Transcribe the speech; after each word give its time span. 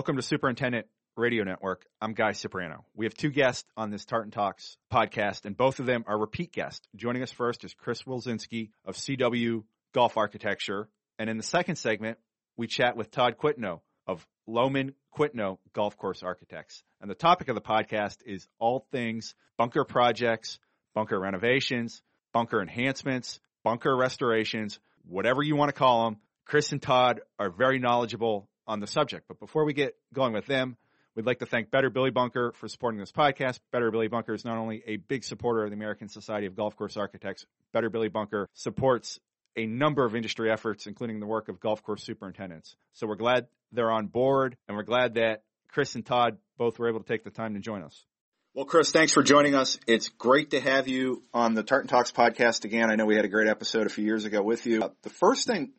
Welcome 0.00 0.16
to 0.16 0.22
Superintendent 0.22 0.86
Radio 1.14 1.44
Network. 1.44 1.84
I'm 2.00 2.14
Guy 2.14 2.32
Cipriano. 2.32 2.86
We 2.94 3.04
have 3.04 3.12
two 3.12 3.28
guests 3.28 3.68
on 3.76 3.90
this 3.90 4.06
Tartan 4.06 4.30
Talks 4.30 4.78
podcast, 4.90 5.44
and 5.44 5.54
both 5.54 5.78
of 5.78 5.84
them 5.84 6.04
are 6.06 6.18
repeat 6.18 6.52
guests. 6.52 6.88
Joining 6.96 7.22
us 7.22 7.30
first 7.30 7.64
is 7.64 7.74
Chris 7.74 8.04
Wilczynski 8.04 8.70
of 8.86 8.96
CW 8.96 9.62
Golf 9.92 10.16
Architecture. 10.16 10.88
And 11.18 11.28
in 11.28 11.36
the 11.36 11.42
second 11.42 11.76
segment, 11.76 12.16
we 12.56 12.66
chat 12.66 12.96
with 12.96 13.10
Todd 13.10 13.34
Quitno 13.38 13.80
of 14.06 14.26
Lohman 14.48 14.94
Quitno 15.14 15.58
Golf 15.74 15.98
Course 15.98 16.22
Architects. 16.22 16.82
And 17.02 17.10
the 17.10 17.14
topic 17.14 17.48
of 17.48 17.54
the 17.54 17.60
podcast 17.60 18.20
is 18.24 18.48
all 18.58 18.86
things 18.90 19.34
bunker 19.58 19.84
projects, 19.84 20.60
bunker 20.94 21.20
renovations, 21.20 22.00
bunker 22.32 22.62
enhancements, 22.62 23.38
bunker 23.64 23.94
restorations, 23.94 24.80
whatever 25.04 25.42
you 25.42 25.56
want 25.56 25.68
to 25.68 25.78
call 25.78 26.06
them. 26.06 26.16
Chris 26.46 26.72
and 26.72 26.80
Todd 26.80 27.20
are 27.38 27.50
very 27.50 27.78
knowledgeable 27.78 28.48
on 28.70 28.78
the 28.78 28.86
subject. 28.86 29.26
But 29.26 29.40
before 29.40 29.64
we 29.64 29.72
get 29.72 29.96
going 30.14 30.32
with 30.32 30.46
them, 30.46 30.76
we'd 31.16 31.26
like 31.26 31.40
to 31.40 31.46
thank 31.46 31.72
Better 31.72 31.90
Billy 31.90 32.10
Bunker 32.10 32.52
for 32.52 32.68
supporting 32.68 33.00
this 33.00 33.10
podcast. 33.10 33.58
Better 33.72 33.90
Billy 33.90 34.06
Bunker 34.06 34.32
is 34.32 34.44
not 34.44 34.58
only 34.58 34.82
a 34.86 34.96
big 34.96 35.24
supporter 35.24 35.64
of 35.64 35.70
the 35.70 35.76
American 35.76 36.08
Society 36.08 36.46
of 36.46 36.54
Golf 36.54 36.76
Course 36.76 36.96
Architects, 36.96 37.44
Better 37.72 37.90
Billy 37.90 38.08
Bunker 38.08 38.48
supports 38.54 39.18
a 39.56 39.66
number 39.66 40.04
of 40.04 40.14
industry 40.14 40.50
efforts, 40.50 40.86
including 40.86 41.18
the 41.18 41.26
work 41.26 41.48
of 41.48 41.58
golf 41.58 41.82
course 41.82 42.04
superintendents. 42.04 42.76
So 42.92 43.08
we're 43.08 43.16
glad 43.16 43.48
they're 43.72 43.90
on 43.90 44.06
board, 44.06 44.56
and 44.68 44.76
we're 44.76 44.84
glad 44.84 45.14
that 45.14 45.42
Chris 45.68 45.96
and 45.96 46.06
Todd 46.06 46.38
both 46.56 46.78
were 46.78 46.88
able 46.88 47.00
to 47.00 47.06
take 47.06 47.24
the 47.24 47.30
time 47.30 47.54
to 47.54 47.60
join 47.60 47.82
us. 47.82 48.06
Well, 48.54 48.64
Chris, 48.64 48.92
thanks 48.92 49.12
for 49.12 49.24
joining 49.24 49.56
us. 49.56 49.78
It's 49.88 50.08
great 50.08 50.50
to 50.50 50.60
have 50.60 50.86
you 50.86 51.24
on 51.34 51.54
the 51.54 51.62
Tartan 51.64 51.88
Talks 51.88 52.12
podcast 52.12 52.64
again. 52.64 52.90
I 52.90 52.94
know 52.94 53.06
we 53.06 53.16
had 53.16 53.24
a 53.24 53.28
great 53.28 53.48
episode 53.48 53.86
a 53.86 53.90
few 53.90 54.04
years 54.04 54.24
ago 54.24 54.42
with 54.42 54.66
you. 54.66 54.82
Uh, 54.82 54.88
the 55.02 55.10
first 55.10 55.46
thing 55.46 55.72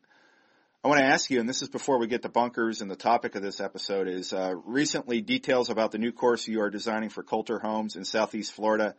I 0.84 0.88
want 0.88 0.98
to 0.98 1.06
ask 1.06 1.30
you, 1.30 1.38
and 1.38 1.48
this 1.48 1.62
is 1.62 1.68
before 1.68 1.98
we 1.98 2.08
get 2.08 2.22
to 2.22 2.28
bunkers 2.28 2.80
and 2.80 2.90
the 2.90 2.96
topic 2.96 3.36
of 3.36 3.42
this 3.42 3.60
episode, 3.60 4.08
is 4.08 4.32
uh, 4.32 4.52
recently 4.64 5.20
details 5.20 5.70
about 5.70 5.92
the 5.92 5.98
new 5.98 6.10
course 6.10 6.48
you 6.48 6.60
are 6.60 6.70
designing 6.70 7.08
for 7.08 7.22
Kolter 7.22 7.60
Homes 7.60 7.94
in 7.94 8.04
Southeast 8.04 8.50
Florida 8.50 8.96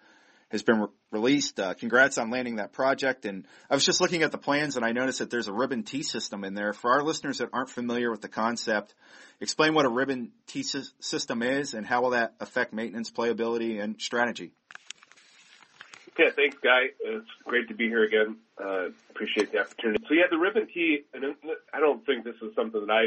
has 0.47 0.63
been 0.63 0.79
re- 0.79 0.87
released. 1.11 1.59
Uh, 1.59 1.73
congrats 1.73 2.17
on 2.17 2.29
landing 2.29 2.55
that 2.55 2.71
project. 2.71 3.25
And 3.25 3.45
I 3.69 3.73
was 3.73 3.83
just 3.83 3.99
looking 3.99 4.23
at 4.23 4.31
the 4.31 4.37
plans 4.37 4.77
and 4.77 4.85
I 4.85 4.93
noticed 4.93 5.19
that 5.19 5.29
there's 5.29 5.49
a 5.49 5.53
ribbon 5.53 5.83
tee 5.83 6.03
system 6.03 6.45
in 6.45 6.53
there. 6.53 6.71
For 6.71 6.89
our 6.89 7.03
listeners 7.03 7.39
that 7.39 7.49
aren't 7.51 7.69
familiar 7.69 8.09
with 8.09 8.21
the 8.21 8.29
concept, 8.29 8.95
explain 9.41 9.73
what 9.73 9.85
a 9.85 9.89
ribbon 9.89 10.31
tee 10.47 10.63
system 10.63 11.43
is 11.43 11.73
and 11.73 11.85
how 11.85 12.03
will 12.03 12.11
that 12.11 12.35
affect 12.39 12.71
maintenance, 12.71 13.11
playability, 13.11 13.83
and 13.83 13.99
strategy. 13.99 14.53
Yeah, 16.17 16.29
thanks, 16.35 16.57
Guy. 16.63 16.89
It's 17.01 17.29
great 17.45 17.67
to 17.69 17.73
be 17.73 17.87
here 17.87 18.03
again. 18.03 18.37
Uh, 18.63 18.89
appreciate 19.09 19.51
the 19.51 19.59
opportunity. 19.61 20.03
So 20.07 20.13
yeah, 20.13 20.25
the 20.29 20.37
ribbon 20.37 20.67
tee, 20.71 21.05
and 21.13 21.35
I 21.73 21.79
don't 21.79 22.05
think 22.05 22.23
this 22.23 22.35
is 22.41 22.53
something 22.55 22.85
that 22.85 22.93
I, 22.93 23.01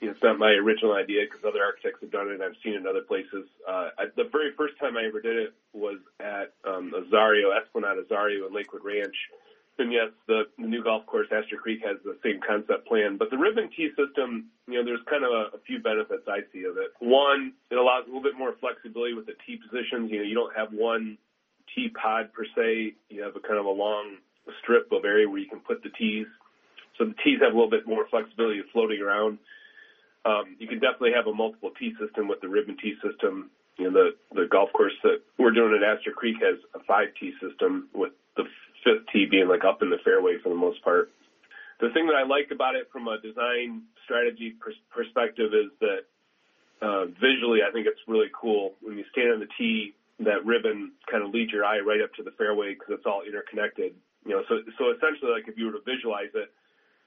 you 0.00 0.08
know, 0.08 0.12
it's 0.12 0.22
not 0.22 0.38
my 0.38 0.50
original 0.50 0.94
idea 0.94 1.22
because 1.24 1.44
other 1.44 1.64
architects 1.64 2.00
have 2.02 2.10
done 2.10 2.28
it 2.28 2.34
and 2.34 2.42
I've 2.42 2.56
seen 2.62 2.74
it 2.74 2.78
in 2.78 2.86
other 2.86 3.02
places. 3.02 3.48
Uh, 3.66 3.88
I, 3.98 4.04
the 4.16 4.28
very 4.30 4.52
first 4.56 4.78
time 4.78 4.96
I 4.96 5.04
ever 5.06 5.20
did 5.20 5.36
it 5.36 5.54
was 5.72 5.98
at, 6.20 6.52
um, 6.68 6.92
Azario, 6.92 7.56
Esplanade 7.56 8.04
Azario 8.04 8.46
in 8.46 8.54
Lakewood 8.54 8.84
Ranch. 8.84 9.16
And 9.78 9.90
yes, 9.90 10.10
the, 10.26 10.42
the 10.58 10.66
new 10.66 10.84
golf 10.84 11.06
course, 11.06 11.28
Astor 11.32 11.56
Creek, 11.56 11.80
has 11.86 11.96
the 12.04 12.18
same 12.22 12.40
concept 12.46 12.86
plan. 12.86 13.16
But 13.16 13.30
the 13.30 13.38
ribbon 13.38 13.70
tee 13.74 13.88
system, 13.96 14.50
you 14.68 14.74
know, 14.74 14.84
there's 14.84 15.00
kind 15.08 15.24
of 15.24 15.30
a, 15.30 15.56
a 15.56 15.60
few 15.66 15.80
benefits 15.80 16.28
I 16.28 16.40
see 16.52 16.64
of 16.64 16.76
it. 16.76 16.92
One, 16.98 17.54
it 17.70 17.76
allows 17.76 18.04
a 18.04 18.06
little 18.08 18.22
bit 18.22 18.36
more 18.36 18.52
flexibility 18.60 19.14
with 19.14 19.24
the 19.24 19.32
tee 19.46 19.56
positions. 19.56 20.10
You 20.10 20.18
know, 20.18 20.24
you 20.24 20.34
don't 20.34 20.54
have 20.54 20.68
one 20.72 21.16
tee 21.74 21.88
pod 21.88 22.32
per 22.32 22.44
se. 22.56 22.94
You 23.08 23.22
have 23.22 23.36
a 23.36 23.40
kind 23.40 23.58
of 23.58 23.66
a 23.66 23.70
long 23.70 24.16
strip 24.62 24.90
of 24.92 25.04
area 25.04 25.28
where 25.28 25.38
you 25.38 25.48
can 25.48 25.60
put 25.60 25.82
the 25.82 25.90
tees. 25.90 26.26
So 26.98 27.04
the 27.06 27.14
tees 27.24 27.40
have 27.40 27.52
a 27.52 27.56
little 27.56 27.70
bit 27.70 27.86
more 27.86 28.06
flexibility 28.10 28.60
of 28.60 28.66
floating 28.72 29.00
around. 29.00 29.38
Um, 30.24 30.56
you 30.58 30.68
can 30.68 30.80
definitely 30.80 31.12
have 31.14 31.26
a 31.26 31.34
multiple 31.34 31.70
tee 31.78 31.94
system 31.98 32.28
with 32.28 32.40
the 32.40 32.48
ribbon 32.48 32.76
tee 32.76 32.94
system. 33.02 33.50
You 33.78 33.90
know, 33.90 33.92
the, 33.92 34.42
the 34.42 34.46
golf 34.50 34.70
course 34.72 34.92
that 35.02 35.22
we're 35.38 35.52
doing 35.52 35.72
at 35.74 35.82
Astor 35.82 36.12
Creek 36.12 36.36
has 36.42 36.58
a 36.74 36.84
five 36.84 37.08
tee 37.18 37.32
system 37.40 37.88
with 37.94 38.12
the 38.36 38.44
fifth 38.84 39.08
tee 39.12 39.26
being 39.30 39.48
like 39.48 39.64
up 39.64 39.82
in 39.82 39.90
the 39.90 39.98
fairway 40.04 40.36
for 40.42 40.50
the 40.50 40.54
most 40.54 40.82
part. 40.84 41.10
The 41.80 41.88
thing 41.90 42.06
that 42.06 42.14
I 42.14 42.26
like 42.28 42.50
about 42.52 42.76
it 42.76 42.88
from 42.92 43.08
a 43.08 43.18
design 43.20 43.82
strategy 44.04 44.54
pers- 44.60 44.84
perspective 44.90 45.54
is 45.54 45.72
that 45.80 46.04
uh, 46.82 47.06
visually, 47.06 47.60
I 47.66 47.72
think 47.72 47.86
it's 47.86 48.00
really 48.06 48.28
cool 48.38 48.74
when 48.82 48.98
you 48.98 49.04
stand 49.12 49.32
on 49.32 49.40
the 49.40 49.48
tee 49.56 49.94
that 50.20 50.44
ribbon 50.44 50.92
kind 51.10 51.24
of 51.24 51.32
leads 51.32 51.52
your 51.52 51.64
eye 51.64 51.80
right 51.80 52.00
up 52.00 52.12
to 52.14 52.22
the 52.22 52.32
fairway 52.32 52.74
because 52.74 52.98
it's 52.98 53.06
all 53.06 53.22
interconnected. 53.26 53.94
You 54.24 54.36
know, 54.36 54.42
so 54.48 54.60
so 54.78 54.92
essentially, 54.92 55.32
like 55.32 55.48
if 55.48 55.56
you 55.56 55.66
were 55.66 55.72
to 55.72 55.84
visualize 55.84 56.32
it, 56.34 56.52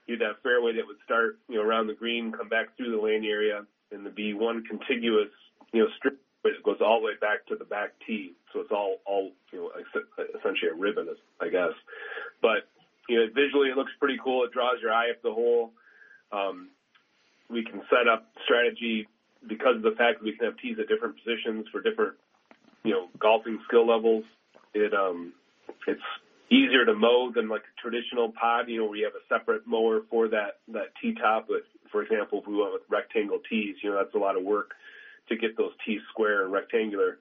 you'd 0.07 0.21
have 0.21 0.41
fairway 0.41 0.73
that 0.73 0.87
would 0.87 0.97
start 1.05 1.37
you 1.47 1.57
know 1.57 1.63
around 1.63 1.87
the 1.87 1.93
green, 1.93 2.31
come 2.31 2.49
back 2.49 2.75
through 2.75 2.91
the 2.91 3.01
lane 3.01 3.23
area, 3.25 3.65
and 3.91 4.05
there'd 4.05 4.15
be 4.15 4.33
one 4.33 4.63
contiguous 4.65 5.29
you 5.71 5.81
know 5.81 5.89
strip 5.97 6.17
that 6.43 6.63
goes 6.63 6.81
all 6.81 6.99
the 6.99 7.05
way 7.05 7.13
back 7.21 7.45
to 7.47 7.55
the 7.55 7.65
back 7.65 7.93
tee. 8.05 8.33
So 8.51 8.61
it's 8.61 8.71
all 8.71 8.97
all 9.05 9.31
you 9.51 9.59
know 9.59 9.71
essentially 10.39 10.71
a 10.71 10.75
ribbon, 10.75 11.07
I 11.39 11.49
guess. 11.49 11.77
But 12.41 12.65
you 13.07 13.19
know, 13.19 13.25
visually 13.33 13.69
it 13.69 13.77
looks 13.77 13.91
pretty 13.99 14.17
cool. 14.23 14.43
It 14.43 14.51
draws 14.51 14.81
your 14.81 14.91
eye 14.91 15.11
up 15.11 15.21
the 15.21 15.31
hole. 15.31 15.71
Um, 16.31 16.69
we 17.49 17.63
can 17.63 17.81
set 17.89 18.07
up 18.11 18.33
strategy 18.43 19.07
because 19.45 19.75
of 19.75 19.83
the 19.83 19.93
fact 19.97 20.19
that 20.19 20.25
we 20.25 20.35
can 20.35 20.45
have 20.45 20.57
tees 20.57 20.77
at 20.79 20.87
different 20.87 21.15
positions 21.21 21.67
for 21.71 21.81
different 21.81 22.15
you 22.83 22.91
know, 22.91 23.07
golfing 23.19 23.59
skill 23.67 23.87
levels. 23.87 24.23
It 24.73 24.93
um, 24.93 25.33
it's 25.87 26.01
easier 26.49 26.85
to 26.85 26.93
mow 26.93 27.31
than 27.33 27.49
like 27.49 27.61
a 27.61 27.81
traditional 27.81 28.31
pod, 28.31 28.69
you 28.69 28.79
know, 28.79 28.93
you 28.93 29.05
have 29.05 29.15
a 29.15 29.25
separate 29.27 29.65
mower 29.65 30.01
for 30.09 30.27
that 30.29 30.59
that 30.69 30.93
tee 31.01 31.15
top. 31.15 31.47
But 31.47 31.63
for 31.91 32.03
example, 32.03 32.39
if 32.41 32.47
we 32.47 32.55
went 32.55 32.73
with 32.73 32.83
rectangle 32.89 33.39
tees, 33.49 33.75
you 33.81 33.91
know, 33.91 33.97
that's 33.97 34.15
a 34.15 34.19
lot 34.19 34.37
of 34.37 34.43
work 34.43 34.71
to 35.29 35.37
get 35.37 35.57
those 35.57 35.71
tees 35.85 36.01
square 36.09 36.43
and 36.43 36.51
rectangular. 36.53 37.19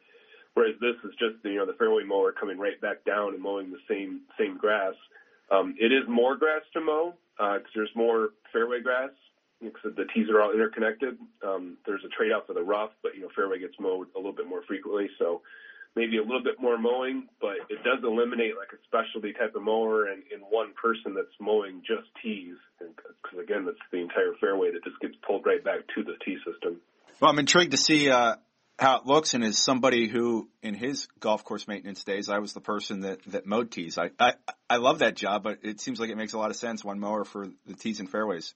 Whereas 0.54 0.74
this 0.80 0.96
is 1.04 1.16
just 1.18 1.44
you 1.44 1.56
know 1.56 1.66
the 1.66 1.74
fairway 1.74 2.04
mower 2.04 2.32
coming 2.32 2.58
right 2.58 2.80
back 2.80 3.04
down 3.04 3.34
and 3.34 3.42
mowing 3.42 3.70
the 3.70 3.80
same 3.88 4.20
same 4.38 4.58
grass. 4.58 4.94
Um, 5.50 5.74
it 5.78 5.92
is 5.92 6.04
more 6.08 6.36
grass 6.36 6.62
to 6.74 6.80
mow 6.80 7.14
because 7.38 7.62
uh, 7.64 7.74
there's 7.74 7.90
more 7.94 8.30
fairway 8.52 8.80
grass 8.80 9.10
because 9.70 9.94
the 9.96 10.06
tees 10.14 10.28
are 10.30 10.40
all 10.42 10.52
interconnected. 10.52 11.18
Um, 11.46 11.76
there's 11.86 12.02
a 12.04 12.08
trade-off 12.08 12.46
for 12.46 12.54
the 12.54 12.62
rough, 12.62 12.90
but 13.02 13.14
you 13.14 13.22
know 13.22 13.28
fairway 13.34 13.58
gets 13.58 13.74
mowed 13.78 14.08
a 14.14 14.18
little 14.18 14.32
bit 14.32 14.48
more 14.48 14.62
frequently, 14.66 15.08
so 15.18 15.42
maybe 15.94 16.18
a 16.18 16.22
little 16.22 16.42
bit 16.42 16.60
more 16.60 16.78
mowing, 16.78 17.28
but 17.40 17.56
it 17.68 17.82
does 17.84 18.02
eliminate 18.02 18.54
like 18.56 18.72
a 18.72 18.80
specialty 18.86 19.32
type 19.32 19.54
of 19.54 19.62
mower 19.62 20.06
and, 20.06 20.22
in 20.32 20.40
one 20.40 20.72
person 20.80 21.14
that's 21.14 21.34
mowing 21.40 21.82
just 21.86 22.08
tees, 22.22 22.56
because 22.78 23.38
again, 23.38 23.64
that's 23.64 23.76
the 23.90 23.98
entire 23.98 24.32
fairway 24.40 24.70
that 24.72 24.82
just 24.84 24.98
gets 25.00 25.14
pulled 25.26 25.44
right 25.44 25.62
back 25.62 25.80
to 25.94 26.02
the 26.02 26.14
tee 26.24 26.38
system. 26.44 26.80
Well, 27.20 27.30
I'm 27.30 27.38
intrigued 27.38 27.72
to 27.72 27.76
see 27.76 28.10
uh, 28.10 28.36
how 28.78 28.98
it 28.98 29.06
looks, 29.06 29.34
and 29.34 29.44
as 29.44 29.58
somebody 29.58 30.08
who, 30.08 30.48
in 30.62 30.74
his 30.74 31.06
golf 31.20 31.44
course 31.44 31.68
maintenance 31.68 32.04
days, 32.04 32.28
I 32.28 32.38
was 32.38 32.52
the 32.52 32.60
person 32.60 33.00
that 33.00 33.20
that 33.26 33.46
mowed 33.46 33.70
tees. 33.70 33.98
I 33.98 34.10
I, 34.18 34.32
I 34.68 34.76
love 34.76 35.00
that 35.00 35.14
job, 35.14 35.42
but 35.42 35.58
it 35.62 35.80
seems 35.80 36.00
like 36.00 36.10
it 36.10 36.16
makes 36.16 36.32
a 36.32 36.38
lot 36.38 36.50
of 36.50 36.56
sense 36.56 36.82
one 36.82 36.98
mower 36.98 37.24
for 37.24 37.48
the 37.66 37.74
tees 37.74 38.00
and 38.00 38.10
fairways. 38.10 38.54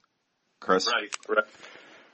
Chris? 0.61 0.87
Right, 0.87 1.15
right. 1.29 1.45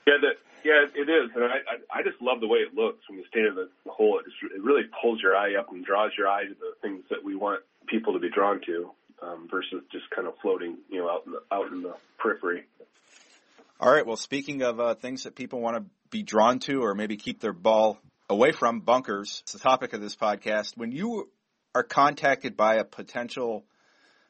Yeah, 0.05 0.13
that, 0.21 0.35
yeah, 0.63 0.85
it 0.95 1.09
is, 1.09 1.31
and 1.35 1.43
I, 1.43 1.47
I, 1.47 1.99
I 1.99 2.03
just 2.03 2.21
love 2.21 2.39
the 2.39 2.47
way 2.47 2.59
it 2.59 2.73
looks 2.73 2.99
when 3.09 3.19
you 3.19 3.25
stand 3.29 3.47
in 3.47 3.55
the 3.55 3.69
hole. 3.91 4.19
It, 4.19 4.25
just, 4.25 4.53
it 4.55 4.61
really 4.61 4.83
pulls 5.01 5.21
your 5.21 5.35
eye 5.35 5.55
up 5.59 5.71
and 5.71 5.83
draws 5.83 6.11
your 6.17 6.27
eye 6.27 6.43
to 6.43 6.53
the 6.53 6.73
things 6.81 7.03
that 7.09 7.23
we 7.23 7.35
want 7.35 7.61
people 7.87 8.13
to 8.13 8.19
be 8.19 8.29
drawn 8.29 8.61
to, 8.65 8.91
um, 9.21 9.47
versus 9.49 9.81
just 9.91 10.09
kind 10.09 10.27
of 10.27 10.33
floating, 10.41 10.77
you 10.89 10.99
know, 10.99 11.09
out 11.09 11.25
in 11.25 11.31
the 11.31 11.41
out 11.51 11.71
in 11.71 11.81
the 11.81 11.93
periphery. 12.17 12.63
All 13.79 13.91
right. 13.91 14.05
Well, 14.05 14.17
speaking 14.17 14.61
of 14.61 14.79
uh, 14.79 14.95
things 14.95 15.23
that 15.23 15.35
people 15.35 15.59
want 15.59 15.77
to 15.77 15.83
be 16.09 16.23
drawn 16.23 16.59
to, 16.59 16.83
or 16.83 16.95
maybe 16.95 17.17
keep 17.17 17.41
their 17.41 17.53
ball 17.53 17.97
away 18.29 18.51
from, 18.51 18.79
bunkers. 18.79 19.41
It's 19.43 19.53
the 19.53 19.59
topic 19.59 19.93
of 19.93 20.01
this 20.01 20.15
podcast. 20.15 20.77
When 20.77 20.91
you 20.91 21.29
are 21.75 21.83
contacted 21.83 22.55
by 22.55 22.75
a 22.75 22.83
potential 22.83 23.65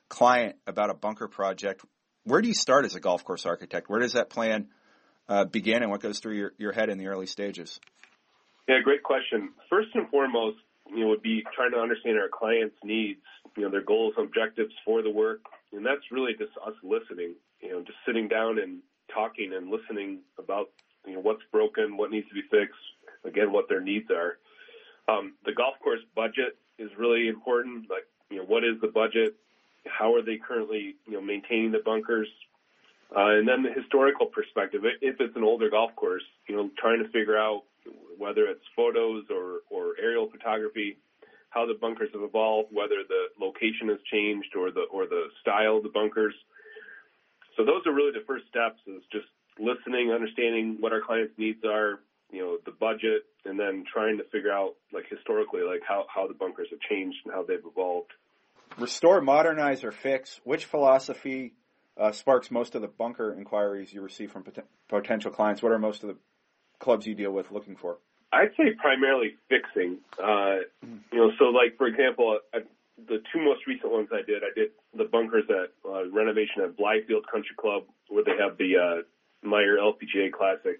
client 0.09 0.55
about 0.65 0.89
a 0.89 0.93
bunker 0.93 1.27
project, 1.27 1.83
where 2.25 2.41
do 2.41 2.47
you 2.47 2.53
start 2.53 2.85
as 2.85 2.95
a 2.95 2.99
golf 2.99 3.23
course 3.23 3.45
architect? 3.45 3.89
Where 3.89 3.99
does 3.99 4.13
that 4.13 4.29
plan 4.29 4.67
uh, 5.27 5.45
begin, 5.45 5.81
and 5.81 5.91
what 5.91 6.01
goes 6.01 6.19
through 6.19 6.35
your, 6.35 6.53
your 6.57 6.71
head 6.71 6.89
in 6.89 6.97
the 6.97 7.07
early 7.07 7.25
stages? 7.25 7.79
Yeah, 8.67 8.79
great 8.83 9.03
question. 9.03 9.49
First 9.69 9.89
and 9.93 10.09
foremost, 10.09 10.57
you 10.89 11.01
know, 11.01 11.07
would 11.09 11.21
be 11.21 11.43
trying 11.55 11.71
to 11.71 11.79
understand 11.79 12.17
our 12.17 12.29
clients' 12.29 12.75
needs, 12.83 13.19
you 13.57 13.63
know, 13.63 13.69
their 13.69 13.83
goals, 13.83 14.13
objectives 14.17 14.73
for 14.85 15.01
the 15.01 15.09
work, 15.09 15.41
and 15.73 15.85
that's 15.85 16.11
really 16.11 16.33
just 16.37 16.51
us 16.65 16.73
listening. 16.83 17.35
You 17.61 17.71
know, 17.71 17.79
just 17.81 17.97
sitting 18.05 18.27
down 18.27 18.59
and 18.59 18.79
talking 19.13 19.53
and 19.53 19.69
listening 19.69 20.19
about 20.37 20.69
you 21.05 21.13
know 21.13 21.19
what's 21.19 21.43
broken, 21.51 21.97
what 21.97 22.11
needs 22.11 22.27
to 22.29 22.33
be 22.33 22.43
fixed, 22.43 22.79
again, 23.25 23.51
what 23.51 23.69
their 23.69 23.81
needs 23.81 24.09
are. 24.11 24.37
Um, 25.07 25.33
the 25.45 25.51
golf 25.51 25.75
course 25.83 25.99
budget 26.15 26.57
is 26.79 26.89
really 26.97 27.27
important. 27.27 27.89
Like, 27.89 28.07
you 28.29 28.37
know, 28.37 28.43
what 28.43 28.63
is 28.63 28.79
the 28.81 28.87
budget? 28.87 29.35
How 29.85 30.13
are 30.15 30.21
they 30.21 30.37
currently, 30.37 30.95
you 31.05 31.13
know, 31.13 31.21
maintaining 31.21 31.71
the 31.71 31.79
bunkers, 31.83 32.27
uh, 33.15 33.37
and 33.37 33.47
then 33.47 33.63
the 33.63 33.71
historical 33.71 34.25
perspective. 34.25 34.81
If 35.01 35.19
it's 35.19 35.35
an 35.35 35.43
older 35.43 35.69
golf 35.69 35.95
course, 35.95 36.23
you 36.47 36.55
know, 36.55 36.69
trying 36.79 37.03
to 37.03 37.09
figure 37.09 37.37
out 37.37 37.63
whether 38.17 38.45
it's 38.45 38.63
photos 38.75 39.25
or, 39.29 39.59
or 39.69 39.93
aerial 40.01 40.29
photography, 40.29 40.97
how 41.49 41.67
the 41.67 41.77
bunkers 41.79 42.09
have 42.13 42.23
evolved, 42.23 42.69
whether 42.71 43.03
the 43.07 43.27
location 43.39 43.89
has 43.89 43.99
changed 44.11 44.55
or 44.55 44.71
the 44.71 44.85
or 44.91 45.05
the 45.05 45.27
style 45.41 45.77
of 45.77 45.83
the 45.83 45.89
bunkers. 45.89 46.33
So 47.55 47.63
those 47.63 47.85
are 47.85 47.93
really 47.93 48.11
the 48.11 48.25
first 48.25 48.45
steps 48.49 48.79
is 48.87 49.03
just 49.11 49.27
listening, 49.59 50.11
understanding 50.11 50.77
what 50.79 50.93
our 50.93 51.01
clients' 51.01 51.33
needs 51.37 51.63
are, 51.63 51.99
you 52.31 52.41
know, 52.41 52.57
the 52.65 52.71
budget, 52.71 53.25
and 53.45 53.59
then 53.59 53.85
trying 53.91 54.17
to 54.17 54.23
figure 54.31 54.51
out 54.51 54.73
like 54.91 55.05
historically, 55.09 55.61
like 55.61 55.81
how 55.87 56.05
how 56.13 56.27
the 56.27 56.33
bunkers 56.33 56.67
have 56.71 56.79
changed 56.89 57.17
and 57.25 57.33
how 57.33 57.43
they've 57.43 57.65
evolved. 57.65 58.11
Restore, 58.77 59.21
modernize, 59.21 59.83
or 59.83 59.91
fix. 59.91 60.39
Which 60.43 60.65
philosophy 60.65 61.53
uh, 61.97 62.11
sparks 62.11 62.49
most 62.51 62.75
of 62.75 62.81
the 62.81 62.87
bunker 62.87 63.33
inquiries 63.33 63.93
you 63.93 64.01
receive 64.01 64.31
from 64.31 64.43
pot- 64.43 64.65
potential 64.89 65.31
clients? 65.31 65.61
What 65.61 65.71
are 65.71 65.79
most 65.79 66.03
of 66.03 66.09
the 66.09 66.17
clubs 66.79 67.05
you 67.05 67.15
deal 67.15 67.31
with 67.31 67.51
looking 67.51 67.75
for? 67.75 67.97
I'd 68.31 68.51
say 68.57 68.73
primarily 68.79 69.35
fixing. 69.47 69.99
Uh, 70.21 70.65
you 71.11 71.17
know, 71.17 71.31
so 71.37 71.45
like 71.45 71.77
for 71.77 71.87
example, 71.87 72.39
I, 72.53 72.59
the 73.07 73.21
two 73.31 73.41
most 73.43 73.67
recent 73.67 73.91
ones 73.91 74.09
I 74.11 74.21
did, 74.25 74.43
I 74.43 74.53
did 74.55 74.69
the 74.97 75.05
bunkers 75.05 75.45
at 75.49 75.71
uh, 75.89 76.09
renovation 76.09 76.63
at 76.63 76.75
Blythefield 76.77 77.25
Country 77.31 77.55
Club, 77.57 77.83
where 78.09 78.23
they 78.23 78.37
have 78.39 78.57
the 78.57 78.77
uh, 78.77 79.47
Meijer 79.47 79.77
LPGA 79.77 80.31
Classic, 80.31 80.79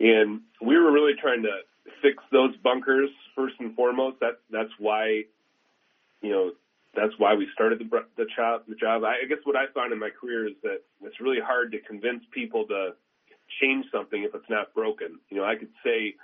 and 0.00 0.42
we 0.60 0.76
were 0.76 0.92
really 0.92 1.14
trying 1.20 1.42
to 1.42 1.60
fix 2.02 2.22
those 2.30 2.54
bunkers 2.58 3.08
first 3.34 3.54
and 3.60 3.74
foremost. 3.74 4.20
That 4.20 4.40
that's 4.50 4.72
why, 4.78 5.22
you 6.20 6.30
know, 6.30 6.50
that's 6.94 7.12
why 7.18 7.34
we 7.34 7.46
started 7.52 7.78
the 7.78 7.88
the 8.16 8.26
job. 8.34 8.62
The 8.68 8.74
job. 8.74 9.04
I, 9.04 9.24
I 9.24 9.28
guess 9.28 9.38
what 9.44 9.56
I 9.56 9.66
found 9.74 9.92
in 9.92 9.98
my 9.98 10.10
career 10.10 10.48
is 10.48 10.54
that 10.62 10.80
it's 11.02 11.20
really 11.20 11.40
hard 11.40 11.72
to 11.72 11.78
convince 11.80 12.24
people 12.32 12.66
to 12.66 12.94
change 13.60 13.86
something 13.92 14.22
if 14.22 14.34
it's 14.34 14.48
not 14.50 14.74
broken. 14.74 15.18
You 15.30 15.38
know, 15.38 15.44
I 15.44 15.56
could 15.56 15.72
say, 15.84 16.14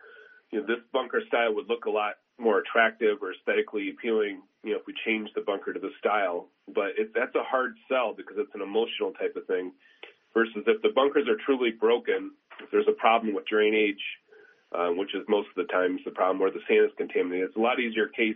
you 0.51 0.61
know, 0.61 0.67
this 0.67 0.83
bunker 0.93 1.23
style 1.29 1.55
would 1.55 1.69
look 1.69 1.85
a 1.87 1.91
lot 1.91 2.15
more 2.39 2.59
attractive 2.59 3.23
or 3.23 3.33
aesthetically 3.33 3.91
appealing, 3.91 4.43
you 4.63 4.73
know, 4.73 4.79
if 4.79 4.87
we 4.87 4.95
change 5.07 5.31
the 5.35 5.41
bunker 5.41 5.73
to 5.73 5.81
the 5.81 5.93
style. 5.99 6.49
But 6.67 6.99
it, 6.99 7.13
that's 7.15 7.35
a 7.35 7.45
hard 7.45 7.77
sell 7.89 8.15
because 8.17 8.37
it's 8.39 8.55
an 8.55 8.63
emotional 8.63 9.13
type 9.13 9.37
of 9.37 9.47
thing. 9.47 9.73
Versus 10.33 10.65
if 10.67 10.83
the 10.83 10.91
bunkers 10.91 11.29
are 11.29 11.39
truly 11.47 11.71
broken, 11.71 12.33
if 12.61 12.69
there's 12.73 12.89
a 12.89 12.99
problem 12.99 13.35
with 13.35 13.47
drainage, 13.47 14.03
uh, 14.75 14.89
which 14.89 15.15
is 15.15 15.23
most 15.29 15.47
of 15.57 15.67
the 15.67 15.73
times 15.73 16.01
the 16.05 16.11
problem 16.11 16.41
where 16.41 16.51
the 16.51 16.65
sand 16.67 16.87
is 16.87 16.91
contaminated, 16.97 17.49
it's 17.49 17.57
a 17.57 17.61
lot 17.61 17.79
easier 17.79 18.09
case 18.09 18.35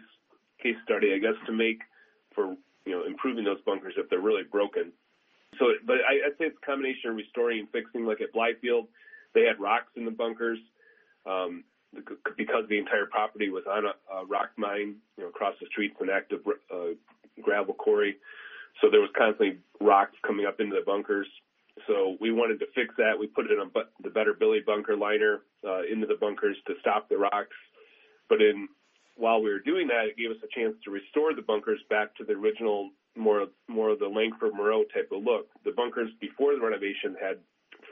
case 0.63 0.77
study, 0.85 1.13
I 1.15 1.19
guess, 1.19 1.35
to 1.47 1.53
make 1.53 1.81
for 2.39 2.55
you 2.87 2.93
know 2.95 3.05
improving 3.05 3.45
those 3.45 3.61
bunkers 3.67 3.95
if 3.97 4.09
they're 4.09 4.21
really 4.21 4.45
broken. 4.45 4.93
So, 5.59 5.73
but 5.85 5.97
I, 6.07 6.29
I'd 6.29 6.39
say 6.39 6.47
it's 6.47 6.59
a 6.63 6.67
combination 6.67 7.11
of 7.11 7.17
restoring 7.17 7.59
and 7.59 7.69
fixing. 7.71 8.07
Like 8.07 8.21
at 8.21 8.33
Blythefield, 8.33 8.87
they 9.35 9.43
had 9.43 9.59
rocks 9.59 9.91
in 9.97 10.05
the 10.05 10.13
bunkers. 10.13 10.59
Um, 11.27 11.65
because 12.37 12.69
the 12.69 12.79
entire 12.79 13.07
property 13.07 13.49
was 13.49 13.65
on 13.67 13.85
a, 13.87 14.15
a 14.15 14.27
rock 14.27 14.51
mine, 14.57 14.97
you 15.17 15.25
know, 15.25 15.31
across 15.31 15.55
the 15.59 15.67
street 15.67 15.97
from 15.97 16.11
an 16.11 16.15
active 16.15 16.41
uh, 16.71 16.93
gravel 17.41 17.75
quarry. 17.75 18.17
So 18.81 18.91
there 18.91 19.01
was 19.01 19.11
constantly 19.17 19.59
rocks 19.81 20.15
coming 20.25 20.47
up 20.47 20.61
into 20.61 20.77
the 20.77 20.85
bunkers. 20.85 21.27
So 21.87 22.17
we 22.21 22.31
wanted 22.31 22.61
to 22.61 22.67
fix 22.75 22.95
that. 22.99 23.19
We 23.19 23.27
put 23.27 23.47
in 23.51 23.59
a, 23.59 23.67
the 24.03 24.11
Better 24.11 24.35
Billy 24.35 24.61
bunker 24.65 24.97
liner 24.97 25.41
uh, 25.67 25.83
into 25.91 26.07
the 26.07 26.17
bunkers 26.21 26.57
to 26.67 26.75
stop 26.81 27.09
the 27.09 27.17
rocks. 27.17 27.57
But 28.29 28.43
in 28.43 28.69
while 29.19 29.43
we 29.43 29.51
were 29.51 29.59
doing 29.59 29.89
that, 29.89 30.07
it 30.07 30.17
gave 30.17 30.31
us 30.31 30.43
a 30.43 30.59
chance 30.59 30.77
to 30.85 30.91
restore 30.91 31.35
the 31.35 31.43
bunkers 31.43 31.81
back 31.91 32.15
to 32.17 32.25
the 32.25 32.33
original, 32.33 32.91
more 33.17 33.49
more 33.67 33.91
of 33.91 33.99
the 33.99 34.07
Langford 34.07 34.55
Moreau 34.55 34.85
type 34.95 35.11
of 35.13 35.23
look. 35.25 35.49
The 35.65 35.73
bunkers 35.73 36.11
before 36.21 36.55
the 36.55 36.61
renovation 36.61 37.17
had 37.21 37.39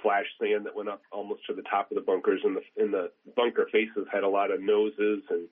flash 0.02 0.26
sand 0.40 0.64
that 0.66 0.76
went 0.76 0.88
up 0.88 1.02
almost 1.10 1.44
to 1.46 1.54
the 1.54 1.62
top 1.62 1.90
of 1.90 1.96
the 1.96 2.00
bunkers, 2.00 2.40
and 2.44 2.56
the 2.56 2.82
in 2.82 2.92
the 2.92 3.10
bunker 3.34 3.66
faces 3.72 4.06
had 4.12 4.22
a 4.22 4.28
lot 4.28 4.52
of 4.52 4.62
noses 4.62 5.22
and 5.28 5.48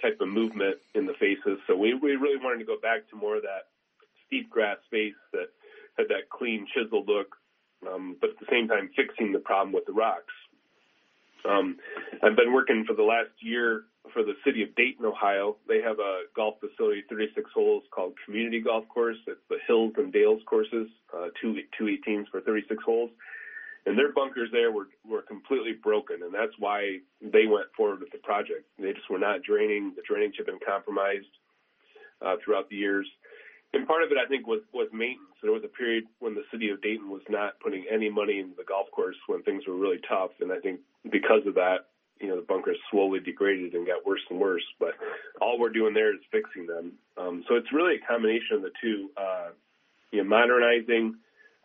type 0.00 0.18
of 0.20 0.28
movement 0.28 0.76
in 0.94 1.06
the 1.06 1.14
faces. 1.14 1.58
So 1.66 1.74
we 1.74 1.94
we 1.94 2.16
really 2.16 2.38
wanted 2.38 2.58
to 2.58 2.66
go 2.66 2.78
back 2.80 3.08
to 3.08 3.16
more 3.16 3.36
of 3.36 3.42
that 3.42 3.72
steep 4.26 4.50
grass 4.50 4.76
face 4.90 5.16
that 5.32 5.48
had 5.96 6.08
that 6.08 6.28
clean 6.30 6.66
chiseled 6.74 7.08
look, 7.08 7.34
um, 7.90 8.16
but 8.20 8.30
at 8.30 8.38
the 8.38 8.46
same 8.50 8.68
time 8.68 8.90
fixing 8.94 9.32
the 9.32 9.38
problem 9.38 9.72
with 9.72 9.86
the 9.86 9.92
rocks. 9.92 10.34
Um, 11.48 11.78
I've 12.22 12.36
been 12.36 12.52
working 12.52 12.84
for 12.86 12.94
the 12.94 13.02
last 13.02 13.30
year 13.40 13.84
for 14.12 14.22
the 14.22 14.34
city 14.44 14.62
of 14.62 14.74
Dayton, 14.74 15.04
Ohio. 15.04 15.56
They 15.68 15.80
have 15.80 15.98
a 15.98 16.22
golf 16.34 16.56
facility, 16.60 17.02
36 17.08 17.50
holes, 17.54 17.84
called 17.90 18.14
Community 18.24 18.60
Golf 18.60 18.88
Course. 18.88 19.16
It's 19.26 19.40
the 19.48 19.58
Hills 19.66 19.94
and 19.96 20.12
Dales 20.12 20.42
courses, 20.46 20.88
uh, 21.16 21.28
two 21.40 21.56
two 21.76 21.84
18s 21.84 22.28
for 22.30 22.40
36 22.40 22.82
holes 22.84 23.10
and 23.88 23.96
their 23.98 24.12
bunkers 24.12 24.50
there 24.52 24.70
were 24.70 24.88
were 25.08 25.22
completely 25.22 25.72
broken, 25.72 26.22
and 26.22 26.34
that's 26.34 26.52
why 26.58 26.98
they 27.22 27.46
went 27.46 27.66
forward 27.74 28.00
with 28.00 28.12
the 28.12 28.18
project. 28.18 28.68
They 28.78 28.92
just 28.92 29.08
were 29.08 29.18
not 29.18 29.42
draining. 29.42 29.94
The 29.96 30.02
drainage 30.06 30.34
had 30.36 30.46
been 30.46 30.60
compromised 30.64 31.32
uh, 32.20 32.36
throughout 32.44 32.68
the 32.68 32.76
years, 32.76 33.08
and 33.72 33.86
part 33.86 34.02
of 34.02 34.12
it, 34.12 34.18
I 34.18 34.28
think, 34.28 34.46
was 34.46 34.60
was 34.72 34.88
maintenance. 34.92 35.32
There 35.42 35.52
was 35.52 35.64
a 35.64 35.72
period 35.72 36.04
when 36.18 36.34
the 36.34 36.44
city 36.50 36.68
of 36.68 36.82
Dayton 36.82 37.08
was 37.08 37.22
not 37.30 37.60
putting 37.60 37.84
any 37.90 38.10
money 38.10 38.40
into 38.40 38.56
the 38.56 38.64
golf 38.64 38.90
course 38.90 39.16
when 39.26 39.42
things 39.42 39.64
were 39.66 39.76
really 39.76 40.00
tough, 40.06 40.32
and 40.40 40.52
I 40.52 40.58
think 40.58 40.80
because 41.10 41.46
of 41.46 41.54
that, 41.54 41.88
you 42.20 42.28
know, 42.28 42.36
the 42.36 42.46
bunkers 42.46 42.76
slowly 42.90 43.20
degraded 43.20 43.74
and 43.74 43.86
got 43.86 44.06
worse 44.06 44.20
and 44.30 44.38
worse. 44.40 44.64
But 44.78 44.94
all 45.40 45.58
we're 45.58 45.70
doing 45.70 45.94
there 45.94 46.12
is 46.12 46.20
fixing 46.30 46.66
them. 46.66 46.92
Um, 47.16 47.44
so 47.48 47.54
it's 47.54 47.72
really 47.72 47.96
a 47.96 48.06
combination 48.06 48.56
of 48.56 48.62
the 48.62 48.72
two. 48.80 49.10
Uh, 49.16 49.50
you 50.10 50.22
know, 50.22 50.28
modernizing. 50.28 51.16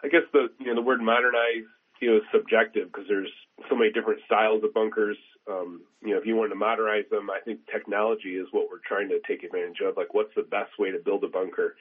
I 0.03 0.07
guess 0.09 0.23
the 0.33 0.49
you 0.59 0.67
know 0.67 0.75
the 0.75 0.81
word 0.81 1.01
modernize 1.01 1.65
you 2.01 2.11
know, 2.11 2.17
is 2.17 2.23
subjective 2.33 2.91
because 2.91 3.07
there's 3.07 3.31
so 3.69 3.75
many 3.75 3.91
different 3.91 4.19
styles 4.25 4.63
of 4.63 4.73
bunkers. 4.73 5.17
Um, 5.49 5.81
you 6.01 6.11
know, 6.11 6.17
if 6.17 6.25
you 6.25 6.35
want 6.35 6.51
to 6.51 6.55
modernize 6.55 7.05
them, 7.09 7.29
I 7.29 7.39
think 7.43 7.61
technology 7.71 8.35
is 8.35 8.47
what 8.51 8.67
we're 8.69 8.83
trying 8.85 9.09
to 9.09 9.19
take 9.27 9.43
advantage 9.43 9.79
of. 9.85 9.95
Like, 9.95 10.13
what's 10.13 10.33
the 10.35 10.43
best 10.43 10.71
way 10.77 10.91
to 10.91 10.99
build 10.99 11.23
a 11.23 11.27
bunker? 11.27 11.75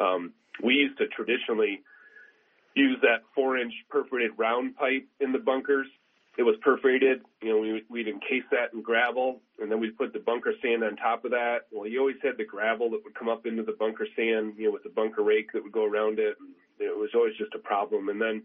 Um, 0.00 0.32
we 0.62 0.74
used 0.74 0.98
to 0.98 1.06
traditionally 1.08 1.82
use 2.74 2.98
that 3.02 3.22
four-inch 3.34 3.72
perforated 3.88 4.32
round 4.36 4.76
pipe 4.76 5.06
in 5.20 5.32
the 5.32 5.38
bunkers. 5.38 5.86
It 6.38 6.44
was 6.44 6.54
perforated. 6.62 7.22
You 7.42 7.48
know, 7.50 7.58
we, 7.58 7.84
we'd 7.90 8.08
encase 8.08 8.46
that 8.52 8.72
in 8.72 8.80
gravel, 8.80 9.42
and 9.60 9.70
then 9.70 9.80
we'd 9.80 9.98
put 9.98 10.12
the 10.12 10.20
bunker 10.20 10.54
sand 10.62 10.84
on 10.84 10.96
top 10.96 11.24
of 11.24 11.32
that. 11.32 11.66
Well, 11.72 11.88
you 11.88 11.98
always 11.98 12.22
had 12.22 12.38
the 12.38 12.44
gravel 12.44 12.90
that 12.90 13.02
would 13.04 13.14
come 13.14 13.28
up 13.28 13.44
into 13.44 13.64
the 13.64 13.76
bunker 13.78 14.06
sand, 14.16 14.54
you 14.56 14.66
know, 14.66 14.72
with 14.72 14.84
the 14.84 14.94
bunker 14.94 15.22
rake 15.22 15.52
that 15.52 15.62
would 15.62 15.72
go 15.72 15.84
around 15.84 16.20
it. 16.20 16.36
And 16.38 16.54
it 16.78 16.96
was 16.96 17.10
always 17.14 17.36
just 17.36 17.54
a 17.54 17.58
problem. 17.58 18.08
And 18.08 18.22
then 18.22 18.44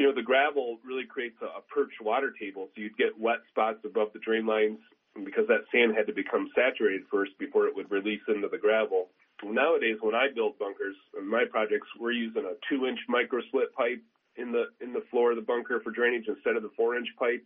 you 0.00 0.06
know, 0.06 0.14
the 0.14 0.22
gravel 0.22 0.78
really 0.82 1.04
creates 1.04 1.36
a, 1.42 1.60
a 1.60 1.62
perched 1.68 2.00
water 2.00 2.32
table, 2.40 2.70
so 2.72 2.80
you'd 2.80 2.96
get 2.96 3.20
wet 3.20 3.40
spots 3.50 3.84
above 3.84 4.08
the 4.14 4.18
drain 4.20 4.46
lines 4.46 4.78
because 5.24 5.44
that 5.48 5.68
sand 5.70 5.92
had 5.94 6.06
to 6.06 6.14
become 6.14 6.48
saturated 6.56 7.02
first 7.10 7.32
before 7.38 7.66
it 7.66 7.76
would 7.76 7.90
release 7.90 8.22
into 8.26 8.48
the 8.48 8.56
gravel. 8.56 9.08
Nowadays, 9.44 9.96
when 10.00 10.14
I 10.14 10.28
build 10.34 10.58
bunkers 10.58 10.96
in 11.18 11.28
my 11.28 11.44
projects, 11.44 11.88
we're 12.00 12.12
using 12.12 12.44
a 12.44 12.56
two-inch 12.68 12.98
micro 13.08 13.42
split 13.48 13.74
pipe 13.74 14.00
in 14.40 14.52
the 14.52 14.64
in 14.80 14.92
the 14.92 15.04
floor 15.10 15.30
of 15.30 15.36
the 15.36 15.42
bunker 15.42 15.80
for 15.80 15.90
drainage 15.90 16.24
instead 16.28 16.56
of 16.56 16.62
the 16.62 16.70
four-inch 16.76 17.08
pipe, 17.18 17.44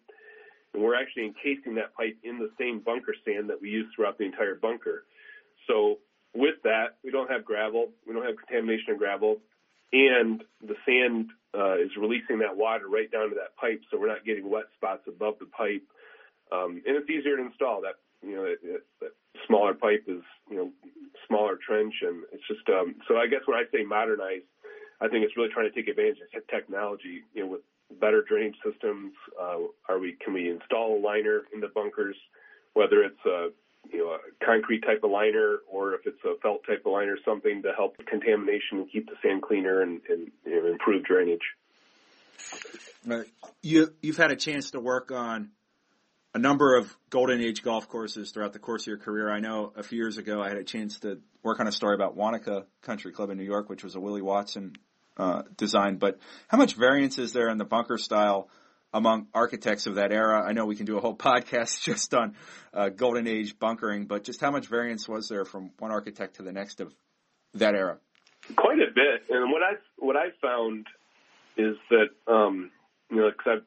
and 0.72 0.82
we're 0.82 1.00
actually 1.00 1.26
encasing 1.26 1.74
that 1.74 1.94
pipe 1.94 2.16
in 2.22 2.38
the 2.38 2.50
same 2.58 2.80
bunker 2.80 3.14
sand 3.24 3.50
that 3.50 3.60
we 3.60 3.70
use 3.70 3.86
throughout 3.94 4.18
the 4.18 4.24
entire 4.24 4.54
bunker. 4.54 5.04
So 5.66 5.98
with 6.34 6.56
that, 6.64 6.96
we 7.02 7.10
don't 7.10 7.30
have 7.30 7.44
gravel, 7.44 7.90
we 8.06 8.14
don't 8.14 8.24
have 8.24 8.36
contamination 8.36 8.92
of 8.92 8.98
gravel, 8.98 9.38
and 9.92 10.42
the 10.60 10.74
sand 10.84 11.30
uh, 11.56 11.78
is 11.78 11.90
releasing 11.96 12.40
that 12.40 12.56
water 12.56 12.88
right 12.88 13.10
down 13.10 13.30
to 13.30 13.36
that 13.36 13.56
pipe, 13.56 13.80
so 13.90 13.98
we're 13.98 14.08
not 14.08 14.24
getting 14.24 14.50
wet 14.50 14.64
spots 14.76 15.02
above 15.06 15.38
the 15.38 15.46
pipe. 15.46 15.82
Um, 16.52 16.82
and 16.86 16.96
it's 16.96 17.08
easier 17.08 17.36
to 17.36 17.46
install. 17.46 17.82
That 17.82 17.94
you 18.26 18.36
know, 18.36 18.44
it, 18.44 18.58
it, 18.62 18.82
that 19.00 19.12
smaller 19.46 19.74
pipe 19.74 20.04
is 20.08 20.22
you 20.50 20.56
know 20.56 20.70
smaller 21.26 21.56
trench, 21.56 21.94
and 22.02 22.24
it's 22.32 22.46
just 22.48 22.68
um, 22.68 22.96
so. 23.08 23.16
I 23.16 23.26
guess 23.26 23.40
when 23.46 23.56
I 23.56 23.64
say 23.72 23.84
modernize, 23.84 24.42
I 25.00 25.08
think 25.08 25.24
it's 25.24 25.36
really 25.36 25.50
trying 25.52 25.70
to 25.70 25.74
take 25.74 25.88
advantage 25.88 26.18
of 26.34 26.46
technology. 26.48 27.22
You 27.34 27.44
know, 27.44 27.50
with 27.52 27.60
better 28.00 28.22
drainage 28.22 28.56
systems, 28.64 29.12
uh, 29.40 29.58
are 29.88 29.98
we 29.98 30.16
can 30.22 30.34
we 30.34 30.50
install 30.50 30.98
a 30.98 31.00
liner 31.00 31.42
in 31.52 31.60
the 31.60 31.68
bunkers, 31.68 32.16
whether 32.74 33.02
it's 33.02 33.24
a 33.26 33.48
you 33.92 33.98
know, 33.98 34.10
a 34.12 34.44
concrete 34.44 34.80
type 34.80 35.02
of 35.04 35.10
liner 35.10 35.58
or 35.70 35.94
if 35.94 36.06
it's 36.06 36.22
a 36.24 36.34
felt 36.40 36.64
type 36.66 36.82
of 36.86 36.92
liner, 36.92 37.16
something 37.24 37.62
to 37.62 37.72
help 37.76 37.96
contamination 38.06 38.78
and 38.78 38.90
keep 38.90 39.06
the 39.06 39.16
sand 39.22 39.42
cleaner 39.42 39.82
and, 39.82 40.00
and 40.08 40.30
you 40.44 40.62
know, 40.62 40.70
improve 40.70 41.04
drainage. 41.04 41.42
Right. 43.04 43.26
You, 43.62 43.92
you've 44.00 44.16
had 44.16 44.30
a 44.30 44.36
chance 44.36 44.70
to 44.72 44.80
work 44.80 45.10
on 45.12 45.50
a 46.34 46.38
number 46.38 46.76
of 46.76 46.94
golden 47.10 47.40
age 47.40 47.62
golf 47.62 47.88
courses 47.88 48.32
throughout 48.32 48.52
the 48.52 48.58
course 48.58 48.82
of 48.82 48.86
your 48.88 48.98
career. 48.98 49.30
I 49.30 49.40
know 49.40 49.72
a 49.76 49.82
few 49.82 49.98
years 49.98 50.18
ago 50.18 50.42
I 50.42 50.48
had 50.48 50.58
a 50.58 50.64
chance 50.64 50.98
to 51.00 51.20
work 51.42 51.60
on 51.60 51.68
a 51.68 51.72
story 51.72 51.94
about 51.94 52.16
Wanakah 52.16 52.64
Country 52.82 53.12
Club 53.12 53.30
in 53.30 53.38
New 53.38 53.44
York, 53.44 53.68
which 53.68 53.84
was 53.84 53.94
a 53.94 54.00
Willie 54.00 54.22
Watson 54.22 54.74
uh, 55.16 55.42
design. 55.56 55.96
But 55.96 56.18
how 56.48 56.58
much 56.58 56.74
variance 56.74 57.18
is 57.18 57.32
there 57.32 57.48
in 57.50 57.58
the 57.58 57.64
bunker 57.64 57.98
style 57.98 58.48
among 58.94 59.26
architects 59.34 59.86
of 59.86 59.96
that 59.96 60.12
era. 60.12 60.42
I 60.48 60.52
know 60.52 60.66
we 60.66 60.76
can 60.76 60.86
do 60.86 60.96
a 60.96 61.00
whole 61.00 61.16
podcast 61.30 61.82
just 61.82 62.14
on 62.14 62.34
uh, 62.72 62.88
golden 62.88 63.26
age 63.26 63.58
bunkering, 63.58 64.06
but 64.06 64.24
just 64.24 64.40
how 64.40 64.52
much 64.52 64.68
variance 64.68 65.08
was 65.08 65.28
there 65.28 65.44
from 65.44 65.72
one 65.78 65.90
architect 65.90 66.36
to 66.36 66.42
the 66.42 66.52
next 66.52 66.80
of 66.80 66.94
that 67.54 67.74
era? 67.74 67.98
Quite 68.56 68.78
a 68.78 68.92
bit. 68.94 69.24
And 69.30 69.50
what 69.50 69.62
I 69.62 69.72
what 69.96 70.16
I 70.16 70.26
found 70.40 70.86
is 71.56 71.76
that 71.90 72.32
um, 72.32 72.70
you 73.10 73.16
know, 73.16 73.30
because 73.30 73.58
I've, 73.58 73.66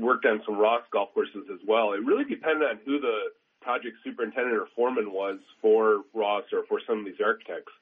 worked 0.00 0.26
on 0.26 0.42
some 0.46 0.56
Ross 0.56 0.82
golf 0.92 1.12
courses 1.14 1.46
as 1.52 1.60
well. 1.66 1.92
It 1.92 2.04
really 2.04 2.24
depended 2.24 2.68
on 2.68 2.78
who 2.84 3.00
the 3.00 3.30
project 3.60 3.96
superintendent 4.04 4.56
or 4.56 4.66
foreman 4.74 5.12
was 5.12 5.38
for 5.60 6.02
Ross 6.14 6.44
or 6.52 6.64
for 6.68 6.80
some 6.86 7.00
of 7.00 7.04
these 7.04 7.20
architects, 7.24 7.72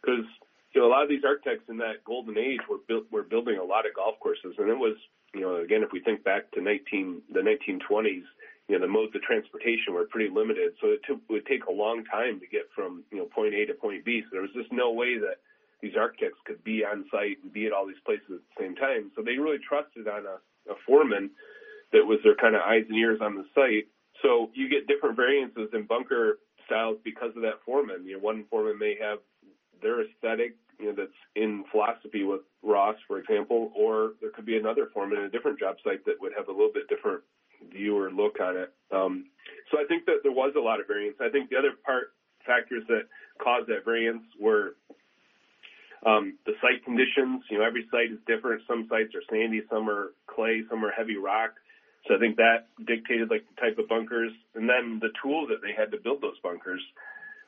because 0.00 0.24
you 0.72 0.80
know, 0.80 0.88
a 0.88 0.92
lot 0.92 1.02
of 1.02 1.08
these 1.08 1.24
architects 1.24 1.68
in 1.68 1.78
that 1.78 2.04
golden 2.04 2.36
age 2.38 2.60
were 2.68 2.78
built, 2.86 3.04
were 3.10 3.22
building 3.22 3.58
a 3.58 3.64
lot 3.64 3.86
of 3.86 3.94
golf 3.94 4.16
courses, 4.20 4.54
and 4.58 4.68
it 4.68 4.78
was, 4.78 4.96
you 5.34 5.40
know, 5.40 5.56
again, 5.56 5.82
if 5.82 5.90
we 5.92 6.00
think 6.00 6.22
back 6.22 6.50
to 6.52 6.60
19 6.60 7.22
the 7.32 7.40
1920s, 7.40 8.24
you 8.68 8.74
know, 8.74 8.80
the 8.80 8.90
modes 8.90 9.14
of 9.14 9.22
transportation 9.22 9.94
were 9.94 10.04
pretty 10.04 10.28
limited, 10.28 10.72
so 10.80 10.88
it 10.88 11.00
took, 11.06 11.20
would 11.30 11.46
take 11.46 11.66
a 11.66 11.72
long 11.72 12.04
time 12.04 12.40
to 12.40 12.46
get 12.46 12.68
from 12.74 13.04
you 13.10 13.18
know 13.18 13.24
point 13.26 13.54
A 13.54 13.64
to 13.66 13.74
point 13.74 14.04
B. 14.04 14.22
So 14.24 14.28
there 14.32 14.42
was 14.42 14.52
just 14.54 14.72
no 14.72 14.92
way 14.92 15.18
that 15.18 15.38
these 15.80 15.94
architects 15.96 16.38
could 16.44 16.62
be 16.64 16.84
on 16.84 17.04
site 17.10 17.38
and 17.42 17.52
be 17.52 17.66
at 17.66 17.72
all 17.72 17.86
these 17.86 18.02
places 18.04 18.26
at 18.30 18.40
the 18.40 18.56
same 18.58 18.74
time. 18.74 19.12
So 19.14 19.22
they 19.22 19.38
really 19.38 19.58
trusted 19.58 20.08
on 20.08 20.26
a, 20.26 20.40
a 20.72 20.74
foreman 20.86 21.30
that 21.96 22.04
was 22.04 22.20
their 22.22 22.36
kind 22.36 22.54
of 22.54 22.60
eyes 22.60 22.84
and 22.88 22.98
ears 22.98 23.20
on 23.22 23.34
the 23.34 23.44
site. 23.54 23.88
So 24.22 24.50
you 24.52 24.68
get 24.68 24.86
different 24.86 25.16
variances 25.16 25.72
in 25.72 25.84
bunker 25.84 26.38
styles 26.66 26.98
because 27.02 27.32
of 27.36 27.42
that 27.42 27.64
foreman. 27.64 28.04
You 28.04 28.16
know, 28.16 28.22
one 28.22 28.44
foreman 28.50 28.78
may 28.78 28.96
have 29.00 29.18
their 29.80 30.04
aesthetic, 30.04 30.56
you 30.78 30.86
know, 30.86 30.94
that's 30.96 31.20
in 31.34 31.64
philosophy 31.72 32.24
with 32.24 32.42
Ross, 32.62 32.96
for 33.08 33.18
example, 33.18 33.72
or 33.74 34.12
there 34.20 34.30
could 34.30 34.44
be 34.44 34.56
another 34.56 34.88
foreman 34.92 35.18
in 35.18 35.24
a 35.24 35.30
different 35.30 35.58
job 35.58 35.76
site 35.84 36.04
that 36.04 36.20
would 36.20 36.32
have 36.36 36.48
a 36.48 36.52
little 36.52 36.72
bit 36.72 36.88
different 36.88 37.22
view 37.72 37.96
or 37.96 38.10
look 38.10 38.40
on 38.40 38.56
it. 38.56 38.72
Um, 38.92 39.26
so 39.70 39.78
I 39.80 39.84
think 39.88 40.04
that 40.04 40.20
there 40.22 40.32
was 40.32 40.52
a 40.56 40.60
lot 40.60 40.80
of 40.80 40.86
variance. 40.86 41.16
I 41.20 41.30
think 41.30 41.48
the 41.48 41.56
other 41.56 41.72
part 41.84 42.12
factors 42.44 42.84
that 42.88 43.08
caused 43.42 43.68
that 43.68 43.84
variance 43.84 44.22
were 44.38 44.76
um, 46.04 46.38
the 46.46 46.52
site 46.60 46.84
conditions. 46.84 47.42
You 47.50 47.58
know, 47.58 47.64
every 47.64 47.86
site 47.90 48.12
is 48.12 48.18
different. 48.26 48.62
Some 48.68 48.86
sites 48.88 49.14
are 49.14 49.24
sandy, 49.30 49.62
some 49.70 49.88
are 49.88 50.12
clay, 50.26 50.62
some 50.68 50.84
are 50.84 50.92
heavy 50.92 51.16
rock. 51.16 51.54
So 52.06 52.14
I 52.14 52.18
think 52.18 52.36
that 52.36 52.70
dictated 52.86 53.30
like 53.30 53.44
the 53.50 53.60
type 53.60 53.78
of 53.78 53.88
bunkers, 53.88 54.32
and 54.54 54.68
then 54.68 54.98
the 55.02 55.10
tools 55.22 55.50
that 55.50 55.58
they 55.62 55.74
had 55.74 55.90
to 55.90 55.98
build 55.98 56.22
those 56.22 56.38
bunkers 56.42 56.80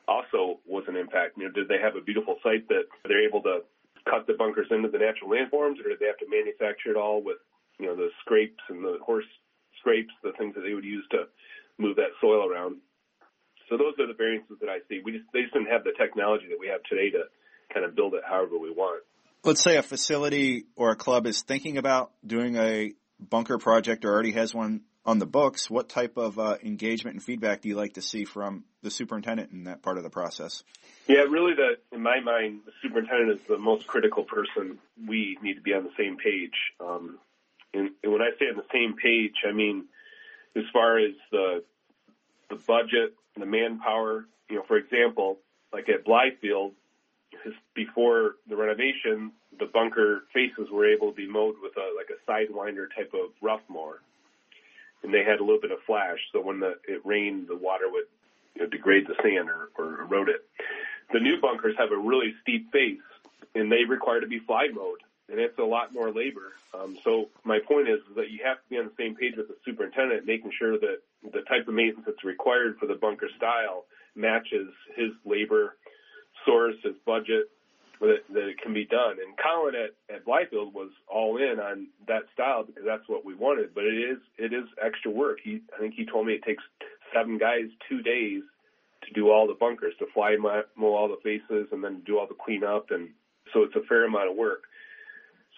also 0.07 0.59
was 0.67 0.83
an 0.87 0.97
impact. 0.97 1.37
You 1.37 1.47
know, 1.47 1.51
did 1.51 1.67
they 1.67 1.79
have 1.79 1.95
a 1.95 2.03
beautiful 2.03 2.35
site 2.43 2.67
that 2.67 2.91
they're 3.07 3.25
able 3.25 3.41
to 3.43 3.63
cut 4.03 4.27
the 4.27 4.33
bunkers 4.33 4.67
into 4.71 4.89
the 4.89 4.99
natural 4.99 5.31
landforms, 5.31 5.79
or 5.79 5.89
did 5.89 5.99
they 5.99 6.11
have 6.11 6.19
to 6.19 6.27
manufacture 6.27 6.91
it 6.91 6.97
all 6.97 7.23
with 7.23 7.37
you 7.79 7.87
know 7.87 7.95
the 7.95 8.09
scrapes 8.21 8.59
and 8.67 8.83
the 8.83 8.99
horse 8.99 9.27
scrapes, 9.79 10.11
the 10.23 10.33
things 10.37 10.55
that 10.55 10.61
they 10.61 10.73
would 10.73 10.83
use 10.83 11.05
to 11.11 11.31
move 11.77 11.95
that 11.95 12.11
soil 12.19 12.43
around. 12.43 12.77
So 13.69 13.77
those 13.77 13.93
are 13.99 14.07
the 14.07 14.17
variances 14.17 14.57
that 14.59 14.69
I 14.69 14.79
see. 14.89 14.99
We 15.03 15.13
just 15.13 15.25
they 15.31 15.41
just 15.41 15.53
didn't 15.53 15.69
have 15.69 15.83
the 15.83 15.93
technology 15.97 16.47
that 16.49 16.59
we 16.59 16.67
have 16.67 16.83
today 16.83 17.11
to 17.11 17.31
kind 17.73 17.85
of 17.85 17.95
build 17.95 18.13
it 18.13 18.23
however 18.27 18.57
we 18.57 18.71
want. 18.71 19.03
Let's 19.43 19.61
say 19.61 19.77
a 19.77 19.83
facility 19.83 20.65
or 20.75 20.91
a 20.91 20.95
club 20.97 21.25
is 21.25 21.43
thinking 21.43 21.77
about 21.77 22.11
doing 22.25 22.57
a 22.57 22.91
bunker 23.19 23.57
project 23.57 24.05
or 24.05 24.11
already 24.11 24.31
has 24.31 24.53
one 24.53 24.81
on 25.05 25.19
the 25.19 25.25
books. 25.25 25.69
What 25.69 25.89
type 25.89 26.17
of 26.17 26.37
uh, 26.37 26.57
engagement 26.63 27.15
and 27.15 27.23
feedback 27.23 27.61
do 27.61 27.69
you 27.69 27.75
like 27.75 27.93
to 27.93 28.01
see 28.01 28.25
from 28.25 28.63
the 28.81 28.91
superintendent 28.91 29.51
in 29.51 29.63
that 29.65 29.81
part 29.81 29.97
of 29.97 30.03
the 30.03 30.09
process? 30.09 30.63
Yeah, 31.07 31.21
really, 31.21 31.53
the 31.53 31.77
in 31.95 32.01
my 32.01 32.19
mind, 32.19 32.61
the 32.65 32.71
superintendent 32.81 33.39
is 33.39 33.47
the 33.47 33.57
most 33.57 33.87
critical 33.87 34.23
person. 34.23 34.79
We 35.07 35.37
need 35.41 35.55
to 35.55 35.61
be 35.61 35.73
on 35.73 35.83
the 35.83 35.91
same 35.97 36.17
page. 36.17 36.53
Um, 36.79 37.17
and, 37.73 37.91
and 38.03 38.11
when 38.11 38.21
I 38.21 38.31
say 38.39 38.45
on 38.45 38.57
the 38.57 38.65
same 38.71 38.95
page, 38.95 39.35
I 39.47 39.51
mean 39.51 39.85
as 40.55 40.63
far 40.71 40.99
as 40.99 41.13
the 41.31 41.63
the 42.49 42.55
budget, 42.55 43.15
the 43.37 43.45
manpower. 43.45 44.25
You 44.49 44.57
know, 44.57 44.63
for 44.67 44.77
example, 44.77 45.39
like 45.71 45.87
at 45.89 46.05
Blythefield, 46.05 46.71
before 47.73 48.35
the 48.47 48.55
renovation, 48.55 49.31
the 49.59 49.65
bunker 49.65 50.23
faces 50.33 50.69
were 50.71 50.87
able 50.87 51.11
to 51.11 51.15
be 51.15 51.27
mowed 51.27 51.55
with 51.61 51.73
a 51.77 51.93
like 51.95 52.09
a 52.09 52.19
sidewinder 52.29 52.87
type 52.95 53.11
of 53.13 53.31
rough 53.41 53.61
mower, 53.69 54.01
and 55.03 55.13
they 55.13 55.23
had 55.23 55.39
a 55.39 55.43
little 55.43 55.61
bit 55.61 55.71
of 55.71 55.79
flash. 55.85 56.19
So 56.31 56.41
when 56.41 56.59
the, 56.59 56.75
it 56.87 57.05
rained, 57.05 57.47
the 57.47 57.55
water 57.55 57.85
would 57.89 58.05
you 58.55 58.63
know, 58.63 58.69
degrade 58.69 59.07
the 59.07 59.15
sand 59.21 59.49
or, 59.49 59.69
or 59.77 60.01
erode 60.01 60.29
it. 60.29 60.45
The 61.11 61.19
new 61.19 61.39
bunkers 61.41 61.75
have 61.77 61.91
a 61.91 61.97
really 61.97 62.33
steep 62.41 62.71
face, 62.71 63.01
and 63.55 63.71
they 63.71 63.83
require 63.83 64.21
to 64.21 64.27
be 64.27 64.39
fly 64.39 64.67
mowed 64.73 64.99
and 65.31 65.39
it's 65.39 65.57
a 65.59 65.63
lot 65.63 65.93
more 65.93 66.11
labor. 66.11 66.53
Um, 66.73 66.97
so 67.03 67.29
my 67.43 67.59
point 67.59 67.87
is 67.87 67.99
that 68.15 68.31
you 68.31 68.39
have 68.43 68.57
to 68.57 68.69
be 68.69 68.77
on 68.77 68.85
the 68.85 68.91
same 68.97 69.15
page 69.15 69.35
with 69.37 69.47
the 69.47 69.55
superintendent, 69.65 70.25
making 70.25 70.51
sure 70.57 70.77
that 70.79 70.99
the 71.23 71.41
type 71.41 71.67
of 71.67 71.73
maintenance 71.73 72.05
that's 72.05 72.23
required 72.23 72.77
for 72.79 72.87
the 72.87 72.95
bunker 72.95 73.29
style 73.37 73.85
matches 74.15 74.69
his 74.95 75.11
labor 75.25 75.75
source, 76.45 76.75
his 76.83 76.95
budget, 77.05 77.49
that, 78.07 78.47
it 78.47 78.61
can 78.61 78.73
be 78.73 78.85
done. 78.85 79.17
And 79.19 79.35
Colin 79.37 79.75
at, 79.75 80.13
at 80.13 80.25
Blythefield 80.25 80.73
was 80.73 80.91
all 81.07 81.37
in 81.37 81.59
on 81.59 81.87
that 82.07 82.23
style 82.33 82.63
because 82.63 82.83
that's 82.85 83.07
what 83.07 83.25
we 83.25 83.35
wanted. 83.35 83.75
But 83.75 83.83
it 83.83 83.97
is 83.97 84.19
it 84.37 84.53
is 84.53 84.65
extra 84.83 85.11
work. 85.11 85.39
He 85.43 85.61
I 85.75 85.79
think 85.79 85.95
he 85.95 86.05
told 86.05 86.25
me 86.25 86.33
it 86.33 86.43
takes 86.43 86.63
seven 87.13 87.37
guys 87.37 87.65
two 87.89 88.01
days 88.01 88.43
to 89.03 89.13
do 89.13 89.29
all 89.29 89.47
the 89.47 89.53
bunkers, 89.53 89.93
to 89.99 90.05
fly 90.13 90.35
mow 90.37 90.93
all 90.93 91.07
the 91.07 91.19
faces, 91.23 91.67
and 91.71 91.83
then 91.83 92.01
do 92.05 92.19
all 92.19 92.27
the 92.27 92.35
cleanup, 92.35 92.91
and 92.91 93.09
so 93.53 93.63
it's 93.63 93.75
a 93.75 93.85
fair 93.87 94.05
amount 94.05 94.29
of 94.29 94.35
work. 94.35 94.63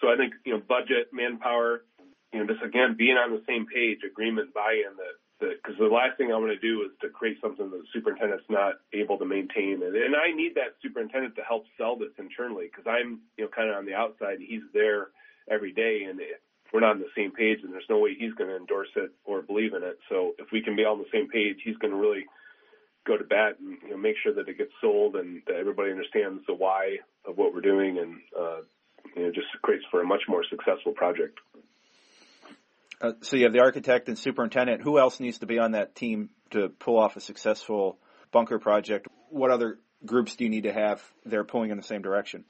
So 0.00 0.08
I 0.08 0.16
think, 0.16 0.34
you 0.44 0.52
know, 0.52 0.62
budget, 0.66 1.12
manpower, 1.12 1.82
you 2.32 2.40
know, 2.40 2.46
just 2.46 2.64
again, 2.64 2.96
being 2.96 3.16
on 3.16 3.30
the 3.30 3.42
same 3.46 3.66
page, 3.66 4.00
agreement, 4.04 4.54
buy-in 4.54 4.96
that, 4.96 5.16
that, 5.42 5.62
cause 5.62 5.74
the 5.78 5.86
last 5.90 6.16
thing 6.16 6.32
I 6.32 6.38
want 6.38 6.54
to 6.54 6.58
do 6.58 6.82
is 6.82 6.90
to 7.02 7.10
create 7.10 7.38
something 7.42 7.70
that 7.70 7.76
the 7.76 7.90
superintendent's 7.92 8.48
not 8.48 8.80
able 8.94 9.18
to 9.18 9.26
maintain. 9.26 9.82
And, 9.82 9.94
and 9.94 10.16
I 10.16 10.32
need 10.32 10.54
that 10.54 10.78
superintendent 10.80 11.36
to 11.36 11.42
help 11.42 11.66
sell 11.76 11.96
this 11.96 12.14
internally 12.18 12.70
because 12.70 12.86
I'm, 12.86 13.20
you 13.36 13.44
know, 13.44 13.50
kind 13.50 13.68
of 13.68 13.76
on 13.76 13.86
the 13.86 13.94
outside. 13.94 14.38
He's 14.40 14.64
there 14.72 15.08
every 15.50 15.72
day 15.72 16.06
and 16.08 16.20
if 16.20 16.40
we're 16.72 16.80
not 16.80 16.96
on 16.96 17.04
the 17.04 17.12
same 17.16 17.32
page 17.32 17.58
and 17.62 17.72
there's 17.72 17.90
no 17.90 17.98
way 17.98 18.14
he's 18.14 18.32
going 18.34 18.48
to 18.48 18.56
endorse 18.56 18.88
it 18.96 19.10
or 19.24 19.42
believe 19.42 19.74
in 19.74 19.82
it. 19.82 19.98
So 20.08 20.32
if 20.38 20.50
we 20.52 20.62
can 20.62 20.74
be 20.74 20.84
on 20.84 20.98
the 20.98 21.10
same 21.12 21.28
page, 21.28 21.58
he's 21.62 21.76
going 21.76 21.92
to 21.92 22.00
really 22.00 22.24
go 23.06 23.16
to 23.16 23.24
bat 23.24 23.58
and 23.58 23.76
you 23.82 23.90
know 23.90 23.96
make 23.96 24.14
sure 24.22 24.32
that 24.32 24.48
it 24.48 24.58
gets 24.58 24.70
sold 24.80 25.16
and 25.16 25.42
that 25.46 25.56
everybody 25.56 25.90
understands 25.90 26.40
the 26.46 26.54
why 26.54 26.98
of 27.26 27.36
what 27.36 27.52
we're 27.52 27.60
doing 27.60 27.98
and 27.98 28.20
uh, 28.38 28.60
you 29.16 29.22
know, 29.22 29.30
just 29.32 29.48
creates 29.62 29.84
for 29.90 30.00
a 30.00 30.06
much 30.06 30.22
more 30.28 30.44
successful 30.48 30.92
project. 30.92 31.38
Uh, 33.02 33.12
so 33.20 33.36
you 33.36 33.44
have 33.44 33.52
the 33.52 33.60
architect 33.60 34.08
and 34.08 34.16
superintendent. 34.16 34.80
Who 34.82 34.98
else 34.98 35.18
needs 35.18 35.38
to 35.38 35.46
be 35.46 35.58
on 35.58 35.72
that 35.72 35.96
team 35.96 36.30
to 36.50 36.68
pull 36.68 36.98
off 36.98 37.16
a 37.16 37.20
successful 37.20 37.98
bunker 38.30 38.60
project? 38.60 39.08
What 39.28 39.50
other 39.50 39.80
groups 40.06 40.36
do 40.36 40.44
you 40.44 40.50
need 40.50 40.62
to 40.62 40.72
have 40.72 41.02
there 41.26 41.42
pulling 41.42 41.70
in 41.70 41.76
the 41.76 41.82
same 41.82 42.02
direction? 42.02 42.44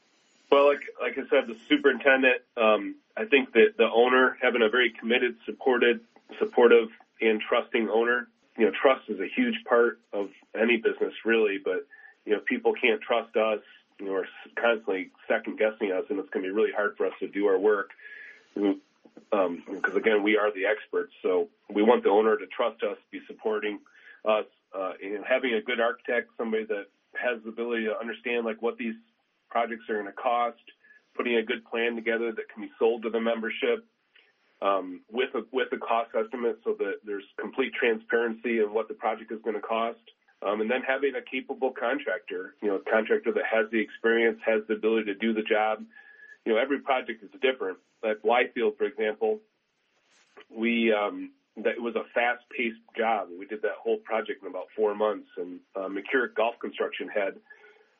Well, 0.50 0.66
like 0.66 0.82
like 1.00 1.12
I 1.12 1.28
said, 1.30 1.49
the 1.49 1.56
superintendent. 1.68 2.42
Um, 2.56 2.97
I 3.16 3.25
think 3.25 3.52
that 3.54 3.75
the 3.78 3.88
owner 3.92 4.37
having 4.42 4.61
a 4.62 4.68
very 4.68 4.92
committed, 5.00 5.37
supported, 5.47 6.00
supportive, 6.38 6.88
and 7.21 7.40
trusting 7.40 7.88
owner. 7.88 8.28
You 8.59 8.66
know, 8.66 8.73
trust 8.82 9.09
is 9.09 9.18
a 9.18 9.28
huge 9.35 9.64
part 9.66 9.99
of 10.12 10.28
any 10.54 10.76
business, 10.76 11.14
really. 11.25 11.56
But 11.64 11.87
you 12.26 12.35
know, 12.35 12.40
people 12.47 12.75
can't 12.75 13.00
trust 13.00 13.35
us 13.37 13.61
you 13.99 14.06
know, 14.06 14.14
are 14.14 14.26
constantly 14.61 15.11
second 15.28 15.59
guessing 15.59 15.92
us, 15.92 16.04
and 16.11 16.18
it's 16.18 16.28
going 16.30 16.44
to 16.44 16.50
be 16.50 16.54
really 16.54 16.73
hard 16.75 16.97
for 16.97 17.06
us 17.06 17.12
to 17.21 17.28
do 17.28 17.47
our 17.47 17.59
work. 17.59 17.90
Um, 19.33 19.62
because 19.66 19.97
again, 19.97 20.23
we 20.23 20.37
are 20.37 20.52
the 20.52 20.66
experts, 20.66 21.12
so 21.23 21.49
we 21.73 21.83
want 21.83 22.02
the 22.04 22.11
owner 22.11 22.37
to 22.37 22.47
trust 22.47 22.83
us, 22.83 22.99
be 23.11 23.21
supporting 23.26 23.78
us, 24.25 24.45
uh, 24.76 24.92
and 25.02 25.25
having 25.25 25.54
a 25.54 25.61
good 25.62 25.81
architect, 25.81 26.28
somebody 26.37 26.64
that 26.64 26.87
has 27.14 27.42
the 27.42 27.49
ability 27.49 27.85
to 27.85 27.99
understand 27.99 28.45
like 28.45 28.61
what 28.61 28.76
these 28.76 28.95
projects 29.50 29.88
are 29.88 29.95
going 29.95 30.07
to 30.07 30.12
cost, 30.12 30.61
putting 31.16 31.37
a 31.37 31.42
good 31.42 31.64
plan 31.64 31.95
together 31.95 32.33
that 32.33 32.49
can 32.52 32.62
be 32.62 32.71
sold 32.78 33.02
to 33.02 33.11
the 33.11 33.21
membership, 33.21 33.85
um, 34.62 35.00
with 35.11 35.35
a 35.35 35.42
with 35.50 35.69
a 35.73 35.78
cost 35.78 36.11
estimate, 36.14 36.59
so 36.64 36.75
that 36.78 37.00
there's 37.04 37.25
complete 37.38 37.73
transparency 37.75 38.59
of 38.59 38.71
what 38.71 38.88
the 38.88 38.95
project 38.95 39.33
is 39.33 39.40
going 39.42 39.57
to 39.57 39.62
cost. 39.62 39.99
Um, 40.42 40.61
and 40.61 40.71
then 40.71 40.83
having 40.83 41.14
a 41.14 41.23
capable 41.23 41.71
contractor, 41.71 42.54
you 42.62 42.69
know, 42.69 42.76
a 42.76 42.90
contractor 42.90 43.33
that 43.33 43.45
has 43.50 43.71
the 43.71 43.78
experience, 43.78 44.38
has 44.45 44.62
the 44.66 44.75
ability 44.75 45.07
to 45.07 45.14
do 45.14 45.33
the 45.33 45.42
job. 45.42 45.85
You 46.45 46.52
know, 46.52 46.59
every 46.59 46.81
project 46.81 47.23
is 47.23 47.31
different. 47.40 47.78
At 48.04 48.23
Blythefield, 48.23 48.76
for 48.76 48.85
example, 48.85 49.40
we 50.50 50.92
um, 50.92 51.30
that 51.56 51.76
it 51.76 51.82
was 51.82 51.94
a 51.97 52.04
fast-paced 52.14 52.80
job. 52.97 53.28
We 53.38 53.47
did 53.47 53.62
that 53.62 53.76
whole 53.78 53.99
project 53.99 54.42
in 54.42 54.49
about 54.49 54.66
four 54.75 54.94
months. 54.94 55.28
And 55.37 55.61
uh, 55.76 55.88
McCurach 55.88 56.35
Golf 56.35 56.54
Construction 56.61 57.09
had, 57.09 57.35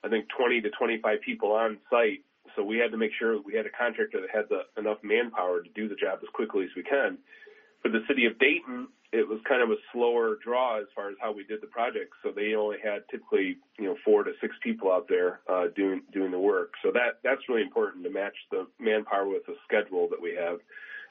I 0.03 0.09
think, 0.09 0.27
20 0.37 0.63
to 0.63 0.71
25 0.71 1.21
people 1.21 1.53
on 1.53 1.79
site. 1.91 2.25
So 2.57 2.65
we 2.65 2.79
had 2.79 2.91
to 2.93 2.97
make 2.97 3.13
sure 3.19 3.41
we 3.43 3.55
had 3.55 3.67
a 3.67 3.71
contractor 3.71 4.21
that 4.21 4.31
had 4.31 4.49
the, 4.49 4.63
enough 4.81 4.99
manpower 5.03 5.63
to 5.63 5.69
do 5.75 5.89
the 5.89 5.95
job 5.95 6.21
as 6.23 6.29
quickly 6.33 6.65
as 6.65 6.71
we 6.75 6.83
can. 6.83 7.19
For 7.83 7.91
the 7.91 8.01
city 8.09 8.27
of 8.27 8.39
Dayton, 8.39 8.89
it 9.13 9.29
was 9.29 9.39
kind 9.47 9.63
of 9.63 9.71
a 9.71 9.77
slower 9.93 10.39
draw 10.43 10.81
as 10.81 10.87
far 10.95 11.11
as 11.11 11.17
how 11.21 11.33
we 11.33 11.45
did 11.45 11.61
the 11.61 11.67
project. 11.67 12.15
So 12.23 12.33
they 12.35 12.55
only 12.55 12.79
had 12.83 13.05
typically, 13.11 13.59
you 13.79 13.85
know, 13.85 13.97
four 14.05 14.25
to 14.25 14.33
six 14.41 14.57
people 14.63 14.91
out 14.91 15.07
there 15.09 15.41
uh, 15.49 15.67
doing 15.77 16.03
doing 16.13 16.31
the 16.31 16.39
work. 16.39 16.73
So 16.83 16.91
that 16.93 17.21
that's 17.23 17.49
really 17.49 17.63
important 17.63 18.05
to 18.05 18.11
match 18.11 18.37
the 18.51 18.67
manpower 18.81 19.29
with 19.29 19.45
the 19.47 19.55
schedule 19.69 20.09
that 20.11 20.21
we 20.21 20.35
have. 20.35 20.59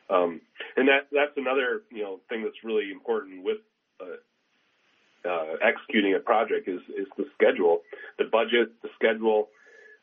Um, 0.09 0.41
and 0.75 0.87
that 0.87 1.07
that's 1.11 1.37
another 1.37 1.83
you 1.91 2.01
know 2.01 2.19
thing 2.27 2.43
that's 2.43 2.63
really 2.63 2.91
important 2.91 3.43
with 3.43 3.59
uh, 4.01 5.29
uh, 5.29 5.55
executing 5.61 6.15
a 6.15 6.19
project 6.19 6.67
is 6.67 6.81
is 6.97 7.07
the 7.17 7.25
schedule, 7.35 7.81
the 8.17 8.25
budget, 8.25 8.73
the 8.81 8.89
schedule, 8.95 9.49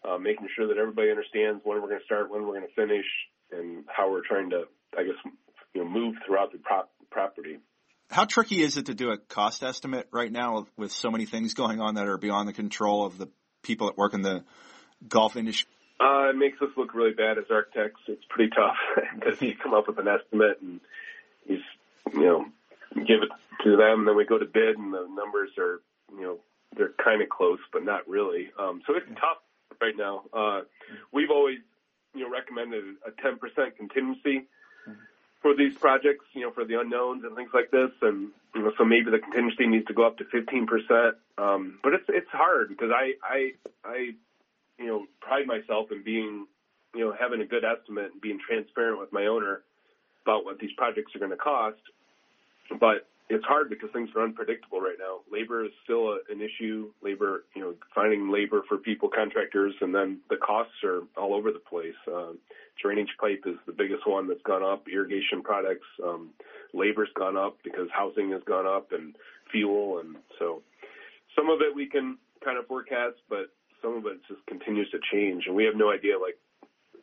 uh, 0.08 0.18
making 0.18 0.48
sure 0.54 0.68
that 0.68 0.78
everybody 0.78 1.10
understands 1.10 1.60
when 1.64 1.82
we're 1.82 1.88
going 1.88 1.98
to 1.98 2.06
start, 2.06 2.30
when 2.30 2.46
we're 2.46 2.54
going 2.54 2.68
to 2.68 2.74
finish, 2.74 3.06
and 3.50 3.84
how 3.88 4.08
we're 4.08 4.26
trying 4.26 4.50
to, 4.50 4.64
I 4.96 5.02
guess, 5.02 5.18
you 5.74 5.82
know, 5.82 5.90
move 5.90 6.14
throughout 6.24 6.52
the 6.52 6.58
pro- 6.58 6.86
property 7.10 7.58
how 8.10 8.24
tricky 8.24 8.62
is 8.62 8.76
it 8.76 8.86
to 8.86 8.94
do 8.94 9.10
a 9.10 9.18
cost 9.18 9.62
estimate 9.62 10.08
right 10.10 10.32
now 10.32 10.66
with 10.76 10.92
so 10.92 11.10
many 11.10 11.26
things 11.26 11.54
going 11.54 11.80
on 11.80 11.96
that 11.96 12.06
are 12.06 12.18
beyond 12.18 12.48
the 12.48 12.52
control 12.52 13.04
of 13.04 13.18
the 13.18 13.28
people 13.62 13.86
that 13.88 13.98
work 13.98 14.14
in 14.14 14.22
the 14.22 14.44
golf 15.06 15.36
industry? 15.36 15.70
Uh, 16.00 16.30
it 16.30 16.36
makes 16.36 16.60
us 16.62 16.68
look 16.76 16.94
really 16.94 17.12
bad 17.12 17.38
as 17.38 17.44
architects. 17.50 18.00
It's 18.06 18.24
pretty 18.28 18.50
tough 18.54 18.76
because 19.14 19.40
you 19.42 19.54
come 19.56 19.74
up 19.74 19.88
with 19.88 19.98
an 19.98 20.08
estimate 20.08 20.58
and 20.62 20.80
you, 21.46 21.58
you 22.14 22.24
know, 22.24 22.44
give 22.94 23.22
it 23.22 23.30
to 23.64 23.76
them, 23.76 24.00
and 24.00 24.08
then 24.08 24.16
we 24.16 24.24
go 24.24 24.38
to 24.38 24.44
bid, 24.44 24.78
and 24.78 24.94
the 24.94 25.06
numbers 25.10 25.50
are, 25.58 25.80
you 26.14 26.22
know, 26.22 26.38
they're 26.76 26.92
kind 27.02 27.20
of 27.20 27.28
close, 27.28 27.58
but 27.72 27.84
not 27.84 28.08
really. 28.08 28.50
Um, 28.58 28.82
so 28.86 28.94
it's 28.94 29.08
tough 29.14 29.42
right 29.80 29.96
now. 29.96 30.22
Uh, 30.32 30.60
we've 31.12 31.30
always, 31.30 31.58
you 32.14 32.22
know, 32.22 32.30
recommended 32.30 32.84
a 33.04 33.10
10% 33.10 33.76
contingency 33.76 34.46
for 35.40 35.54
these 35.54 35.74
projects, 35.74 36.24
you 36.32 36.42
know, 36.42 36.50
for 36.50 36.64
the 36.64 36.80
unknowns 36.80 37.24
and 37.24 37.36
things 37.36 37.50
like 37.54 37.70
this. 37.70 37.90
And, 38.02 38.30
you 38.54 38.62
know, 38.62 38.72
so 38.76 38.84
maybe 38.84 39.10
the 39.10 39.18
contingency 39.18 39.66
needs 39.66 39.86
to 39.86 39.94
go 39.94 40.06
up 40.06 40.18
to 40.18 40.24
15%. 40.24 41.12
Um, 41.38 41.78
but 41.82 41.94
it's, 41.94 42.04
it's 42.08 42.30
hard 42.30 42.68
because 42.68 42.90
I, 42.92 43.14
I, 43.22 43.52
I, 43.84 44.10
you 44.78 44.86
know, 44.86 45.06
pride 45.20 45.46
myself 45.46 45.92
in 45.92 46.02
being, 46.02 46.46
you 46.94 47.04
know, 47.04 47.14
having 47.18 47.40
a 47.40 47.46
good 47.46 47.64
estimate 47.64 48.12
and 48.12 48.20
being 48.20 48.40
transparent 48.46 48.98
with 48.98 49.12
my 49.12 49.26
owner 49.26 49.62
about 50.24 50.44
what 50.44 50.58
these 50.58 50.72
projects 50.76 51.14
are 51.14 51.18
going 51.18 51.30
to 51.30 51.36
cost. 51.36 51.80
But 52.78 53.06
it's 53.30 53.44
hard 53.44 53.68
because 53.68 53.90
things 53.92 54.08
are 54.16 54.24
unpredictable 54.24 54.80
right 54.80 54.96
now. 54.98 55.20
Labor 55.30 55.64
is 55.64 55.70
still 55.84 56.08
a, 56.08 56.18
an 56.30 56.40
issue. 56.40 56.90
Labor, 57.02 57.44
you 57.54 57.62
know, 57.62 57.74
finding 57.94 58.30
labor 58.30 58.62
for 58.68 58.78
people, 58.78 59.10
contractors, 59.14 59.74
and 59.80 59.94
then 59.94 60.20
the 60.30 60.36
costs 60.36 60.82
are 60.82 61.02
all 61.16 61.34
over 61.34 61.52
the 61.52 61.58
place. 61.58 61.96
Uh, 62.06 62.32
drainage 62.82 63.14
pipe 63.20 63.42
is 63.44 63.56
the 63.66 63.72
biggest 63.72 64.06
one 64.06 64.28
that's 64.28 64.42
gone 64.42 64.62
up. 64.62 64.86
Irrigation 64.88 65.42
products, 65.42 65.86
um, 66.02 66.30
labor's 66.72 67.10
gone 67.16 67.36
up 67.36 67.58
because 67.62 67.88
housing 67.92 68.30
has 68.30 68.42
gone 68.46 68.66
up 68.66 68.92
and 68.92 69.14
fuel, 69.52 69.98
and 69.98 70.16
so 70.38 70.62
some 71.36 71.50
of 71.50 71.60
it 71.60 71.74
we 71.74 71.86
can 71.86 72.16
kind 72.42 72.58
of 72.58 72.66
forecast, 72.66 73.16
but 73.28 73.52
some 73.82 73.96
of 73.96 74.06
it 74.06 74.20
just 74.26 74.44
continues 74.46 74.88
to 74.90 74.98
change, 75.12 75.44
and 75.46 75.54
we 75.54 75.64
have 75.64 75.76
no 75.76 75.90
idea 75.92 76.18
like 76.18 76.38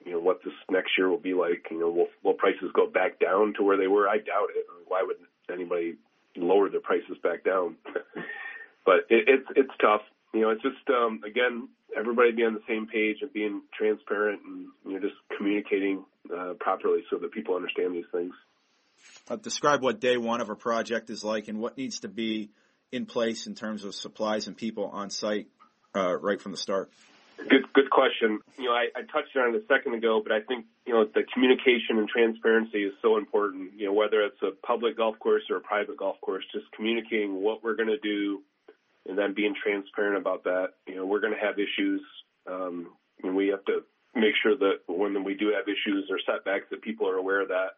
you 0.05 0.11
know 0.13 0.19
what 0.19 0.39
this 0.43 0.53
next 0.71 0.91
year 0.97 1.09
will 1.09 1.17
be 1.17 1.33
like. 1.33 1.67
You 1.69 1.79
know, 1.79 1.89
will 1.89 2.07
will 2.23 2.33
prices 2.33 2.71
go 2.73 2.87
back 2.87 3.19
down 3.19 3.53
to 3.57 3.63
where 3.63 3.77
they 3.77 3.87
were? 3.87 4.09
I 4.09 4.17
doubt 4.17 4.49
it. 4.55 4.65
Why 4.87 5.03
would 5.05 5.17
anybody 5.51 5.95
lower 6.37 6.69
their 6.69 6.81
prices 6.81 7.17
back 7.23 7.43
down. 7.43 7.75
but 8.85 9.05
it, 9.09 9.27
it's 9.27 9.47
it's 9.55 9.73
tough. 9.81 10.01
You 10.33 10.41
know, 10.41 10.49
it's 10.49 10.61
just 10.61 10.89
um, 10.89 11.21
again 11.25 11.69
everybody 11.97 12.31
be 12.31 12.43
on 12.43 12.53
the 12.53 12.61
same 12.67 12.87
page 12.87 13.17
and 13.21 13.31
being 13.31 13.61
transparent 13.77 14.41
and 14.45 14.67
you 14.85 14.93
know 14.93 14.99
just 14.99 15.15
communicating 15.37 16.03
uh, 16.35 16.53
properly 16.59 17.03
so 17.09 17.17
that 17.17 17.31
people 17.31 17.55
understand 17.55 17.95
these 17.95 18.05
things. 18.11 18.33
Uh, 19.29 19.35
describe 19.35 19.81
what 19.81 19.99
day 19.99 20.17
one 20.17 20.41
of 20.41 20.49
a 20.49 20.55
project 20.55 21.09
is 21.09 21.23
like 21.23 21.47
and 21.47 21.59
what 21.59 21.77
needs 21.77 21.99
to 21.99 22.07
be 22.07 22.49
in 22.91 23.05
place 23.05 23.47
in 23.47 23.55
terms 23.55 23.83
of 23.83 23.93
supplies 23.93 24.47
and 24.47 24.57
people 24.57 24.85
on 24.85 25.09
site 25.09 25.47
uh, 25.95 26.15
right 26.17 26.41
from 26.41 26.51
the 26.51 26.57
start. 26.57 26.91
Good, 27.37 27.71
good 27.73 27.89
question. 27.89 28.39
You 28.57 28.65
know, 28.65 28.71
I, 28.71 28.87
I 28.95 29.01
touched 29.01 29.35
on 29.35 29.53
it 29.53 29.61
a 29.61 29.65
second 29.67 29.93
ago, 29.93 30.21
but 30.23 30.31
I 30.31 30.41
think 30.41 30.65
you 30.85 30.93
know 30.93 31.05
the 31.05 31.23
communication 31.33 31.97
and 31.97 32.07
transparency 32.07 32.83
is 32.83 32.93
so 33.01 33.17
important. 33.17 33.73
You 33.77 33.87
know, 33.87 33.93
whether 33.93 34.21
it's 34.21 34.41
a 34.41 34.51
public 34.65 34.97
golf 34.97 35.19
course 35.19 35.43
or 35.49 35.57
a 35.57 35.61
private 35.61 35.97
golf 35.97 36.19
course, 36.21 36.45
just 36.53 36.65
communicating 36.71 37.41
what 37.41 37.63
we're 37.63 37.75
going 37.75 37.89
to 37.89 37.99
do, 37.99 38.41
and 39.07 39.17
then 39.17 39.33
being 39.33 39.53
transparent 39.61 40.17
about 40.17 40.45
that. 40.45 40.69
You 40.87 40.95
know, 40.95 41.05
we're 41.05 41.19
going 41.19 41.33
to 41.33 41.45
have 41.45 41.55
issues, 41.59 42.01
um, 42.47 42.91
and 43.21 43.35
we 43.35 43.49
have 43.49 43.65
to 43.65 43.83
make 44.15 44.33
sure 44.41 44.57
that 44.57 44.79
when 44.87 45.23
we 45.23 45.35
do 45.35 45.51
have 45.51 45.67
issues 45.67 46.09
or 46.09 46.19
setbacks, 46.25 46.65
that 46.71 46.81
people 46.81 47.07
are 47.09 47.17
aware 47.17 47.41
of 47.41 47.49
that, 47.49 47.75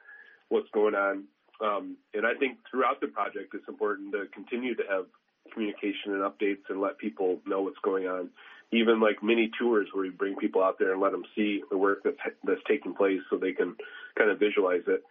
what's 0.50 0.70
going 0.72 0.94
on. 0.94 1.24
Um, 1.60 1.98
and 2.14 2.26
I 2.28 2.36
think 2.36 2.60
throughout 2.70 3.02
the 3.02 3.08
project, 3.08 3.56
it's 3.56 3.68
important 3.68 4.12
to 4.12 4.26
continue 4.32 4.76
to 4.76 4.84
have 4.88 5.06
communication 5.52 6.14
and 6.14 6.22
updates 6.22 6.70
and 6.70 6.80
let 6.80 7.00
people 7.00 7.40
know 7.48 7.62
what's 7.62 7.80
going 7.84 8.06
on 8.06 8.30
even 8.72 9.00
like 9.00 9.24
mini 9.24 9.50
tours 9.60 9.88
where 9.94 10.04
we 10.04 10.10
bring 10.10 10.36
people 10.36 10.64
out 10.64 10.78
there 10.78 10.92
and 10.92 11.02
let 11.02 11.12
them 11.12 11.24
see 11.36 11.62
the 11.70 11.78
work 11.78 12.04
that's 12.04 12.18
that's 12.44 12.62
taking 12.68 12.94
place 12.94 13.22
so 13.30 13.38
they 13.38 13.54
can 13.54 13.76
kind 14.18 14.30
of 14.30 14.40
visualize 14.40 14.84
it. 14.88 15.04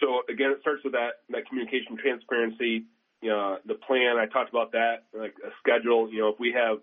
So 0.00 0.22
again, 0.28 0.50
it 0.50 0.58
starts 0.60 0.82
with 0.84 0.92
that 0.94 1.22
that 1.30 1.48
communication, 1.48 1.96
transparency, 1.96 2.84
you 3.22 3.30
know, 3.30 3.58
the 3.66 3.74
plan. 3.74 4.16
I 4.18 4.26
talked 4.26 4.50
about 4.50 4.72
that, 4.72 5.04
like 5.12 5.34
a 5.44 5.50
schedule. 5.60 6.10
You 6.10 6.20
know, 6.20 6.28
if 6.28 6.40
we 6.40 6.52
have, 6.52 6.78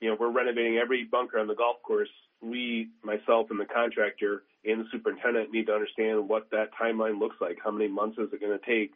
you 0.00 0.10
know, 0.10 0.16
we're 0.18 0.30
renovating 0.30 0.78
every 0.78 1.04
bunker 1.04 1.38
on 1.38 1.46
the 1.46 1.54
golf 1.54 1.82
course, 1.82 2.10
we, 2.40 2.88
myself, 3.02 3.50
and 3.50 3.58
the 3.58 3.64
contractor 3.64 4.42
and 4.64 4.80
the 4.80 4.84
superintendent 4.90 5.52
need 5.52 5.66
to 5.66 5.72
understand 5.72 6.28
what 6.28 6.50
that 6.50 6.70
timeline 6.80 7.18
looks 7.18 7.36
like. 7.40 7.58
How 7.62 7.70
many 7.70 7.88
months 7.88 8.18
is 8.18 8.32
it 8.32 8.40
going 8.40 8.58
to 8.58 8.64
take? 8.64 8.92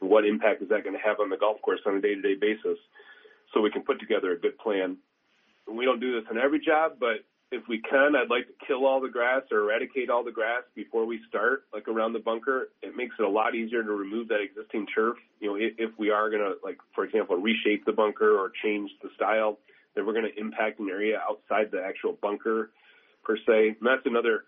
What 0.00 0.24
impact 0.24 0.62
is 0.62 0.68
that 0.68 0.84
going 0.84 0.94
to 0.94 1.02
have 1.02 1.18
on 1.18 1.28
the 1.28 1.36
golf 1.36 1.60
course 1.60 1.80
on 1.86 1.96
a 1.96 2.00
day-to-day 2.00 2.36
basis? 2.40 2.78
So 3.52 3.60
we 3.60 3.70
can 3.70 3.82
put 3.82 3.98
together 3.98 4.30
a 4.32 4.38
good 4.38 4.56
plan 4.58 4.98
we 5.70 5.84
don't 5.84 6.00
do 6.00 6.20
this 6.20 6.30
in 6.30 6.38
every 6.38 6.60
job, 6.60 6.92
but 6.98 7.24
if 7.50 7.62
we 7.68 7.80
can, 7.80 8.14
I'd 8.14 8.28
like 8.28 8.46
to 8.46 8.66
kill 8.66 8.86
all 8.86 9.00
the 9.00 9.08
grass 9.08 9.42
or 9.50 9.60
eradicate 9.60 10.10
all 10.10 10.22
the 10.22 10.32
grass 10.32 10.62
before 10.74 11.06
we 11.06 11.20
start, 11.28 11.64
like 11.72 11.88
around 11.88 12.12
the 12.12 12.18
bunker. 12.18 12.68
It 12.82 12.94
makes 12.94 13.16
it 13.18 13.22
a 13.22 13.28
lot 13.28 13.54
easier 13.54 13.82
to 13.82 13.92
remove 13.92 14.28
that 14.28 14.40
existing 14.40 14.86
turf. 14.94 15.16
You 15.40 15.48
know, 15.48 15.56
if, 15.56 15.72
if 15.78 15.98
we 15.98 16.10
are 16.10 16.28
going 16.28 16.42
to, 16.42 16.54
like, 16.62 16.78
for 16.94 17.04
example, 17.04 17.36
reshape 17.36 17.86
the 17.86 17.92
bunker 17.92 18.38
or 18.38 18.52
change 18.62 18.90
the 19.02 19.08
style, 19.14 19.58
then 19.94 20.06
we're 20.06 20.12
going 20.12 20.30
to 20.30 20.40
impact 20.40 20.78
an 20.78 20.88
area 20.90 21.18
outside 21.18 21.70
the 21.72 21.82
actual 21.82 22.18
bunker 22.20 22.70
per 23.24 23.36
se. 23.36 23.76
And 23.80 23.86
that's 23.86 24.04
another 24.04 24.44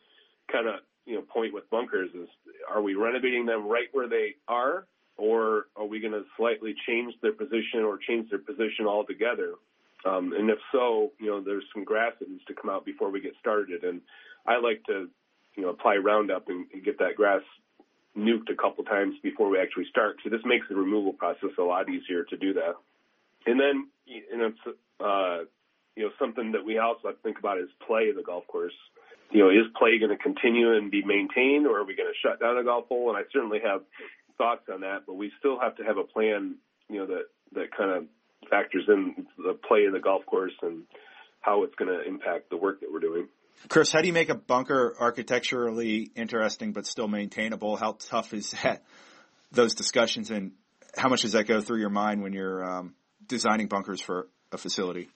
kind 0.53 0.69
of, 0.69 0.81
you 1.07 1.15
know, 1.15 1.23
point 1.23 1.55
with 1.55 1.69
bunkers 1.71 2.11
is 2.15 2.29
are 2.71 2.83
we 2.83 2.95
renovating 2.95 3.47
them 3.47 3.67
right 3.67 3.89
where 3.93 4.09
they 4.09 4.35
are 4.47 4.87
or 5.17 5.67
are 5.77 5.87
we 5.87 6.01
going 6.01 6.13
to 6.13 6.25
slightly 6.37 6.75
change 6.87 7.15
their 7.23 7.33
position 7.33 7.81
or 7.85 7.99
change 7.99 8.29
their 8.31 8.39
position 8.39 8.87
altogether? 8.87 9.55
Um, 10.05 10.33
and 10.33 10.49
if 10.51 10.59
so, 10.73 11.13
you 11.19 11.27
know, 11.27 11.41
there's 11.41 11.65
some 11.75 11.85
grass 11.85 12.13
that 12.21 12.31
needs 12.31 12.45
to 12.47 12.55
come 12.55 12.71
out 12.71 12.85
before 12.85 13.11
we 13.11 13.21
get 13.21 13.35
started. 13.39 13.85
And 13.85 14.01
I 14.47 14.59
like 14.59 14.83
to, 14.85 15.09
you 15.57 15.63
know, 15.63 15.69
apply 15.69 15.97
Roundup 15.97 16.49
and, 16.49 16.67
and 16.73 16.85
get 16.85 16.99
that 16.99 17.17
grass 17.17 17.43
nuked 18.17 18.51
a 18.51 18.57
couple 18.57 18.83
times 18.85 19.17
before 19.23 19.51
we 19.51 19.59
actually 19.59 19.87
start. 19.91 20.17
So 20.25 20.31
this 20.31 20.41
makes 20.45 20.67
the 20.69 20.75
removal 20.75 21.13
process 21.13 21.51
a 21.59 21.63
lot 21.63 21.89
easier 21.89 22.25
to 22.25 22.37
do 22.37 22.55
that. 22.55 22.75
And 23.47 23.61
then, 23.61 23.89
know, 24.39 24.47
it's, 24.47 24.79
uh, 25.01 25.45
you 25.97 26.05
know, 26.05 26.11
something 26.19 26.53
that 26.53 26.65
we 26.65 26.79
also 26.79 27.09
have 27.09 27.17
to 27.17 27.23
think 27.23 27.39
about 27.39 27.59
is 27.59 27.69
play 27.87 28.09
in 28.09 28.17
the 28.17 28.23
golf 28.23 28.47
course. 28.47 28.75
You 29.31 29.41
know, 29.41 29.51
is 29.51 29.67
play 29.79 29.99
going 29.99 30.11
to 30.11 30.23
continue 30.23 30.73
and 30.75 30.91
be 30.91 31.05
maintained, 31.05 31.67
or 31.67 31.79
are 31.79 31.85
we 31.85 31.95
going 31.95 32.09
to 32.09 32.19
shut 32.21 32.41
down 32.41 32.59
a 32.59 32.65
golf 32.65 32.87
hole? 32.89 33.11
And 33.11 33.19
I 33.19 33.23
certainly 33.33 33.61
have 33.65 33.83
thoughts 34.39 34.69
on 34.73 34.81
that, 34.81 35.03
but 35.07 35.15
we 35.15 35.31
still 35.39 35.61
have 35.61 35.77
to 35.77 35.85
have 35.85 35.99
a 35.99 36.05
plan, 36.05 36.57
you 36.89 36.99
know, 36.99 37.07
that 37.07 37.27
that 37.53 37.77
kind 37.77 37.91
of 37.91 38.05
factors 38.51 38.85
in 38.89 39.27
the 39.39 39.55
play 39.55 39.87
of 39.87 39.93
the 39.93 40.01
golf 40.01 40.27
course 40.27 40.53
and 40.63 40.83
how 41.41 41.63
it's 41.65 41.75
going 41.77 41.91
to 41.91 42.07
impact 42.07 42.51
the 42.51 42.57
work 42.57 42.81
that 42.81 42.93
we're 42.93 43.01
doing. 43.01 43.29
Chris, 43.69 43.93
how 43.93 44.01
do 44.01 44.07
you 44.07 44.13
make 44.13 44.31
a 44.31 44.35
bunker 44.35 44.95
architecturally 44.99 46.11
interesting 46.15 46.73
but 46.73 46.87
still 46.87 47.09
maintainable? 47.09 47.77
How 47.77 47.97
tough 47.99 48.33
is 48.35 48.51
that? 48.63 48.83
Those 49.53 49.75
discussions 49.75 50.31
and 50.31 50.53
how 50.97 51.09
much 51.09 51.23
does 51.23 51.33
that 51.33 51.47
go 51.47 51.61
through 51.61 51.81
your 51.81 51.91
mind 51.91 52.23
when 52.23 52.33
you're 52.33 52.65
um, 52.65 52.95
designing 53.27 53.69
bunkers 53.69 54.01
for 54.01 54.29
a 54.53 54.59
facility? 54.59 55.09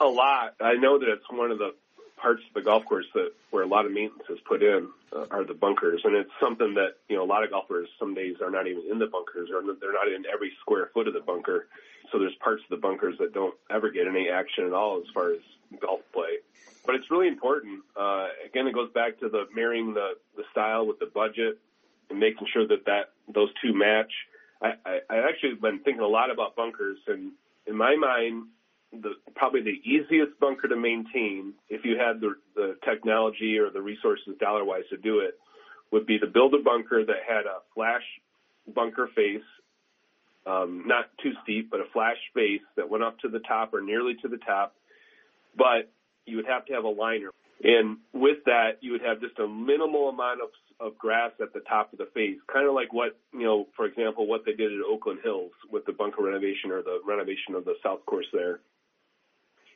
A 0.00 0.06
lot. 0.06 0.54
I 0.60 0.74
know 0.74 0.98
that 0.98 1.08
it's 1.08 1.24
one 1.30 1.50
of 1.50 1.58
the 1.58 1.72
parts 2.16 2.42
of 2.46 2.54
the 2.54 2.62
golf 2.62 2.84
course 2.84 3.06
that 3.14 3.30
where 3.50 3.64
a 3.64 3.66
lot 3.66 3.84
of 3.84 3.92
maintenance 3.92 4.28
is 4.30 4.38
put 4.46 4.62
in 4.62 4.88
uh, 5.14 5.26
are 5.30 5.44
the 5.44 5.54
bunkers, 5.54 6.00
and 6.04 6.14
it's 6.14 6.30
something 6.40 6.74
that 6.74 6.96
you 7.08 7.16
know 7.16 7.24
a 7.24 7.26
lot 7.26 7.42
of 7.42 7.50
golfers 7.50 7.88
some 7.98 8.14
days 8.14 8.36
are 8.42 8.50
not 8.50 8.66
even 8.66 8.82
in 8.90 8.98
the 8.98 9.06
bunkers, 9.06 9.50
or 9.50 9.62
they're 9.80 9.92
not 9.92 10.08
in 10.08 10.24
every 10.32 10.52
square 10.60 10.90
foot 10.94 11.08
of 11.08 11.14
the 11.14 11.20
bunker. 11.20 11.66
So 12.12 12.18
there's 12.18 12.34
parts 12.36 12.62
of 12.62 12.70
the 12.70 12.76
bunkers 12.76 13.16
that 13.18 13.32
don't 13.32 13.54
ever 13.70 13.90
get 13.90 14.06
any 14.06 14.28
action 14.28 14.66
at 14.66 14.72
all 14.72 14.98
as 14.98 15.06
far 15.12 15.32
as 15.32 15.40
golf 15.80 16.00
play. 16.12 16.38
But 16.84 16.96
it's 16.96 17.10
really 17.10 17.28
important. 17.28 17.82
Uh, 17.96 18.28
again, 18.44 18.66
it 18.66 18.74
goes 18.74 18.92
back 18.92 19.18
to 19.20 19.28
the 19.28 19.46
marrying 19.54 19.94
the 19.94 20.10
the 20.36 20.44
style 20.52 20.86
with 20.86 20.98
the 20.98 21.06
budget 21.06 21.58
and 22.10 22.18
making 22.18 22.46
sure 22.52 22.66
that 22.68 22.84
that 22.86 23.12
those 23.32 23.48
two 23.62 23.72
match. 23.72 24.12
I, 24.60 24.74
I, 24.84 25.00
I 25.10 25.28
actually 25.28 25.54
been 25.54 25.80
thinking 25.80 26.02
a 26.02 26.06
lot 26.06 26.30
about 26.30 26.54
bunkers, 26.54 26.98
and 27.08 27.32
in 27.66 27.76
my 27.76 27.96
mind, 27.96 28.44
the 28.92 29.14
probably 29.34 29.62
the 29.62 29.80
easiest 29.84 30.38
bunker 30.38 30.68
to 30.68 30.76
maintain 30.76 31.54
if 31.68 31.84
you 31.84 31.96
had 31.98 32.20
the 32.20 32.34
the 32.54 32.76
technology 32.84 33.58
or 33.58 33.70
the 33.70 33.80
resources 33.80 34.36
dollar 34.38 34.64
wise 34.64 34.84
to 34.90 34.96
do 34.96 35.20
it 35.20 35.38
would 35.90 36.06
be 36.06 36.18
to 36.18 36.26
build 36.26 36.54
a 36.54 36.58
bunker 36.58 37.04
that 37.04 37.16
had 37.26 37.46
a 37.46 37.58
flash 37.74 38.02
bunker 38.66 39.08
face, 39.14 39.42
um, 40.46 40.84
not 40.86 41.06
too 41.22 41.32
steep, 41.42 41.70
but 41.70 41.80
a 41.80 41.84
flash 41.92 42.16
face 42.34 42.62
that 42.76 42.88
went 42.88 43.04
up 43.04 43.18
to 43.20 43.28
the 43.28 43.40
top 43.40 43.74
or 43.74 43.80
nearly 43.80 44.14
to 44.22 44.28
the 44.28 44.38
top. 44.38 44.74
But 45.56 45.90
you 46.26 46.36
would 46.36 46.46
have 46.46 46.64
to 46.66 46.72
have 46.74 46.84
a 46.84 46.88
liner. 46.88 47.30
And 47.62 47.98
with 48.12 48.44
that, 48.46 48.78
you 48.80 48.92
would 48.92 49.02
have 49.02 49.20
just 49.20 49.38
a 49.38 49.46
minimal 49.46 50.08
amount 50.08 50.40
of, 50.40 50.48
of 50.80 50.98
grass 50.98 51.30
at 51.40 51.52
the 51.52 51.60
top 51.60 51.92
of 51.92 51.98
the 51.98 52.08
face, 52.12 52.38
kind 52.52 52.66
of 52.66 52.74
like 52.74 52.92
what, 52.92 53.16
you 53.32 53.44
know, 53.44 53.68
for 53.76 53.86
example, 53.86 54.26
what 54.26 54.44
they 54.44 54.52
did 54.52 54.72
at 54.72 54.84
Oakland 54.84 55.20
Hills 55.22 55.52
with 55.70 55.84
the 55.86 55.92
bunker 55.92 56.24
renovation 56.24 56.72
or 56.72 56.82
the 56.82 57.00
renovation 57.06 57.54
of 57.54 57.64
the 57.64 57.74
South 57.82 58.04
Course 58.06 58.26
there 58.32 58.58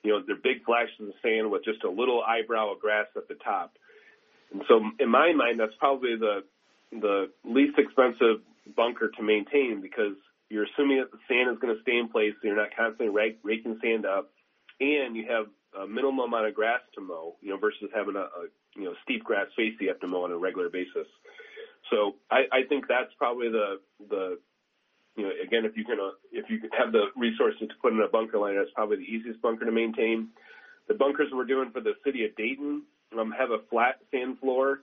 you 0.07 0.12
know, 0.12 0.22
they're 0.24 0.37
big 0.37 0.64
flashes 0.64 1.00
of 1.00 1.14
sand 1.20 1.50
with 1.50 1.64
just 1.64 1.83
a 1.83 1.90
little 1.90 2.22
eyebrow 2.22 2.72
of 2.72 2.79
grass 2.79 3.07
at 3.16 3.26
the 3.26 3.35
top. 3.35 3.72
And 4.52 4.62
so 4.68 4.81
in 5.00 5.09
my 5.09 5.33
mind, 5.33 5.59
that's 5.59 5.74
probably 5.81 6.14
the, 6.14 6.44
the 6.92 7.31
least 7.44 7.76
expensive 7.76 8.38
bunker 8.76 9.11
to 9.16 9.22
maintain 9.22 9.81
because 9.83 10.14
you're 10.48 10.64
assuming 10.64 10.98
that 10.98 11.11
the 11.11 11.18
sand 11.28 11.50
is 11.50 11.59
going 11.59 11.74
to 11.74 11.82
stay 11.82 11.98
in 11.98 12.09
place 12.09 12.32
so 12.40 12.48
you're 12.48 12.56
not 12.56 12.74
constantly 12.76 13.09
rake, 13.09 13.38
raking 13.42 13.78
sand 13.82 14.06
up 14.06 14.30
and 14.80 15.16
you 15.16 15.26
have 15.28 15.46
a 15.82 15.87
minimum 15.87 16.20
amount 16.20 16.46
of 16.46 16.54
grass 16.54 16.80
to 16.94 17.00
mow, 17.00 17.37
you 17.40 17.50
know, 17.50 17.59
versus 17.59 17.90
having 17.94 18.16
a, 18.16 18.20
a 18.20 18.42
you 18.76 18.85
know, 18.85 18.94
steep 19.02 19.24
grass 19.24 19.46
face 19.56 19.74
you 19.80 19.88
have 19.88 20.00
to 20.00 20.06
mow 20.06 20.24
on 20.24 20.32
a 20.32 20.38
regular 20.38 20.68
basis. 20.68 21.06
So 21.90 22.16
I, 22.30 22.44
I 22.52 22.61
think 22.68 22.87
that's 22.88 23.12
probably 23.18 23.48
the 23.48 23.80
the 24.09 24.38
you 25.16 25.24
know 25.24 25.30
again 25.42 25.64
if 25.64 25.76
you 25.76 25.85
can 25.85 25.98
uh, 26.00 26.16
if 26.32 26.50
you 26.50 26.61
have 26.76 26.92
the 26.92 27.06
resources 27.16 27.68
to 27.68 27.74
put 27.80 27.92
in 27.92 28.00
a 28.00 28.09
bunker 28.09 28.38
liner, 28.38 28.59
that's 28.59 28.74
probably 28.74 28.96
the 28.96 29.02
easiest 29.11 29.40
bunker 29.40 29.64
to 29.64 29.72
maintain. 29.72 30.28
The 30.88 30.94
bunkers 30.94 31.28
we're 31.32 31.44
doing 31.44 31.70
for 31.72 31.80
the 31.80 31.94
city 32.04 32.24
of 32.24 32.37
Dayton 32.37 32.82
um, 33.18 33.32
have 33.32 33.50
a 33.50 33.59
flat 33.70 34.00
sand 34.11 34.38
floor, 34.38 34.80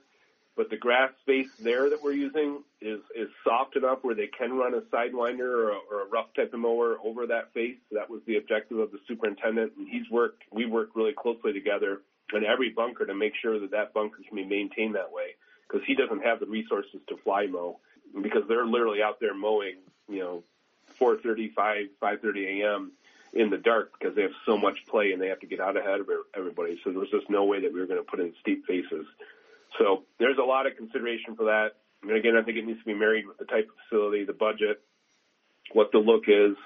but 0.56 0.70
the 0.70 0.76
grass 0.76 1.10
space 1.22 1.48
there 1.58 1.90
that 1.90 2.02
we're 2.02 2.12
using 2.12 2.62
is 2.80 3.00
is 3.16 3.28
soft 3.42 3.76
enough 3.76 3.98
where 4.02 4.14
they 4.14 4.28
can 4.28 4.52
run 4.52 4.74
a 4.74 4.80
sidewinder 4.82 5.40
or 5.40 5.70
a, 5.70 5.78
or 5.90 6.02
a 6.02 6.06
rough 6.06 6.32
type 6.34 6.54
of 6.54 6.60
mower 6.60 6.96
over 7.04 7.26
that 7.26 7.52
face. 7.52 7.78
That 7.92 8.08
was 8.08 8.20
the 8.26 8.36
objective 8.36 8.78
of 8.78 8.92
the 8.92 8.98
superintendent, 9.08 9.72
and 9.76 9.88
he's 9.88 10.08
worked. 10.10 10.42
We 10.52 10.66
worked 10.66 10.94
really 10.96 11.14
closely 11.16 11.52
together 11.52 12.02
in 12.32 12.44
every 12.44 12.70
bunker 12.70 13.04
to 13.06 13.14
make 13.14 13.34
sure 13.40 13.58
that 13.60 13.70
that 13.72 13.92
bunker 13.92 14.18
can 14.26 14.36
be 14.36 14.44
maintained 14.44 14.94
that 14.94 15.12
way 15.12 15.36
because 15.66 15.86
he 15.86 15.94
doesn't 15.94 16.22
have 16.22 16.40
the 16.40 16.46
resources 16.46 17.00
to 17.08 17.16
fly 17.18 17.46
mow 17.46 17.78
because 18.22 18.42
they're 18.48 18.66
literally 18.66 19.02
out 19.02 19.20
there 19.20 19.34
mowing, 19.34 19.76
you 20.08 20.20
know, 20.20 20.44
4:30, 21.00 21.52
5, 21.52 21.86
5:30 22.00 22.62
a.m. 22.62 22.92
in 23.32 23.50
the 23.50 23.58
dark 23.58 23.92
because 23.98 24.14
they 24.14 24.22
have 24.22 24.34
so 24.46 24.56
much 24.56 24.86
play 24.86 25.12
and 25.12 25.20
they 25.20 25.28
have 25.28 25.40
to 25.40 25.46
get 25.46 25.60
out 25.60 25.76
ahead 25.76 26.00
of 26.00 26.08
everybody. 26.36 26.80
So 26.84 26.90
there 26.90 27.00
was 27.00 27.10
just 27.10 27.28
no 27.28 27.44
way 27.44 27.60
that 27.60 27.72
we 27.72 27.80
were 27.80 27.86
going 27.86 28.02
to 28.02 28.08
put 28.08 28.20
in 28.20 28.32
steep 28.40 28.66
faces. 28.66 29.06
So 29.78 30.04
there's 30.18 30.38
a 30.38 30.44
lot 30.44 30.66
of 30.66 30.76
consideration 30.76 31.36
for 31.36 31.44
that. 31.44 31.70
And 32.02 32.16
again, 32.16 32.34
I 32.40 32.42
think 32.42 32.58
it 32.58 32.66
needs 32.66 32.78
to 32.80 32.84
be 32.84 32.94
married 32.94 33.26
with 33.26 33.38
the 33.38 33.44
type 33.44 33.68
of 33.68 33.74
facility, 33.88 34.24
the 34.24 34.32
budget, 34.32 34.82
what 35.72 35.90
the 35.92 35.98
look 35.98 36.24
is. 36.28 36.56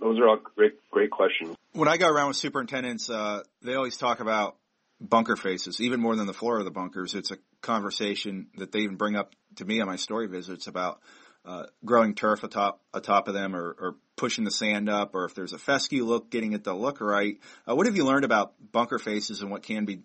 Those 0.00 0.18
are 0.18 0.28
all 0.28 0.38
great, 0.56 0.74
great 0.90 1.10
questions. 1.10 1.56
When 1.72 1.88
I 1.88 1.96
go 1.96 2.08
around 2.08 2.28
with 2.28 2.36
superintendents, 2.36 3.08
uh, 3.10 3.42
they 3.62 3.74
always 3.74 3.96
talk 3.96 4.20
about 4.20 4.56
bunker 5.00 5.36
faces, 5.36 5.80
even 5.80 6.00
more 6.00 6.16
than 6.16 6.26
the 6.26 6.32
floor 6.32 6.58
of 6.58 6.64
the 6.64 6.70
bunkers. 6.70 7.14
It's 7.14 7.30
a 7.30 7.38
conversation 7.60 8.48
that 8.56 8.72
they 8.72 8.80
even 8.80 8.96
bring 8.96 9.16
up 9.16 9.32
to 9.56 9.64
me 9.64 9.80
on 9.80 9.86
my 9.86 9.96
story 9.96 10.26
visits 10.26 10.66
about 10.66 11.00
uh, 11.44 11.66
growing 11.84 12.14
turf 12.14 12.42
atop 12.42 12.80
atop 12.92 13.28
of 13.28 13.34
them, 13.34 13.54
or, 13.54 13.76
or, 13.78 13.96
pushing 14.16 14.44
the 14.44 14.50
sand 14.50 14.88
up, 14.88 15.14
or 15.14 15.26
if 15.26 15.34
there's 15.34 15.52
a 15.52 15.58
fescue 15.58 16.02
look, 16.02 16.30
getting 16.30 16.54
it 16.54 16.64
to 16.64 16.72
look 16.72 17.02
right. 17.02 17.38
Uh, 17.68 17.76
what 17.76 17.84
have 17.84 17.94
you 17.94 18.04
learned 18.04 18.24
about 18.24 18.54
bunker 18.72 18.98
faces 18.98 19.42
and 19.42 19.50
what 19.50 19.62
can 19.62 19.84
be 19.84 20.00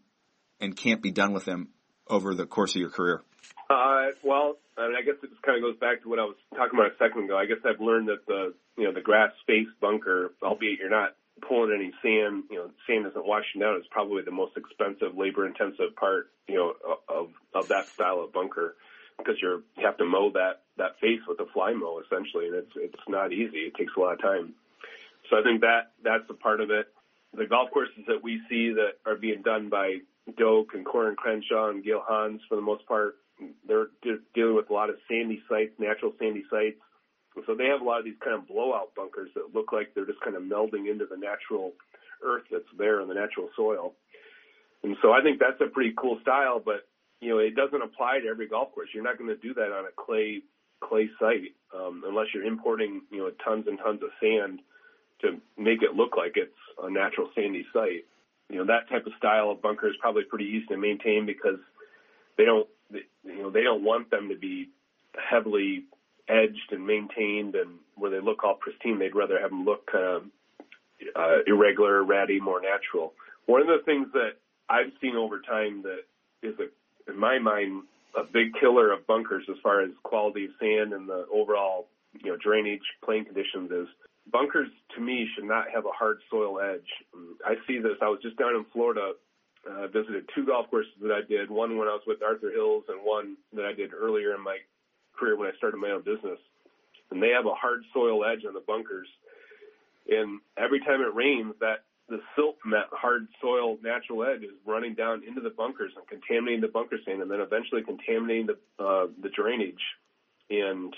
and 0.60 0.76
can't 0.76 1.02
be 1.02 1.12
done 1.12 1.32
with 1.32 1.45
them 1.45 1.69
over 2.12 2.36
the 2.36 2.45
course 2.45 2.76
of 2.76 2.82
your 2.82 2.89
career? 2.89 3.21
Uh, 3.69 4.12
well, 4.21 4.58
I, 4.78 4.88
mean, 4.88 4.97
I 4.97 5.02
guess 5.02 5.15
it 5.24 5.30
just 5.30 5.41
kind 5.41 5.58
of 5.58 5.63
goes 5.63 5.80
back 5.80 6.04
to 6.04 6.10
what 6.10 6.19
I 6.19 6.26
was 6.26 6.36
talking 6.56 6.78
about 6.78 6.91
a 6.91 6.97
second 7.00 7.24
ago. 7.24 7.38
I 7.38 7.45
guess 7.45 7.60
I've 7.65 7.80
learned 7.80 8.10
that 8.10 8.26
the 8.28 8.54
you 8.78 8.84
know 8.84 8.93
the 8.93 9.02
grass 9.02 9.32
face 9.47 9.67
bunker, 9.80 10.34
albeit 10.43 10.80
you're 10.80 10.89
not 10.89 11.15
pulling 11.41 11.74
any 11.74 11.91
sand, 12.02 12.43
you 12.50 12.58
know, 12.58 12.69
sand 12.88 13.06
isn't 13.08 13.26
washing 13.26 13.62
down 13.62 13.76
It's 13.76 13.88
probably 13.89 14.24
the 14.24 14.32
most 14.32 14.58
expensive, 14.58 15.17
labor 15.17 15.45
intensive 15.45 15.95
part, 15.95 16.30
you 16.47 16.56
know, 16.56 16.74
of, 17.10 17.30
of 17.54 17.67
that 17.69 17.88
style 17.88 18.21
of 18.21 18.34
bunker 18.34 18.76
because 19.17 19.36
you're, 19.41 19.62
you 19.78 19.86
have 19.86 19.97
to 19.97 20.06
mow 20.06 20.32
that, 20.32 20.62
that 20.78 21.00
face 21.00 21.19
with 21.28 21.39
a 21.39 21.45
fly 21.54 21.74
mow 21.74 22.00
essentially. 22.00 22.47
And 22.47 22.56
it's, 22.56 22.71
it's 22.76 23.04
not 23.08 23.32
easy. 23.34 23.60
It 23.60 23.76
takes 23.76 23.93
a 23.95 24.00
lot 24.00 24.13
of 24.13 24.21
time. 24.21 24.54
So 25.30 25.39
I 25.39 25.43
think 25.43 25.62
that, 25.62 25.91
that's 26.04 26.30
a 26.30 26.34
part 26.34 26.62
of 26.62 26.71
it. 26.71 26.88
The 27.34 27.45
golf 27.45 27.71
courses 27.71 28.04
that 28.08 28.24
we 28.24 28.41
see 28.50 28.74
that 28.74 29.00
are 29.06 29.15
being 29.15 29.41
done 29.41 29.69
by 29.69 30.00
Doak 30.38 30.73
and 30.73 30.86
Coore 30.86 31.07
and 31.07 31.17
Crenshaw 31.17 31.69
and 31.69 31.84
Gil 31.84 32.03
Hanse 32.07 32.41
for 32.47 32.55
the 32.55 32.62
most 32.62 32.86
part, 32.86 33.15
they're 33.67 33.88
dealing 34.36 34.55
with 34.55 34.69
a 34.69 34.73
lot 34.73 34.89
of 34.89 34.97
sandy 35.10 35.41
sites, 35.49 35.73
natural 35.79 36.13
sandy 36.19 36.43
sites 36.49 36.77
so 37.45 37.55
they 37.55 37.67
have 37.67 37.81
a 37.81 37.84
lot 37.84 37.99
of 37.99 38.05
these 38.05 38.19
kind 38.23 38.36
of 38.36 38.47
blowout 38.47 38.93
bunkers 38.95 39.29
that 39.36 39.53
look 39.53 39.71
like 39.71 39.93
they're 39.93 40.05
just 40.05 40.21
kind 40.21 40.36
of 40.36 40.43
melding 40.43 40.91
into 40.91 41.05
the 41.05 41.17
natural 41.17 41.71
earth 42.23 42.43
that's 42.51 42.67
there 42.77 43.01
in 43.01 43.07
the 43.07 43.13
natural 43.13 43.49
soil. 43.55 43.93
And 44.84 44.95
so 45.01 45.12
I 45.12 45.21
think 45.21 45.39
that's 45.39 45.62
a 45.62 45.71
pretty 45.71 45.93
cool 45.95 46.19
style, 46.21 46.62
but 46.63 46.88
you 47.21 47.29
know, 47.29 47.38
it 47.38 47.55
doesn't 47.55 47.81
apply 47.81 48.19
to 48.19 48.27
every 48.27 48.47
golf 48.47 48.73
course. 48.73 48.89
You're 48.93 49.03
not 49.03 49.17
going 49.17 49.29
to 49.29 49.38
do 49.38 49.53
that 49.53 49.71
on 49.71 49.86
a 49.86 49.93
clay 49.95 50.41
clay 50.84 51.10
site 51.19 51.53
um, 51.77 52.03
unless 52.07 52.27
you're 52.34 52.43
importing 52.43 53.01
you 53.12 53.19
know 53.19 53.29
tons 53.45 53.65
and 53.67 53.77
tons 53.77 54.01
of 54.01 54.10
sand 54.19 54.60
to 55.21 55.39
make 55.55 55.84
it 55.84 55.95
look 55.95 56.17
like 56.17 56.34
it's 56.36 56.57
a 56.81 56.89
natural 56.89 57.29
sandy 57.36 57.65
site. 57.71 58.05
You 58.51 58.59
know, 58.59 58.65
that 58.65 58.89
type 58.89 59.05
of 59.05 59.13
style 59.17 59.49
of 59.49 59.61
bunker 59.61 59.87
is 59.87 59.95
probably 59.99 60.23
pretty 60.23 60.45
easy 60.45 60.65
to 60.67 60.77
maintain 60.77 61.25
because 61.25 61.59
they 62.37 62.45
don't 62.45 62.67
you 62.91 63.41
know 63.41 63.49
they 63.49 63.63
don't 63.63 63.83
want 63.83 64.11
them 64.11 64.29
to 64.29 64.35
be 64.35 64.69
heavily 65.29 65.85
edged 66.27 66.71
and 66.71 66.85
maintained 66.85 67.55
and 67.55 67.79
where 67.95 68.11
they 68.11 68.19
look 68.19 68.43
all 68.43 68.55
pristine. 68.55 68.99
They'd 68.99 69.15
rather 69.15 69.39
have 69.39 69.51
them 69.51 69.65
look 69.65 69.85
kind 69.91 70.03
of 70.03 70.23
uh, 71.15 71.37
irregular, 71.47 72.03
ratty, 72.03 72.39
more 72.39 72.61
natural. 72.61 73.13
One 73.45 73.61
of 73.61 73.67
the 73.67 73.81
things 73.85 74.07
that 74.13 74.33
I've 74.69 74.91
seen 75.01 75.15
over 75.15 75.39
time 75.41 75.83
that 75.83 76.01
is, 76.41 76.55
a, 76.59 77.11
in 77.11 77.17
my 77.17 77.39
mind, 77.39 77.83
a 78.15 78.23
big 78.23 78.53
killer 78.59 78.91
of 78.91 79.07
bunkers 79.07 79.45
as 79.49 79.57
far 79.63 79.81
as 79.81 79.89
quality 80.03 80.45
of 80.45 80.51
sand 80.59 80.93
and 80.93 81.07
the 81.07 81.25
overall, 81.33 81.87
you 82.23 82.31
know, 82.31 82.37
drainage, 82.37 82.81
playing 83.03 83.25
conditions 83.25 83.71
is 83.71 83.87
bunkers 84.29 84.69
to 84.95 85.01
me 85.01 85.27
should 85.34 85.45
not 85.45 85.65
have 85.73 85.86
a 85.86 85.91
hard 85.97 86.19
soil 86.29 86.60
edge. 86.60 86.88
I 87.45 87.55
see 87.67 87.79
this. 87.79 87.97
I 88.01 88.10
was 88.10 88.19
just 88.21 88.38
down 88.38 88.55
in 88.55 88.65
Florida, 88.73 89.13
uh, 89.69 89.88
visited 89.88 90.29
two 90.36 90.45
golf 90.45 90.69
courses 90.69 90.91
that 91.01 91.12
I 91.12 91.21
did. 91.27 91.49
One 91.49 91.77
when 91.77 91.88
I 91.88 91.91
was 91.91 92.03
with 92.05 92.21
Arthur 92.21 92.51
Hills, 92.51 92.84
and 92.89 92.99
one 93.03 93.38
that 93.53 93.65
I 93.65 93.73
did 93.73 93.93
earlier 93.93 94.36
in 94.36 94.43
my 94.43 94.57
career 95.17 95.38
when 95.38 95.47
I 95.47 95.57
started 95.57 95.77
my 95.77 95.91
own 95.91 96.01
business. 96.01 96.39
And 97.12 97.21
they 97.21 97.29
have 97.29 97.45
a 97.45 97.53
hard 97.53 97.84
soil 97.93 98.23
edge 98.25 98.45
on 98.47 98.53
the 98.53 98.63
bunkers. 98.65 99.07
And 100.10 100.39
every 100.57 100.79
time 100.79 101.01
it 101.01 101.13
rains, 101.13 101.53
that 101.60 101.84
the 102.10 102.19
silt 102.36 102.57
from 102.62 102.71
that 102.71 102.88
hard 102.91 103.27
soil 103.41 103.77
natural 103.81 104.23
edge 104.25 104.43
is 104.43 104.55
running 104.65 104.95
down 104.95 105.23
into 105.27 105.41
the 105.41 105.49
bunkers 105.49 105.93
and 105.95 106.07
contaminating 106.07 106.62
the 106.62 106.67
bunker 106.67 106.97
sand, 107.05 107.21
and 107.21 107.31
then 107.31 107.39
eventually 107.39 107.84
contaminating 107.84 108.47
the 108.47 108.84
uh, 108.84 109.07
the 109.21 109.29
drainage. 109.29 109.81
And 110.49 110.93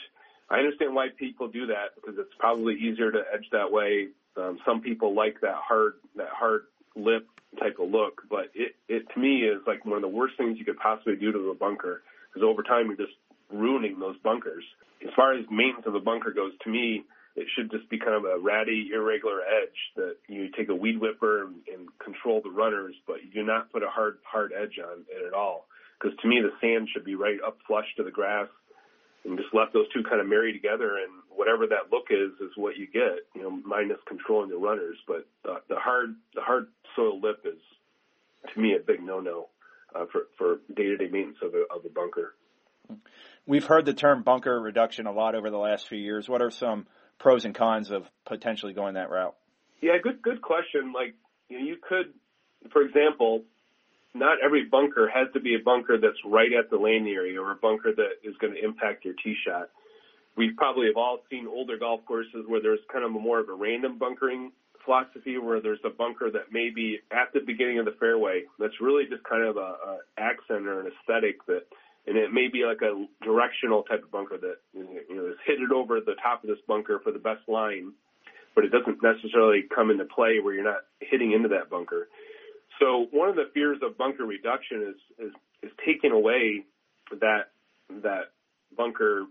I 0.49 0.58
understand 0.58 0.95
why 0.95 1.08
people 1.17 1.47
do 1.47 1.67
that 1.67 1.95
because 1.95 2.15
it's 2.19 2.34
probably 2.39 2.75
easier 2.75 3.12
to 3.12 3.23
edge 3.34 3.45
that 3.51 3.71
way. 3.71 4.10
Um, 4.36 4.60
some 4.65 4.82
people 4.82 5.15
like 5.15 5.41
that 5.41 5.56
hard 5.56 5.93
that 6.15 6.29
hard 6.29 6.63
lip 6.95 7.27
type 7.60 7.77
of 7.79 7.89
look, 7.89 8.21
but 8.29 8.49
it 8.53 8.75
it 8.88 9.03
to 9.13 9.19
me 9.19 9.43
is 9.43 9.62
like 9.67 9.86
one 9.86 9.95
of 9.95 10.01
the 10.01 10.08
worst 10.08 10.36
things 10.38 10.58
you 10.58 10.65
could 10.65 10.77
possibly 10.77 11.15
do 11.15 11.32
to 11.32 11.49
a 11.51 11.56
bunker 11.56 12.01
because 12.29 12.45
over 12.47 12.63
time 12.63 12.88
you're 12.88 12.97
just 12.97 13.17
ruining 13.51 13.99
those 13.99 14.17
bunkers. 14.23 14.63
As 15.06 15.13
far 15.15 15.34
as 15.34 15.45
maintenance 15.51 15.86
of 15.86 15.95
a 15.95 15.99
bunker 15.99 16.32
goes, 16.32 16.51
to 16.63 16.69
me, 16.69 17.03
it 17.36 17.47
should 17.56 17.71
just 17.71 17.89
be 17.89 17.99
kind 17.99 18.13
of 18.13 18.25
a 18.25 18.39
ratty, 18.39 18.89
irregular 18.93 19.41
edge 19.41 19.77
that 19.95 20.15
you 20.27 20.49
take 20.56 20.69
a 20.69 20.75
weed 20.75 20.99
whipper 20.99 21.45
and, 21.45 21.56
and 21.73 21.88
control 21.99 22.41
the 22.43 22.49
runners, 22.49 22.95
but 23.08 23.23
you 23.23 23.32
do 23.34 23.43
not 23.43 23.71
put 23.71 23.84
a 23.84 23.89
hard, 23.89 24.19
hard 24.23 24.51
edge 24.53 24.79
on 24.79 25.06
it 25.10 25.25
at 25.25 25.34
all. 25.34 25.65
Because 25.99 26.17
to 26.19 26.27
me, 26.27 26.41
the 26.41 26.51
sand 26.62 26.89
should 26.93 27.06
be 27.06 27.15
right 27.15 27.39
up 27.45 27.58
flush 27.67 27.88
to 27.97 28.03
the 28.03 28.12
grass, 28.12 28.47
and 29.25 29.38
just 29.38 29.53
let 29.53 29.73
those 29.73 29.88
two 29.93 30.03
kind 30.03 30.21
of 30.21 30.27
marry 30.27 30.53
together, 30.53 30.97
and 30.97 31.12
whatever 31.29 31.67
that 31.67 31.91
look 31.91 32.07
is, 32.09 32.31
is 32.41 32.51
what 32.55 32.77
you 32.77 32.88
get. 32.88 33.25
You 33.36 33.43
know, 33.43 33.51
minus 33.51 33.99
controlling 34.07 34.49
the 34.49 34.57
runners, 34.57 34.97
but 35.07 35.25
the, 35.43 35.62
the 35.69 35.79
hard, 35.79 36.15
the 36.36 36.41
hard 36.41 36.67
soil 36.95 37.19
lip 37.21 37.41
is, 37.45 37.59
to 38.53 38.59
me, 38.59 38.75
a 38.75 38.79
big 38.79 39.01
no-no 39.01 39.47
uh, 39.95 40.05
for 40.12 40.27
for 40.38 40.59
day-to-day 40.75 41.09
maintenance 41.09 41.38
of 41.41 41.53
a 41.53 41.63
of 41.73 41.86
a 41.86 41.89
bunker. 41.89 42.36
We've 43.45 43.65
heard 43.65 43.86
the 43.86 43.93
term 43.93 44.23
bunker 44.23 44.59
reduction 44.59 45.05
a 45.05 45.12
lot 45.12 45.36
over 45.36 45.49
the 45.49 45.57
last 45.57 45.88
few 45.88 45.97
years. 45.97 46.29
What 46.29 46.41
are 46.41 46.51
some 46.51 46.88
pros 47.19 47.45
and 47.45 47.55
cons 47.55 47.91
of 47.91 48.09
potentially 48.25 48.73
going 48.73 48.95
that 48.95 49.09
route? 49.09 49.36
Yeah, 49.81 49.93
good 50.01 50.21
good 50.21 50.41
question. 50.41 50.93
Like 50.93 51.15
you, 51.49 51.59
know, 51.59 51.65
you 51.65 51.77
could, 51.81 52.13
for 52.71 52.81
example, 52.81 53.43
not 54.13 54.38
every 54.43 54.65
bunker 54.65 55.10
has 55.10 55.28
to 55.34 55.39
be 55.39 55.56
a 55.56 55.63
bunker 55.63 55.97
that's 55.97 56.19
right 56.26 56.52
at 56.54 56.69
the 56.69 56.78
lane 56.78 57.08
area 57.08 57.41
or 57.41 57.52
a 57.52 57.56
bunker 57.56 57.91
that 57.95 58.21
is 58.23 58.36
going 58.39 58.54
to 58.54 58.63
impact 58.63 59.06
your 59.06 59.15
tee 59.23 59.36
shot. 59.45 59.69
We 60.36 60.52
probably 60.52 60.88
have 60.88 60.97
all 60.97 61.19
seen 61.30 61.47
older 61.47 61.78
golf 61.78 62.02
courses 62.06 62.45
where 62.47 62.62
there's 62.62 62.80
kind 62.91 63.06
of 63.06 63.12
more 63.12 63.39
of 63.39 63.49
a 63.49 63.54
random 63.54 63.97
bunkering 63.97 64.52
philosophy 64.86 65.38
where 65.38 65.62
there's 65.62 65.80
a 65.86 65.89
bunker 65.89 66.30
that 66.32 66.52
may 66.52 66.69
be 66.69 66.99
at 67.12 67.32
the 67.34 67.39
beginning 67.39 67.80
of 67.80 67.86
the 67.86 67.95
fairway 67.99 68.43
that's 68.60 68.82
really 68.82 69.06
just 69.10 69.23
kind 69.23 69.43
of 69.43 69.58
a, 69.58 69.60
a 69.60 69.97
accent 70.17 70.67
or 70.67 70.82
an 70.82 70.91
aesthetic 70.91 71.45
that 71.47 71.63
and 72.06 72.17
it 72.17 72.34
may 72.34 72.47
be 72.47 72.65
like 72.65 72.82
a 72.82 73.06
directional 73.23 73.84
type 73.84 74.04
of 74.04 74.12
bunker 74.12 74.38
that 74.38 74.58
you 74.73 75.15
know 75.15 75.28
is 75.28 75.38
hit 75.45 75.60
it 75.62 75.71
over 75.71 75.99
the 75.99 76.15
top 76.21 76.43
of 76.43 76.49
this 76.49 76.60
bunker 76.67 76.99
for 77.04 77.12
the 77.12 77.19
best 77.19 77.47
line, 77.47 77.93
but 78.56 78.65
it 78.65 78.71
doesn't 78.71 79.02
necessarily 79.02 79.63
come 79.73 79.89
into 79.89 80.06
play 80.06 80.39
where 80.41 80.54
you're 80.54 80.63
not 80.63 80.84
hitting 80.99 81.32
into 81.32 81.47
that 81.49 81.69
bunker. 81.69 82.10
So 82.79 83.07
one 83.12 83.29
of 83.29 83.36
the 83.36 83.49
fears 83.53 83.79
of 83.81 83.97
bunker 83.97 84.25
reduction 84.25 84.93
is 84.93 85.27
is, 85.27 85.33
is 85.62 85.71
taking 85.86 86.12
away 86.12 86.65
that 87.12 87.51
that 88.01 88.31
bunker, 88.75 89.25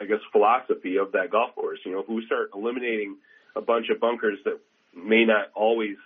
I 0.00 0.04
guess, 0.06 0.20
philosophy 0.32 0.96
of 0.96 1.12
that 1.12 1.30
golf 1.30 1.54
course. 1.54 1.78
You 1.84 1.92
know, 1.92 2.00
if 2.00 2.08
we 2.08 2.24
start 2.26 2.50
eliminating 2.54 3.16
a 3.56 3.60
bunch 3.60 3.86
of 3.90 4.00
bunkers 4.00 4.38
that 4.44 4.58
may 4.94 5.24
not 5.24 5.50
always, 5.54 5.96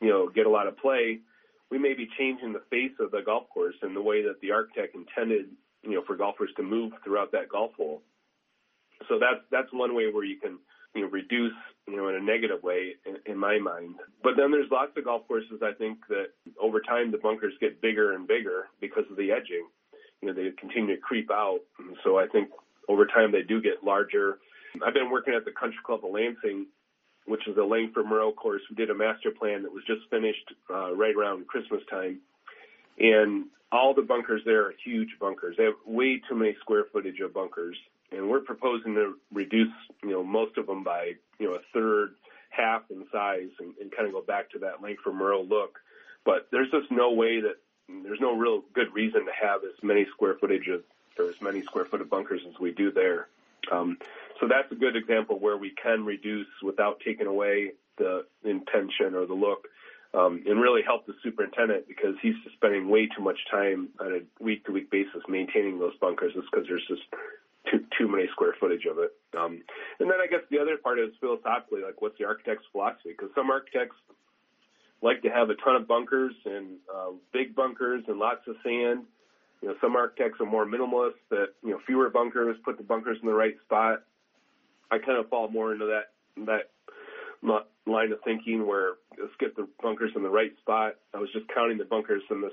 you 0.00 0.08
know, 0.08 0.28
get 0.28 0.46
a 0.46 0.50
lot 0.50 0.66
of 0.66 0.76
play, 0.78 1.20
we 1.70 1.78
may 1.78 1.94
be 1.94 2.08
changing 2.18 2.52
the 2.52 2.62
face 2.70 2.92
of 3.00 3.10
the 3.10 3.22
golf 3.24 3.48
course 3.50 3.74
and 3.82 3.94
the 3.94 4.02
way 4.02 4.22
that 4.22 4.40
the 4.40 4.52
architect 4.52 4.94
intended, 4.94 5.46
you 5.82 5.94
know, 5.94 6.02
for 6.06 6.16
golfers 6.16 6.50
to 6.56 6.62
move 6.62 6.92
throughout 7.04 7.32
that 7.32 7.48
golf 7.48 7.72
hole. 7.76 8.02
So 9.08 9.18
that's 9.18 9.44
that's 9.50 9.72
one 9.72 9.94
way 9.94 10.10
where 10.12 10.24
you 10.24 10.38
can, 10.38 10.58
you 10.96 11.02
know, 11.02 11.08
reduce, 11.08 11.52
you 11.86 11.96
know, 11.96 12.08
in 12.08 12.16
a 12.16 12.20
negative 12.20 12.62
way 12.62 12.94
in, 13.04 13.16
in 13.30 13.38
my 13.38 13.58
mind. 13.58 13.96
But 14.22 14.32
then 14.36 14.50
there's 14.50 14.70
lots 14.72 14.92
of 14.96 15.04
golf 15.04 15.28
courses 15.28 15.60
I 15.62 15.72
think 15.72 15.98
that 16.08 16.28
over 16.60 16.80
time 16.80 17.12
the 17.12 17.18
bunkers 17.18 17.52
get 17.60 17.82
bigger 17.82 18.14
and 18.14 18.26
bigger 18.26 18.68
because 18.80 19.04
of 19.10 19.16
the 19.16 19.30
edging. 19.30 19.68
You 20.22 20.28
know, 20.28 20.34
they 20.34 20.50
continue 20.58 20.96
to 20.96 21.00
creep 21.00 21.30
out. 21.30 21.60
And 21.78 21.96
so 22.02 22.18
I 22.18 22.26
think 22.26 22.48
over 22.88 23.06
time 23.06 23.30
they 23.30 23.42
do 23.42 23.60
get 23.60 23.84
larger. 23.84 24.38
I've 24.84 24.94
been 24.94 25.10
working 25.10 25.34
at 25.34 25.44
the 25.44 25.52
Country 25.52 25.78
Club 25.84 26.00
of 26.04 26.10
Lansing, 26.12 26.66
which 27.26 27.46
is 27.46 27.56
a 27.58 27.62
Langford 27.62 28.06
Moreau 28.06 28.32
course. 28.32 28.62
We 28.70 28.76
did 28.76 28.90
a 28.90 28.94
master 28.94 29.30
plan 29.30 29.62
that 29.62 29.72
was 29.72 29.84
just 29.86 30.08
finished 30.10 30.54
uh, 30.70 30.94
right 30.94 31.14
around 31.14 31.46
Christmas 31.46 31.82
time. 31.90 32.20
And 32.98 33.46
all 33.70 33.92
the 33.92 34.02
bunkers 34.02 34.40
there 34.46 34.64
are 34.64 34.74
huge 34.82 35.10
bunkers. 35.20 35.56
They 35.58 35.64
have 35.64 35.74
way 35.84 36.22
too 36.26 36.36
many 36.36 36.56
square 36.60 36.84
footage 36.90 37.20
of 37.20 37.34
bunkers. 37.34 37.76
And 38.12 38.30
we're 38.30 38.40
proposing 38.40 38.94
to 38.94 39.14
reduce, 39.32 39.72
you 40.02 40.10
know, 40.10 40.22
most 40.22 40.56
of 40.58 40.66
them 40.66 40.84
by, 40.84 41.12
you 41.38 41.48
know, 41.48 41.54
a 41.54 41.60
third, 41.74 42.14
half 42.50 42.82
in 42.90 43.04
size 43.12 43.50
and, 43.58 43.74
and 43.80 43.90
kind 43.92 44.06
of 44.06 44.14
go 44.14 44.22
back 44.22 44.50
to 44.50 44.58
that 44.60 44.82
Langford 44.82 45.14
Moreau 45.14 45.42
look. 45.42 45.78
But 46.24 46.48
there's 46.50 46.70
just 46.70 46.90
no 46.90 47.12
way 47.12 47.40
that 47.40 47.56
there's 47.88 48.20
no 48.20 48.36
real 48.36 48.62
good 48.72 48.92
reason 48.94 49.26
to 49.26 49.32
have 49.32 49.62
as 49.64 49.82
many 49.82 50.06
square 50.12 50.34
footage 50.40 50.68
of 50.68 50.82
or 51.18 51.30
as 51.30 51.40
many 51.40 51.62
square 51.62 51.84
foot 51.84 52.00
of 52.00 52.10
bunkers 52.10 52.42
as 52.46 52.58
we 52.60 52.72
do 52.72 52.90
there. 52.92 53.28
Um, 53.72 53.98
so 54.40 54.46
that's 54.46 54.70
a 54.70 54.74
good 54.74 54.96
example 54.96 55.38
where 55.38 55.56
we 55.56 55.70
can 55.70 56.04
reduce 56.04 56.46
without 56.62 57.00
taking 57.00 57.26
away 57.26 57.72
the 57.96 58.26
intention 58.44 59.14
or 59.14 59.26
the 59.26 59.34
look, 59.34 59.68
um, 60.12 60.42
and 60.46 60.60
really 60.60 60.82
help 60.82 61.06
the 61.06 61.14
superintendent 61.22 61.88
because 61.88 62.14
he's 62.20 62.34
just 62.44 62.54
spending 62.56 62.88
way 62.88 63.06
too 63.06 63.22
much 63.22 63.38
time 63.50 63.88
on 63.98 64.12
a 64.12 64.44
week 64.44 64.64
to 64.66 64.72
week 64.72 64.90
basis 64.90 65.22
maintaining 65.28 65.78
those 65.78 65.96
bunkers 66.00 66.34
just 66.34 66.46
because 66.50 66.66
there's 66.68 66.86
just 66.86 67.02
too 67.70 67.84
too 67.98 68.08
many 68.08 68.26
square 68.32 68.54
footage 68.58 68.84
of 68.86 68.98
it. 68.98 69.12
Um, 69.36 69.62
and 70.00 70.10
then 70.10 70.18
I 70.22 70.26
guess 70.26 70.40
the 70.50 70.58
other 70.58 70.76
part 70.76 70.98
is 70.98 71.10
philosophically, 71.20 71.82
like 71.82 72.00
what's 72.00 72.18
the 72.18 72.24
architect's 72.24 72.64
philosophy? 72.72 73.10
Because 73.16 73.30
some 73.34 73.50
architects 73.50 73.96
like 75.02 75.22
to 75.22 75.28
have 75.28 75.50
a 75.50 75.54
ton 75.56 75.76
of 75.76 75.86
bunkers 75.86 76.34
and 76.44 76.78
uh, 76.92 77.10
big 77.32 77.54
bunkers 77.54 78.04
and 78.08 78.18
lots 78.18 78.46
of 78.48 78.56
sand. 78.62 79.04
You 79.62 79.68
know, 79.68 79.74
some 79.80 79.96
architects 79.96 80.40
are 80.40 80.46
more 80.46 80.66
minimalist 80.66 81.20
that 81.30 81.54
you 81.62 81.70
know 81.70 81.80
fewer 81.86 82.10
bunkers, 82.10 82.56
put 82.64 82.78
the 82.78 82.84
bunkers 82.84 83.18
in 83.22 83.28
the 83.28 83.34
right 83.34 83.54
spot. 83.64 84.02
I 84.90 84.98
kind 84.98 85.18
of 85.18 85.28
fall 85.28 85.48
more 85.48 85.72
into 85.72 85.86
that 85.86 86.12
that 86.46 86.70
line 87.86 88.12
of 88.12 88.18
thinking 88.24 88.66
where 88.66 88.94
let's 89.18 89.32
get 89.38 89.56
the 89.56 89.68
bunkers 89.82 90.12
in 90.14 90.22
the 90.22 90.28
right 90.28 90.52
spot. 90.58 90.94
I 91.14 91.18
was 91.18 91.30
just 91.32 91.46
counting 91.54 91.78
the 91.78 91.84
bunkers 91.84 92.22
in 92.30 92.42
this 92.42 92.52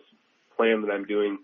plan 0.55 0.81
that 0.81 0.91
I'm 0.91 1.05
doing 1.05 1.39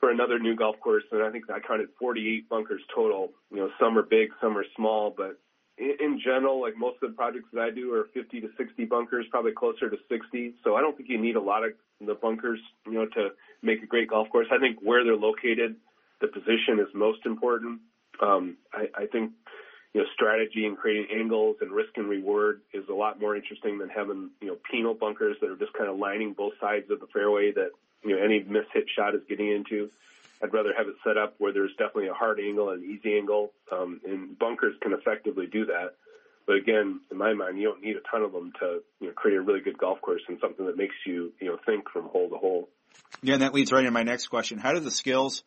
for 0.00 0.10
another 0.10 0.38
new 0.38 0.56
golf 0.56 0.80
course, 0.80 1.04
and 1.12 1.22
I 1.22 1.30
think 1.30 1.44
I 1.50 1.60
counted 1.60 1.88
48 1.98 2.48
bunkers 2.48 2.80
total. 2.94 3.32
You 3.50 3.58
know, 3.58 3.70
some 3.78 3.96
are 3.98 4.02
big, 4.02 4.30
some 4.40 4.56
are 4.56 4.64
small, 4.74 5.14
but 5.14 5.38
in, 5.76 5.92
in 6.00 6.20
general, 6.24 6.60
like 6.60 6.76
most 6.76 6.96
of 7.02 7.10
the 7.10 7.16
projects 7.16 7.48
that 7.52 7.60
I 7.60 7.70
do 7.70 7.92
are 7.94 8.08
50 8.14 8.40
to 8.40 8.48
60 8.56 8.84
bunkers, 8.86 9.26
probably 9.30 9.52
closer 9.52 9.90
to 9.90 9.96
60. 10.08 10.54
So 10.64 10.74
I 10.74 10.80
don't 10.80 10.96
think 10.96 11.10
you 11.10 11.20
need 11.20 11.36
a 11.36 11.40
lot 11.40 11.64
of 11.64 11.72
the 12.00 12.14
bunkers, 12.14 12.60
you 12.86 12.94
know, 12.94 13.06
to 13.14 13.28
make 13.62 13.82
a 13.82 13.86
great 13.86 14.08
golf 14.08 14.28
course. 14.30 14.46
I 14.50 14.58
think 14.58 14.78
where 14.82 15.04
they're 15.04 15.16
located, 15.16 15.76
the 16.20 16.28
position 16.28 16.80
is 16.80 16.88
most 16.94 17.26
important. 17.26 17.80
Um, 18.22 18.56
I, 18.72 18.88
I 19.02 19.06
think 19.06 19.32
you 19.92 20.00
know, 20.00 20.06
strategy 20.14 20.66
and 20.66 20.76
creating 20.76 21.08
angles 21.14 21.56
and 21.60 21.72
risk 21.72 21.90
and 21.96 22.08
reward 22.08 22.60
is 22.72 22.84
a 22.88 22.94
lot 22.94 23.20
more 23.20 23.34
interesting 23.34 23.78
than 23.78 23.88
having, 23.88 24.30
you 24.40 24.48
know, 24.48 24.56
penal 24.70 24.94
bunkers 24.94 25.36
that 25.40 25.50
are 25.50 25.56
just 25.56 25.72
kind 25.72 25.90
of 25.90 25.96
lining 25.98 26.32
both 26.32 26.52
sides 26.60 26.90
of 26.90 27.00
the 27.00 27.08
fairway 27.12 27.50
that, 27.52 27.70
you 28.02 28.16
know, 28.16 28.22
any 28.22 28.42
miss 28.42 28.64
hit 28.72 28.86
shot 28.96 29.14
is 29.14 29.22
getting 29.28 29.50
into. 29.50 29.90
I'd 30.42 30.54
rather 30.54 30.72
have 30.76 30.88
it 30.88 30.94
set 31.04 31.18
up 31.18 31.34
where 31.38 31.52
there's 31.52 31.72
definitely 31.72 32.08
a 32.08 32.14
hard 32.14 32.40
angle 32.40 32.70
and 32.70 32.82
easy 32.82 33.16
angle, 33.16 33.52
um, 33.70 34.00
and 34.06 34.38
bunkers 34.38 34.74
can 34.80 34.92
effectively 34.92 35.46
do 35.46 35.66
that. 35.66 35.94
But 36.46 36.56
again, 36.56 37.00
in 37.10 37.16
my 37.16 37.34
mind, 37.34 37.58
you 37.58 37.64
don't 37.64 37.82
need 37.82 37.96
a 37.96 38.10
ton 38.10 38.22
of 38.22 38.32
them 38.32 38.52
to 38.60 38.80
you 39.00 39.08
know, 39.08 39.12
create 39.12 39.36
a 39.36 39.42
really 39.42 39.60
good 39.60 39.78
golf 39.78 40.00
course 40.00 40.22
and 40.28 40.38
something 40.40 40.66
that 40.66 40.76
makes 40.76 40.94
you 41.06 41.32
you 41.40 41.48
know 41.48 41.58
think 41.66 41.90
from 41.90 42.08
hole 42.08 42.30
to 42.30 42.36
hole. 42.36 42.68
Yeah, 43.22 43.34
and 43.34 43.42
that 43.42 43.54
leads 43.54 43.70
right 43.70 43.80
into 43.80 43.90
my 43.90 44.02
next 44.02 44.28
question: 44.28 44.58
How 44.58 44.72
do 44.72 44.80
the 44.80 44.90
skills, 44.90 45.42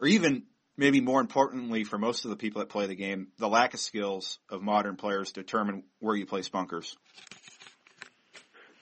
or 0.00 0.06
even 0.06 0.44
maybe 0.76 1.00
more 1.00 1.20
importantly 1.20 1.82
for 1.82 1.98
most 1.98 2.24
of 2.24 2.30
the 2.30 2.36
people 2.36 2.60
that 2.60 2.68
play 2.68 2.86
the 2.86 2.94
game, 2.94 3.28
the 3.38 3.48
lack 3.48 3.74
of 3.74 3.80
skills 3.80 4.38
of 4.48 4.62
modern 4.62 4.96
players 4.96 5.32
determine 5.32 5.82
where 5.98 6.14
you 6.14 6.24
place 6.24 6.48
bunkers? 6.48 6.96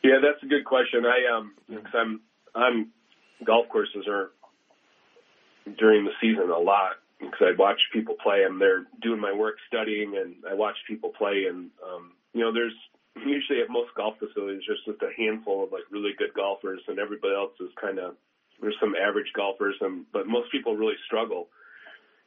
Yeah, 0.04 0.18
that's 0.22 0.42
a 0.42 0.46
good 0.46 0.64
question. 0.64 1.04
I 1.04 1.36
um, 1.36 1.54
because 1.68 1.94
I'm 1.94 2.20
I'm 2.54 2.92
golf 3.44 3.68
courses 3.68 4.06
are 4.08 4.30
during 5.78 6.04
the 6.04 6.12
season 6.20 6.50
a 6.50 6.58
lot 6.58 6.92
because 7.18 7.40
I 7.42 7.58
watch 7.58 7.80
people 7.92 8.14
play 8.22 8.44
and 8.44 8.60
they're 8.60 8.84
doing 9.02 9.20
my 9.20 9.32
work 9.32 9.56
studying 9.66 10.16
and 10.16 10.36
I 10.48 10.54
watch 10.54 10.76
people 10.86 11.10
play 11.10 11.46
and 11.48 11.70
um, 11.84 12.12
you 12.32 12.40
know 12.40 12.52
there's 12.52 12.74
usually 13.16 13.60
at 13.60 13.70
most 13.70 13.90
golf 13.96 14.14
facilities 14.18 14.62
there's 14.66 14.84
just 14.86 15.02
a 15.02 15.10
handful 15.16 15.64
of 15.64 15.72
like 15.72 15.84
really 15.90 16.12
good 16.16 16.34
golfers 16.34 16.80
and 16.88 16.98
everybody 16.98 17.34
else 17.34 17.52
is 17.60 17.70
kind 17.80 17.98
of 17.98 18.14
there's 18.60 18.76
some 18.80 18.94
average 18.94 19.32
golfers 19.34 19.74
and 19.80 20.04
but 20.12 20.26
most 20.26 20.52
people 20.52 20.76
really 20.76 20.96
struggle 21.06 21.48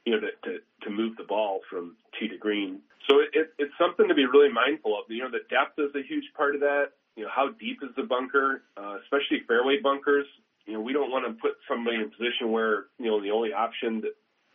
you 0.04 0.12
know, 0.12 0.20
to, 0.20 0.30
to, 0.48 0.58
to 0.82 0.90
move 0.90 1.16
the 1.16 1.24
ball 1.24 1.60
from 1.68 1.96
tee 2.18 2.28
to 2.28 2.36
green. 2.36 2.80
So 3.08 3.20
it, 3.20 3.28
it, 3.32 3.52
it's 3.58 3.74
something 3.78 4.08
to 4.08 4.14
be 4.14 4.26
really 4.26 4.52
mindful 4.52 4.98
of. 4.98 5.04
You 5.08 5.24
know, 5.24 5.30
the 5.30 5.44
depth 5.50 5.78
is 5.78 5.94
a 5.94 6.06
huge 6.06 6.24
part 6.36 6.54
of 6.54 6.60
that. 6.60 6.92
You 7.16 7.24
know, 7.24 7.30
how 7.34 7.50
deep 7.58 7.80
is 7.82 7.90
the 7.96 8.04
bunker, 8.04 8.62
uh, 8.76 8.96
especially 9.02 9.44
fairway 9.46 9.80
bunkers. 9.82 10.26
You 10.66 10.74
know, 10.74 10.80
we 10.80 10.92
don't 10.92 11.10
want 11.10 11.26
to 11.26 11.40
put 11.40 11.56
somebody 11.68 11.96
in 11.96 12.02
a 12.02 12.08
position 12.08 12.52
where, 12.52 12.86
you 12.98 13.06
know, 13.06 13.20
the 13.22 13.30
only 13.30 13.52
option 13.52 14.02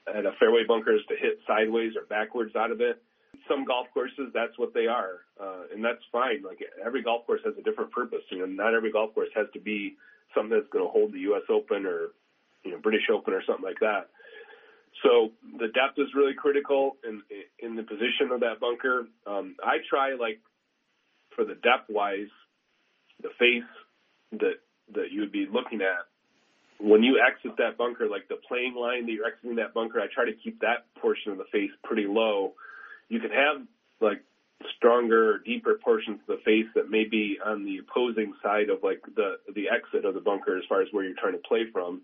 at 0.07 0.25
a 0.25 0.31
fairway 0.39 0.63
bunker 0.67 0.95
is 0.95 1.01
to 1.09 1.15
hit 1.15 1.39
sideways 1.47 1.93
or 1.95 2.05
backwards 2.05 2.55
out 2.55 2.71
of 2.71 2.79
it. 2.81 3.01
Some 3.49 3.65
golf 3.65 3.87
courses, 3.93 4.31
that's 4.33 4.57
what 4.57 4.73
they 4.73 4.87
are. 4.87 5.25
Uh, 5.39 5.63
and 5.73 5.83
that's 5.83 6.01
fine. 6.11 6.43
Like 6.43 6.59
every 6.83 7.03
golf 7.03 7.25
course 7.25 7.41
has 7.43 7.53
a 7.59 7.63
different 7.63 7.91
purpose. 7.91 8.21
You 8.31 8.39
know, 8.39 8.45
not 8.45 8.73
every 8.73 8.91
golf 8.91 9.13
course 9.13 9.29
has 9.35 9.47
to 9.53 9.59
be 9.59 9.95
something 10.33 10.55
that's 10.55 10.69
going 10.71 10.85
to 10.85 10.91
hold 10.91 11.11
the 11.13 11.19
U.S. 11.31 11.43
Open 11.49 11.85
or, 11.85 12.13
you 12.63 12.71
know, 12.71 12.77
British 12.77 13.09
Open 13.11 13.33
or 13.33 13.43
something 13.45 13.65
like 13.65 13.79
that. 13.81 14.09
So 15.03 15.31
the 15.59 15.67
depth 15.67 15.97
is 15.97 16.07
really 16.15 16.33
critical 16.33 16.97
in 17.03 17.21
in 17.59 17.75
the 17.75 17.83
position 17.83 18.31
of 18.31 18.39
that 18.39 18.59
bunker. 18.61 19.07
Um, 19.27 19.55
I 19.61 19.77
try 19.89 20.15
like 20.15 20.39
for 21.35 21.43
the 21.43 21.55
depth 21.55 21.89
wise, 21.89 22.31
the 23.21 23.29
face 23.37 23.67
that 24.39 24.55
that 24.93 25.11
you 25.11 25.21
would 25.21 25.31
be 25.31 25.47
looking 25.51 25.81
at 25.81 26.05
when 26.79 27.03
you 27.03 27.19
exit 27.25 27.57
that 27.57 27.77
bunker, 27.77 28.07
like 28.07 28.27
the 28.27 28.37
playing 28.47 28.75
line 28.75 29.05
that 29.05 29.11
you're 29.11 29.25
exiting 29.25 29.55
that 29.55 29.73
bunker. 29.73 29.99
I 29.99 30.07
try 30.13 30.25
to 30.25 30.33
keep 30.33 30.59
that 30.61 30.85
portion 31.01 31.31
of 31.31 31.37
the 31.37 31.45
face 31.51 31.71
pretty 31.83 32.05
low. 32.07 32.53
You 33.09 33.19
can 33.19 33.31
have 33.31 33.65
like 34.01 34.21
stronger, 34.77 35.39
deeper 35.39 35.79
portions 35.83 36.19
of 36.27 36.37
the 36.37 36.43
face 36.43 36.67
that 36.75 36.89
may 36.89 37.05
be 37.05 37.37
on 37.43 37.65
the 37.65 37.77
opposing 37.79 38.33
side 38.43 38.69
of 38.69 38.83
like 38.83 39.01
the 39.15 39.37
the 39.53 39.69
exit 39.69 40.05
of 40.05 40.13
the 40.13 40.19
bunker 40.19 40.57
as 40.57 40.63
far 40.67 40.81
as 40.81 40.87
where 40.91 41.03
you're 41.03 41.15
trying 41.19 41.33
to 41.33 41.47
play 41.47 41.65
from 41.71 42.01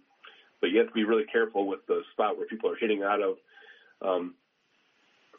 but 0.61 0.69
you 0.69 0.77
have 0.77 0.87
to 0.87 0.93
be 0.93 1.03
really 1.03 1.25
careful 1.25 1.67
with 1.67 1.85
the 1.87 2.01
spot 2.13 2.37
where 2.37 2.45
people 2.45 2.69
are 2.69 2.77
hitting 2.79 3.01
out 3.03 3.19
of. 3.21 3.37
Um, 4.01 4.35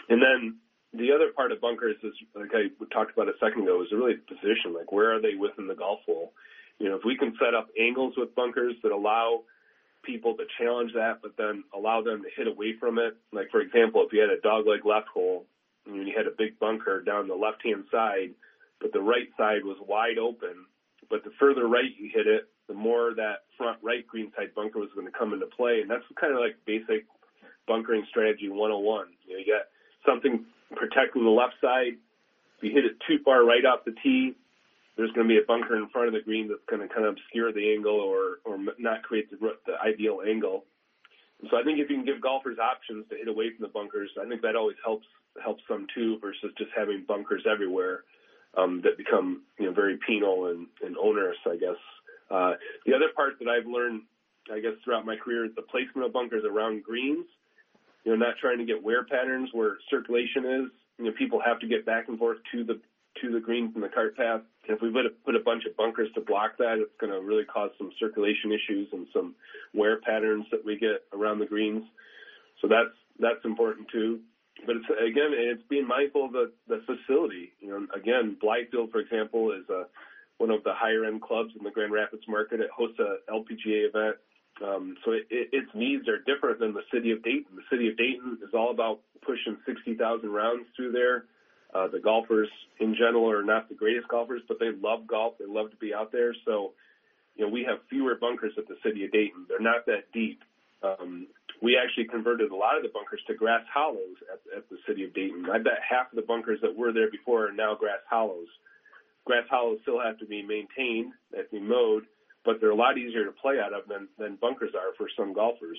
and 0.09 0.21
then 0.21 0.59
the 0.93 1.13
other 1.15 1.33
part 1.35 1.53
of 1.53 1.61
bunkers 1.61 1.97
is, 2.03 2.13
like 2.35 2.51
I 2.53 2.69
talked 2.93 3.13
about 3.13 3.29
a 3.29 3.39
second 3.41 3.63
ago, 3.63 3.81
is 3.83 3.93
really 3.93 4.15
position. 4.15 4.75
Like, 4.77 4.91
where 4.91 5.15
are 5.15 5.23
they 5.23 5.37
within 5.39 5.69
the 5.69 5.75
golf 5.75 6.01
hole? 6.05 6.33
You 6.83 6.89
know, 6.89 6.97
if 6.97 7.05
we 7.05 7.17
can 7.17 7.33
set 7.39 7.55
up 7.55 7.69
angles 7.79 8.15
with 8.17 8.35
bunkers 8.35 8.75
that 8.83 8.91
allow 8.91 9.43
people 10.03 10.35
to 10.37 10.43
challenge 10.59 10.91
that, 10.95 11.23
but 11.23 11.37
then 11.39 11.63
allow 11.73 12.03
them 12.03 12.25
to 12.25 12.29
hit 12.37 12.49
away 12.49 12.75
from 12.81 12.99
it. 12.99 13.17
Like, 13.33 13.51
for 13.53 13.61
example, 13.61 14.05
if 14.05 14.13
you 14.13 14.21
had 14.21 14.31
a 14.31 14.43
dogleg 14.45 14.85
left 14.85 15.07
hole 15.07 15.47
and 15.87 16.09
you 16.09 16.13
had 16.17 16.27
a 16.27 16.35
big 16.37 16.59
bunker 16.59 17.01
down 17.01 17.29
the 17.29 17.37
left 17.37 17.65
hand 17.65 17.85
side, 17.89 18.35
but 18.81 18.93
the 18.93 19.01
right 19.01 19.29
side 19.39 19.65
was 19.65 19.77
wide 19.87 20.19
open, 20.19 20.67
but 21.09 21.23
the 21.23 21.31
further 21.39 21.69
right 21.69 21.95
you 21.97 22.11
hit 22.13 22.27
it, 22.27 22.49
the 22.67 22.75
more 22.75 23.15
that 23.15 23.47
front 23.57 23.79
right 23.81 24.05
greenside 24.05 24.53
bunker 24.57 24.81
was 24.81 24.91
going 24.93 25.07
to 25.07 25.17
come 25.17 25.33
into 25.33 25.47
play. 25.47 25.83
And 25.83 25.89
that's 25.89 26.03
kind 26.21 26.35
of 26.35 26.41
like 26.41 26.57
basic 26.67 27.07
bunkering 27.69 28.05
strategy 28.11 28.49
101. 28.49 29.07
You 29.29 29.35
know, 29.35 29.39
you 29.39 29.47
got 29.47 29.71
something 30.05 30.47
protecting 30.75 31.23
the 31.23 31.31
left 31.31 31.55
side. 31.61 31.95
If 32.59 32.65
you 32.65 32.73
hit 32.73 32.87
it 32.87 32.99
too 33.07 33.23
far 33.25 33.45
right 33.45 33.65
off 33.65 33.85
the 33.85 33.95
tee, 34.03 34.35
there's 34.97 35.13
going 35.13 35.29
to 35.29 35.35
be 35.35 35.41
a 35.41 35.47
bunker 35.47 35.77
in 35.77 35.89
front 35.89 36.09
of 36.09 36.15
the 36.15 36.21
green 36.21 36.49
that's 36.49 36.65
going 36.69 36.87
to 36.87 36.93
kind 36.93 37.07
of 37.07 37.15
obscure 37.15 37.53
the 37.53 37.73
angle 37.73 37.99
or, 37.99 38.39
or 38.45 38.59
not 38.79 39.03
create 39.03 39.31
the, 39.31 39.37
the 39.67 39.75
ideal 39.81 40.21
angle. 40.27 40.65
so 41.51 41.57
I 41.57 41.63
think 41.63 41.79
if 41.79 41.89
you 41.89 41.97
can 41.97 42.05
give 42.05 42.21
golfers 42.21 42.59
options 42.59 43.07
to 43.09 43.17
hit 43.17 43.29
away 43.29 43.51
from 43.57 43.63
the 43.63 43.73
bunkers, 43.73 44.11
I 44.21 44.29
think 44.29 44.43
that 44.43 44.57
always 44.57 44.77
helps 44.85 45.07
helps 45.43 45.63
them 45.67 45.87
too 45.95 46.19
versus 46.21 46.53
just 46.59 46.71
having 46.77 47.05
bunkers 47.09 47.45
everywhere 47.51 48.05
um, 48.55 48.83
that 48.85 48.99
become 48.99 49.43
you 49.59 49.67
know 49.67 49.73
very 49.73 49.99
penal 50.07 50.47
and, 50.49 50.67
and 50.85 50.97
onerous, 50.99 51.39
I 51.47 51.57
guess, 51.57 51.81
uh, 52.33 52.55
the 52.87 52.95
other 52.95 53.09
part 53.15 53.39
that 53.39 53.49
I've 53.49 53.67
learned, 53.67 54.03
I 54.51 54.61
guess, 54.61 54.73
throughout 54.83 55.05
my 55.05 55.17
career 55.17 55.45
is 55.45 55.55
the 55.55 55.63
placement 55.63 56.07
of 56.07 56.13
bunkers 56.13 56.45
around 56.49 56.83
greens. 56.83 57.27
You 58.05 58.13
know, 58.13 58.27
not 58.27 58.35
trying 58.41 58.59
to 58.59 58.65
get 58.65 58.83
wear 58.83 59.05
patterns 59.05 59.51
where 59.53 59.77
circulation 59.91 60.45
is. 60.45 60.71
You 60.99 61.05
know, 61.05 61.13
people 61.17 61.41
have 61.45 61.61
to 61.61 61.69
get 61.69 61.87
back 61.87 62.09
and 62.09 62.19
forth 62.19 62.39
to 62.53 62.65
the 62.65 62.81
to 63.21 63.33
the 63.33 63.39
green 63.39 63.71
from 63.73 63.83
the 63.83 63.89
cart 63.89 64.17
path. 64.17 64.41
If 64.69 64.81
we 64.81 64.91
put 64.91 65.07
a, 65.07 65.11
put 65.25 65.35
a 65.35 65.41
bunch 65.41 65.65
of 65.65 65.77
bunkers 65.77 66.09
to 66.15 66.21
block 66.21 66.59
that, 66.59 66.79
it's 66.79 66.93
going 67.01 67.13
to 67.13 67.21
really 67.21 67.45
cause 67.45 67.71
some 67.79 67.91
circulation 67.99 68.53
issues 68.53 68.89
and 68.93 69.07
some 69.13 69.35
wear 69.75 70.01
patterns 70.01 70.47
that 70.53 70.65
we 70.65 70.79
get 70.79 71.03
around 71.13 71.41
the 71.41 71.47
greens. 71.47 71.85
So 72.61 72.69
that's 72.69 72.95
that's 73.19 73.45
important 73.45 73.89
too. 73.91 74.21
But 74.65 74.77
it's 74.77 74.87
again, 74.87 75.33
it's 75.33 75.63
being 75.69 75.87
mindful 75.87 76.27
of 76.27 76.33
the 76.33 76.53
the 76.69 76.83
facility. 76.87 77.53
You 77.61 77.71
know, 77.71 77.87
again, 77.95 78.37
Blythefield, 78.43 78.93
for 78.93 79.01
example, 79.01 79.53
is 79.53 79.69
a 79.69 79.87
one 80.39 80.51
of 80.51 80.63
the 80.65 80.75
higher 80.75 81.05
end 81.05 81.23
clubs 81.23 81.51
in 81.57 81.65
the 81.65 81.71
Grand 81.71 81.93
Rapids 81.93 82.23
market. 82.29 82.61
It 82.61 82.71
hosts 82.71 82.99
a 82.99 83.19
LPGA 83.31 83.89
event. 83.89 84.17
Um, 84.63 84.97
so 85.05 85.13
it, 85.13 85.27
it, 85.31 85.49
its 85.53 85.71
needs 85.75 86.09
are 86.09 86.19
different 86.19 86.61
than 86.61 86.75
the 86.75 86.83
city 86.93 87.11
of 87.11 87.23
Dayton. 87.23 87.57
The 87.57 87.67
city 87.71 87.89
of 87.89 87.97
Dayton 87.97 88.39
is 88.43 88.55
all 88.55 88.71
about 88.71 89.01
pushing 89.25 89.57
60,000 89.67 90.29
rounds 90.31 90.67
through 90.77 90.93
there. 90.93 91.25
Uh, 91.75 91.89
the 91.89 92.01
golfers 92.01 92.49
in 92.81 92.95
general 92.95 93.31
are 93.31 93.43
not 93.43 93.69
the 93.69 93.75
greatest 93.75 94.09
golfers, 94.09 94.43
but 94.47 94.59
they 94.59 94.71
love 94.71 95.07
golf. 95.07 95.35
They 95.39 95.47
love 95.47 95.71
to 95.71 95.77
be 95.77 95.95
out 95.95 96.13
there. 96.13 96.35
So, 96.45 96.73
you 97.37 97.47
know, 97.47 97.51
we 97.51 97.65
have 97.65 97.79
fewer 97.89 98.15
bunkers 98.15 98.53
at 98.59 98.69
the 98.69 98.77
city 98.83 99.05
of 99.05 99.13
Dayton. 99.13 99.47
They're 99.49 99.61
not 99.61 99.87
that 99.87 100.13
deep. 100.13 100.41
Um, 100.83 101.27
we 101.63 101.79
actually 101.79 102.05
converted 102.05 102.51
a 102.51 102.57
lot 102.57 102.77
of 102.77 102.83
the 102.83 102.91
bunkers 102.91 103.21
to 103.29 103.35
grass 103.35 103.63
hollows 103.73 104.17
at, 104.31 104.59
at 104.59 104.69
the 104.69 104.79
city 104.87 105.05
of 105.05 105.15
Dayton. 105.15 105.47
I 105.51 105.59
bet 105.59 105.79
half 105.89 106.13
of 106.13 106.17
the 106.17 106.23
bunkers 106.23 106.61
that 106.61 106.77
were 106.77 106.93
there 106.93 107.11
before 107.11 107.49
are 107.49 107.53
now 107.53 107.75
grass 107.75 108.01
hollows. 108.11 108.49
Grass 109.25 109.45
hollows 109.49 109.79
still 109.83 110.01
have 110.01 110.19
to 110.19 110.27
be 110.27 110.43
maintained, 110.43 111.13
have 111.35 111.49
to 111.51 111.61
be 111.61 111.61
mowed, 111.61 112.05
but 112.45 112.61
they're 112.61 112.71
a 112.71 112.75
lot 112.75 112.99
easier 112.99 113.25
to 113.25 113.33
play 113.33 113.61
out 113.61 113.73
of 113.73 113.87
than, 113.89 114.09
than 114.19 114.35
bunkers 114.35 114.75
are 114.75 114.93
for 114.99 115.09
some 115.17 115.33
golfers. 115.33 115.79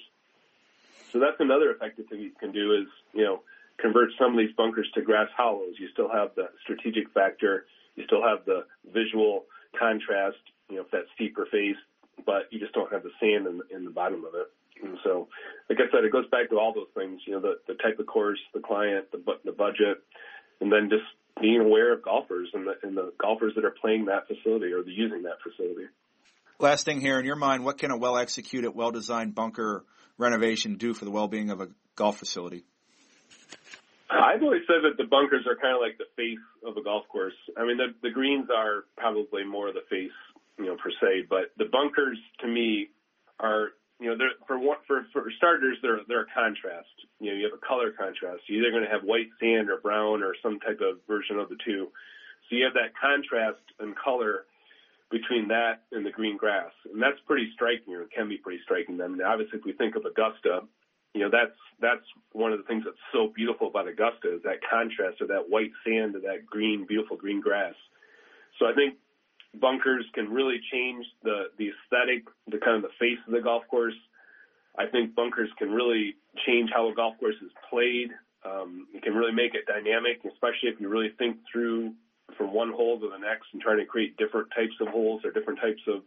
So 1.12 1.20
that's 1.20 1.40
another 1.40 1.70
effective 1.70 2.08
thing 2.08 2.22
you 2.22 2.32
can 2.40 2.52
do 2.52 2.74
is, 2.74 2.88
you 3.14 3.26
know, 3.26 3.42
convert 3.80 4.10
some 4.20 4.32
of 4.32 4.38
these 4.38 4.56
bunkers 4.56 4.90
to 4.96 5.02
grass 5.02 5.30
hollows. 5.36 5.76
You 5.80 5.88
still 5.94 6.10
have 6.10 6.36
the 6.36 6.50
strategic 6.64 7.12
factor. 7.12 7.66
You 7.96 8.06
still 8.06 8.24
have 8.24 8.46
the 8.46 8.66
visual 8.94 9.46
contrast, 9.78 10.38
you 10.70 10.78
know, 10.78 10.82
if 10.84 10.92
that's 10.92 11.08
steeper 11.16 11.48
face, 11.52 11.78
but 12.26 12.52
you 12.52 12.60
just 12.60 12.74
don't 12.74 12.92
have 12.92 13.04
the 13.04 13.12
sand 13.20 13.48
in, 13.48 13.62
in 13.76 13.86
the 13.86 13.92
bottom 13.92 14.24
of 14.26 14.34
it. 14.36 14.48
And 14.84 14.98
so, 15.04 15.28
like 15.70 15.80
I 15.80 15.92
said, 15.92 16.04
it 16.04 16.12
goes 16.12 16.28
back 16.30 16.50
to 16.50 16.58
all 16.58 16.74
those 16.74 16.92
things, 16.96 17.22
you 17.26 17.34
know, 17.34 17.40
the, 17.40 17.56
the 17.68 17.76
type 17.76 18.00
of 18.00 18.06
course, 18.06 18.40
the 18.54 18.60
client, 18.60 19.12
the, 19.12 19.22
the 19.46 19.52
budget, 19.52 20.04
and 20.60 20.72
then 20.72 20.90
just 20.90 21.04
being 21.42 21.62
aware 21.62 21.94
of 21.94 22.04
golfers 22.04 22.50
and 22.54 22.68
the, 22.68 22.74
and 22.84 22.96
the 22.96 23.14
golfers 23.20 23.54
that 23.56 23.66
are 23.66 23.76
playing 23.82 24.06
that 24.06 24.28
facility 24.28 24.72
or 24.72 24.84
the, 24.84 24.92
using 24.92 25.24
that 25.24 25.38
facility. 25.42 25.86
Last 26.60 26.86
thing 26.86 27.02
here 27.02 27.20
in 27.20 27.26
your 27.26 27.36
mind, 27.36 27.66
what 27.66 27.78
can 27.78 27.92
a 27.92 27.98
well 27.98 28.18
executed, 28.18 28.72
well 28.72 28.92
designed 28.92 29.36
bunker 29.36 29.84
renovation 30.18 30.76
do 30.76 30.94
for 30.94 31.06
the 31.06 31.12
well 31.12 31.28
being 31.28 31.50
of 31.50 31.62
a 31.62 31.70
golf 31.96 32.18
facility? 32.18 32.64
I've 34.10 34.44
always 34.44 34.62
said 34.68 34.84
that 34.84 34.98
the 34.98 35.10
bunkers 35.10 35.46
are 35.48 35.56
kind 35.56 35.76
of 35.76 35.82
like 35.82 35.98
the 35.98 36.06
face 36.16 36.44
of 36.66 36.78
a 36.78 36.84
golf 36.84 37.08
course. 37.08 37.34
I 37.58 37.66
mean, 37.66 37.78
the, 37.78 37.96
the 38.04 38.12
greens 38.12 38.48
are 38.56 38.86
probably 38.98 39.44
more 39.44 39.72
the 39.72 39.84
face, 39.90 40.12
you 40.60 40.66
know, 40.66 40.76
per 40.76 40.92
se, 41.02 41.26
but 41.30 41.52
the 41.58 41.66
bunkers 41.66 42.18
to 42.42 42.48
me 42.48 42.90
are 43.40 43.70
you 44.00 44.10
know, 44.10 44.26
for 44.48 44.60
one, 44.60 44.78
for 44.86 45.06
for 45.14 45.24
starters, 45.38 45.78
they're 45.82 46.02
they're 46.08 46.28
a 46.28 46.34
contrast. 46.36 46.92
You 47.20 47.32
know, 47.32 47.38
you 47.38 47.44
have 47.46 47.54
a 47.54 47.66
color 47.66 47.92
contrast. 47.92 48.44
You're 48.48 48.62
either 48.62 48.72
going 48.72 48.84
to 48.84 48.90
have 48.90 49.04
white 49.04 49.30
sand 49.40 49.70
or 49.70 49.78
brown 49.78 50.24
or 50.24 50.36
some 50.44 50.60
type 50.60 50.82
of 50.82 51.00
version 51.08 51.40
of 51.40 51.48
the 51.48 51.56
two. 51.64 51.88
So 52.50 52.56
you 52.58 52.66
have 52.66 52.74
that 52.74 52.92
contrast 53.00 53.64
and 53.80 53.96
color 53.96 54.46
between 55.10 55.48
that 55.50 55.84
and 55.92 56.06
the 56.06 56.12
green 56.12 56.36
grass, 56.36 56.72
and 56.92 57.02
that's 57.02 57.20
pretty 57.26 57.50
striking, 57.54 57.94
or 57.94 58.06
can 58.14 58.28
be 58.28 58.38
pretty 58.38 58.60
striking. 58.64 59.00
I 59.00 59.08
mean, 59.08 59.22
obviously, 59.22 59.60
if 59.60 59.66
we 59.66 59.72
think 59.72 59.96
of 59.96 60.04
Augusta, 60.06 60.68
you 61.14 61.22
know, 61.22 61.30
that's 61.32 61.58
that's 61.80 62.06
one 62.32 62.52
of 62.54 62.60
the 62.60 62.66
things 62.66 62.84
that's 62.86 62.98
so 63.12 63.32
beautiful 63.34 63.68
about 63.68 63.88
Augusta 63.88 64.36
is 64.36 64.44
that 64.44 64.60
contrast 64.70 65.22
of 65.22 65.28
that 65.28 65.50
white 65.50 65.72
sand 65.86 66.14
to 66.14 66.20
that 66.22 66.46
green, 66.46 66.86
beautiful 66.88 67.18
green 67.18 67.42
grass. 67.42 67.76
So 68.60 68.66
I 68.66 68.74
think 68.74 68.96
bunkers 69.60 70.06
can 70.14 70.30
really 70.30 70.60
change 70.72 71.06
the 71.24 71.52
the 71.58 71.70
aesthetic, 71.70 72.26
the 72.48 72.58
kind 72.58 72.78
of 72.78 72.84
the 72.84 72.96
face 73.00 73.20
of 73.28 73.34
the 73.34 73.42
golf 73.42 73.64
course. 73.70 73.98
I 74.78 74.88
think 74.88 75.14
bunkers 75.14 75.50
can 75.60 75.72
really 75.72 76.16
change 76.48 76.72
how 76.74 76.90
a 76.90 76.96
golf 76.96 77.20
course 77.20 77.36
is 77.44 77.52
played. 77.70 78.10
Um, 78.44 78.88
it 78.94 79.04
can 79.04 79.14
really 79.14 79.32
make 79.32 79.54
it 79.54 79.66
dynamic, 79.68 80.22
especially 80.26 80.70
if 80.70 80.82
you 80.82 80.90
really 80.90 81.14
think 81.18 81.38
through 81.52 81.94
from 82.38 82.54
one 82.54 82.72
hole 82.72 83.00
to 83.00 83.10
the 83.10 83.18
next 83.18 83.48
and 83.54 83.62
trying 83.62 83.78
to 83.78 83.86
create 83.86 84.18
different 84.18 84.48
types 84.56 84.74
of 84.82 84.88
holes 84.88 85.22
or 85.24 85.32
different 85.32 85.60
types 85.60 85.82
of 85.88 86.02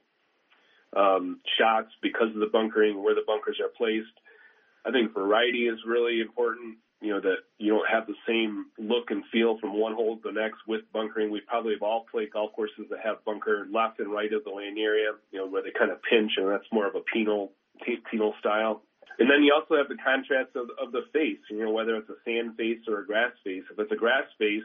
um, 0.97 1.40
shots 1.59 1.92
because 2.03 2.29
of 2.35 2.40
the 2.40 2.51
bunkering, 2.53 3.03
where 3.03 3.14
the 3.14 3.25
bunkers 3.27 3.61
are 3.61 3.71
placed. 3.77 4.12
I 4.87 4.92
think 4.92 5.12
variety 5.14 5.66
is 5.66 5.79
really 5.87 6.20
important 6.20 6.79
you 7.01 7.12
know, 7.12 7.20
that 7.20 7.44
you 7.59 7.72
don't 7.72 7.88
have 7.88 8.07
the 8.07 8.16
same 8.27 8.66
look 8.79 9.11
and 9.11 9.22
feel 9.31 9.59
from 9.59 9.79
one 9.79 9.94
hole 9.94 10.16
to 10.16 10.22
the 10.25 10.33
next 10.33 10.59
with 10.66 10.81
bunkering. 10.92 11.31
We 11.31 11.40
probably 11.40 11.75
have 11.75 11.83
all 11.83 12.07
played 12.11 12.33
golf 12.33 12.53
courses 12.55 12.87
that 12.90 13.01
have 13.05 13.25
bunker 13.25 13.66
left 13.70 14.01
and 14.01 14.11
right 14.11 14.33
of 14.33 14.44
the 14.44 14.51
landing 14.51 14.83
area, 14.83 15.12
you 15.31 15.38
know, 15.38 15.46
where 15.46 15.62
they 15.62 15.70
kind 15.77 15.90
of 15.90 16.03
pinch, 16.03 16.33
and 16.37 16.49
that's 16.49 16.66
more 16.72 16.87
of 16.87 16.94
a 16.94 17.05
penal 17.12 17.53
penal 18.11 18.35
style. 18.40 18.83
And 19.18 19.31
then 19.31 19.42
you 19.42 19.53
also 19.53 19.77
have 19.77 19.88
the 19.88 20.01
contrast 20.03 20.57
of, 20.57 20.68
of 20.81 20.92
the 20.92 21.05
face, 21.12 21.40
you 21.51 21.64
know, 21.64 21.70
whether 21.70 21.96
it's 21.96 22.09
a 22.09 22.16
sand 22.25 22.57
face 22.57 22.81
or 22.88 23.01
a 23.01 23.07
grass 23.07 23.33
face. 23.44 23.64
If 23.70 23.79
it's 23.79 23.92
a 23.92 23.96
grass 23.96 24.25
face, 24.38 24.64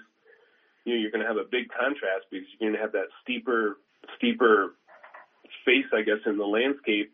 you 0.85 0.93
know, 0.93 0.99
you're 0.99 1.11
going 1.11 1.21
to 1.21 1.27
have 1.27 1.37
a 1.37 1.47
big 1.49 1.67
contrast 1.69 2.31
because 2.31 2.47
you're 2.57 2.71
going 2.71 2.79
to 2.79 2.83
have 2.83 2.93
that 2.93 3.11
steeper, 3.21 3.77
steeper 4.17 4.75
face, 5.63 5.87
I 5.93 6.01
guess, 6.01 6.23
in 6.25 6.37
the 6.37 6.47
landscape. 6.47 7.11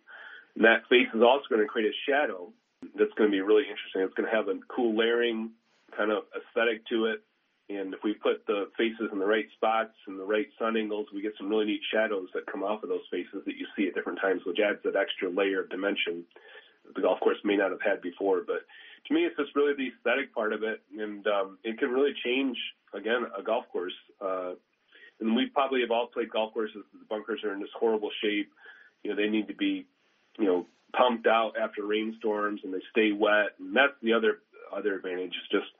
And 0.55 0.65
that 0.65 0.85
face 0.89 1.09
is 1.13 1.21
also 1.21 1.45
going 1.49 1.61
to 1.61 1.67
create 1.67 1.89
a 1.89 1.97
shadow 2.09 2.53
that's 2.97 3.13
going 3.17 3.29
to 3.29 3.35
be 3.35 3.41
really 3.41 3.63
interesting. 3.63 4.01
It's 4.01 4.13
going 4.13 4.29
to 4.29 4.35
have 4.35 4.47
a 4.47 4.59
cool 4.67 4.95
layering 4.95 5.51
kind 5.95 6.11
of 6.11 6.23
aesthetic 6.35 6.85
to 6.87 7.05
it. 7.05 7.23
And 7.69 7.93
if 7.93 7.99
we 8.03 8.13
put 8.13 8.47
the 8.47 8.69
faces 8.77 9.09
in 9.11 9.19
the 9.19 9.25
right 9.25 9.47
spots 9.55 9.93
and 10.07 10.17
the 10.17 10.23
right 10.23 10.47
sun 10.57 10.77
angles, 10.77 11.07
we 11.13 11.21
get 11.21 11.33
some 11.37 11.49
really 11.49 11.65
neat 11.65 11.81
shadows 11.91 12.29
that 12.33 12.47
come 12.47 12.63
off 12.63 12.83
of 12.83 12.89
those 12.89 13.03
faces 13.11 13.43
that 13.45 13.57
you 13.57 13.67
see 13.75 13.87
at 13.87 13.95
different 13.95 14.19
times, 14.21 14.41
which 14.45 14.59
adds 14.59 14.79
that 14.83 14.95
extra 14.95 15.29
layer 15.29 15.61
of 15.61 15.69
dimension 15.69 16.23
that 16.85 16.95
the 16.95 17.01
golf 17.01 17.19
course 17.19 17.37
may 17.43 17.57
not 17.57 17.71
have 17.71 17.81
had 17.81 18.01
before. 18.01 18.43
But 18.47 18.63
to 19.07 19.13
me, 19.13 19.25
it's 19.25 19.35
just 19.35 19.55
really 19.55 19.73
the 19.75 19.91
aesthetic 19.91 20.33
part 20.33 20.53
of 20.53 20.63
it, 20.63 20.81
and 20.97 21.27
um, 21.27 21.57
it 21.63 21.77
can 21.77 21.89
really 21.89 22.13
change 22.23 22.57
again 22.93 23.25
a 23.37 23.43
golf 23.43 23.65
course. 23.69 23.95
Uh, 24.21 24.53
and 25.19 25.35
we 25.35 25.47
probably 25.47 25.81
have 25.81 25.91
all 25.91 26.07
played 26.07 26.29
golf 26.29 26.53
courses. 26.53 26.83
The 26.93 27.05
bunkers 27.09 27.43
are 27.43 27.53
in 27.53 27.59
this 27.59 27.69
horrible 27.77 28.11
shape. 28.23 28.49
You 29.03 29.09
know, 29.11 29.15
they 29.17 29.27
need 29.27 29.47
to 29.49 29.55
be, 29.55 29.85
you 30.39 30.45
know, 30.45 30.65
pumped 30.95 31.27
out 31.27 31.53
after 31.61 31.85
rainstorms 31.85 32.61
and 32.63 32.73
they 32.73 32.81
stay 32.91 33.11
wet. 33.11 33.57
And 33.59 33.75
that's 33.75 33.93
the 34.01 34.13
other 34.13 34.39
other 34.75 34.95
advantage 34.95 35.31
is 35.31 35.49
just 35.49 35.71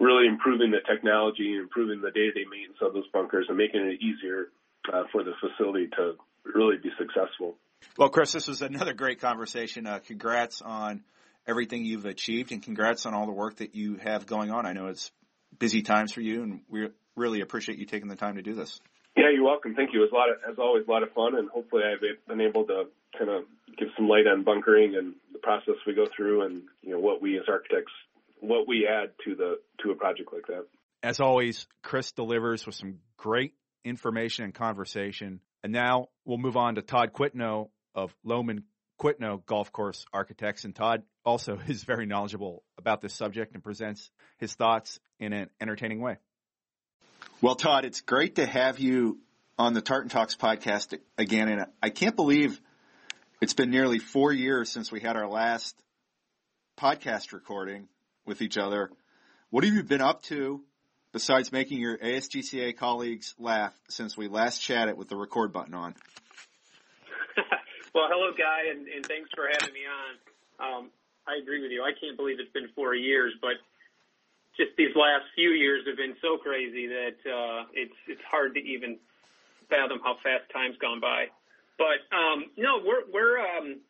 really 0.00 0.26
improving 0.26 0.70
the 0.70 0.80
technology 0.88 1.52
and 1.52 1.60
improving 1.60 2.00
the 2.00 2.10
day-to-day 2.10 2.44
maintenance 2.50 2.78
of 2.80 2.94
those 2.94 3.06
bunkers 3.12 3.46
and 3.48 3.58
making 3.58 3.80
it 3.80 4.00
easier 4.02 4.48
uh, 4.92 5.04
for 5.12 5.22
the 5.22 5.32
facility 5.38 5.88
to 5.96 6.14
really 6.54 6.76
be 6.82 6.90
successful. 6.98 7.56
Well, 7.98 8.08
Chris, 8.08 8.32
this 8.32 8.48
was 8.48 8.62
another 8.62 8.94
great 8.94 9.20
conversation. 9.20 9.86
Uh, 9.86 9.98
congrats 9.98 10.62
on 10.62 11.02
everything 11.46 11.84
you've 11.84 12.06
achieved 12.06 12.52
and 12.52 12.62
congrats 12.62 13.04
on 13.06 13.14
all 13.14 13.26
the 13.26 13.32
work 13.32 13.56
that 13.56 13.74
you 13.74 13.96
have 13.96 14.26
going 14.26 14.50
on. 14.50 14.64
I 14.64 14.72
know 14.72 14.86
it's 14.86 15.10
busy 15.58 15.82
times 15.82 16.12
for 16.12 16.20
you 16.20 16.42
and 16.42 16.60
we 16.68 16.88
really 17.14 17.42
appreciate 17.42 17.78
you 17.78 17.84
taking 17.84 18.08
the 18.08 18.16
time 18.16 18.36
to 18.36 18.42
do 18.42 18.54
this. 18.54 18.80
Yeah, 19.16 19.30
you're 19.32 19.44
welcome. 19.44 19.74
Thank 19.74 19.90
you. 19.92 20.00
It 20.00 20.10
was 20.10 20.12
a 20.12 20.14
lot 20.14 20.30
of, 20.30 20.36
as 20.50 20.58
always, 20.58 20.84
a 20.88 20.90
lot 20.90 21.02
of 21.02 21.12
fun, 21.12 21.36
and 21.36 21.50
hopefully 21.50 21.82
I've 21.84 22.00
been 22.26 22.40
able 22.40 22.64
to 22.66 22.84
kind 23.16 23.30
of 23.30 23.44
give 23.78 23.88
some 23.96 24.08
light 24.08 24.26
on 24.26 24.44
bunkering 24.44 24.94
and 24.96 25.14
the 25.32 25.38
process 25.38 25.74
we 25.86 25.94
go 25.94 26.06
through, 26.14 26.42
and 26.46 26.62
you 26.82 26.90
know 26.90 27.00
what 27.00 27.22
we 27.22 27.38
as 27.38 27.44
architects, 27.48 27.92
what 28.40 28.66
we 28.68 28.86
add 28.86 29.10
to 29.24 29.34
the 29.34 29.58
to 29.82 29.90
a 29.90 29.94
project 29.94 30.32
like 30.32 30.46
that. 30.46 30.66
As 31.02 31.20
always, 31.20 31.66
Chris 31.82 32.12
delivers 32.12 32.64
with 32.64 32.76
some 32.76 32.98
great 33.16 33.54
information 33.84 34.44
and 34.44 34.54
conversation. 34.54 35.40
And 35.62 35.72
now 35.72 36.08
we'll 36.24 36.38
move 36.38 36.56
on 36.56 36.76
to 36.76 36.82
Todd 36.82 37.12
Quitno 37.12 37.70
of 37.94 38.14
Lohman 38.26 38.64
Quitno 39.00 39.44
Golf 39.46 39.72
Course 39.72 40.06
Architects. 40.12 40.64
And 40.64 40.74
Todd 40.74 41.02
also 41.24 41.58
is 41.66 41.84
very 41.84 42.06
knowledgeable 42.06 42.62
about 42.78 43.00
this 43.00 43.14
subject 43.14 43.54
and 43.54 43.62
presents 43.62 44.10
his 44.38 44.54
thoughts 44.54 45.00
in 45.18 45.32
an 45.32 45.50
entertaining 45.60 46.00
way. 46.00 46.16
Well, 47.40 47.54
Todd, 47.54 47.84
it's 47.84 48.00
great 48.00 48.36
to 48.36 48.46
have 48.46 48.78
you 48.78 49.18
on 49.58 49.74
the 49.74 49.80
Tartan 49.80 50.08
Talks 50.08 50.36
podcast 50.36 50.98
again. 51.18 51.48
And 51.48 51.66
I 51.82 51.90
can't 51.90 52.16
believe 52.16 52.60
it's 53.42 53.54
been 53.54 53.70
nearly 53.70 53.98
four 53.98 54.32
years 54.32 54.70
since 54.70 54.92
we 54.92 55.00
had 55.00 55.16
our 55.16 55.26
last 55.26 55.74
podcast 56.78 57.32
recording 57.32 57.88
with 58.24 58.40
each 58.40 58.56
other. 58.56 58.88
What 59.50 59.64
have 59.64 59.74
you 59.74 59.82
been 59.82 60.00
up 60.00 60.22
to 60.30 60.62
besides 61.12 61.50
making 61.50 61.80
your 61.80 61.98
ASGCA 61.98 62.76
colleagues 62.76 63.34
laugh 63.40 63.74
since 63.88 64.16
we 64.16 64.28
last 64.28 64.62
chatted 64.62 64.96
with 64.96 65.08
the 65.08 65.16
record 65.16 65.52
button 65.52 65.74
on? 65.74 65.96
well, 67.92 68.06
hello, 68.08 68.30
Guy, 68.30 68.70
and, 68.70 68.86
and, 68.86 69.04
thanks 69.04 69.28
for 69.34 69.48
having 69.50 69.74
me 69.74 69.80
on. 69.90 70.14
Um, 70.62 70.90
I 71.26 71.42
agree 71.42 71.60
with 71.60 71.72
you. 71.72 71.82
I 71.82 71.90
can't 72.00 72.16
believe 72.16 72.38
it's 72.38 72.52
been 72.52 72.68
four 72.76 72.94
years, 72.94 73.34
but 73.42 73.58
just 74.56 74.70
these 74.78 74.94
last 74.94 75.26
few 75.34 75.50
years 75.50 75.82
have 75.88 75.96
been 75.96 76.14
so 76.22 76.38
crazy 76.38 76.86
that 76.86 77.18
uh, 77.26 77.64
it's 77.74 77.98
it's 78.06 78.22
hard 78.30 78.54
to 78.54 78.60
even 78.60 78.98
fathom 79.68 79.98
how 80.04 80.14
fast 80.22 80.46
time's 80.52 80.76
gone 80.78 81.00
by. 81.00 81.26
But 81.78 82.04
um, 82.14 82.50
no, 82.56 82.80
we're 82.84 83.04
we're 83.12 83.38
um, 83.40 83.80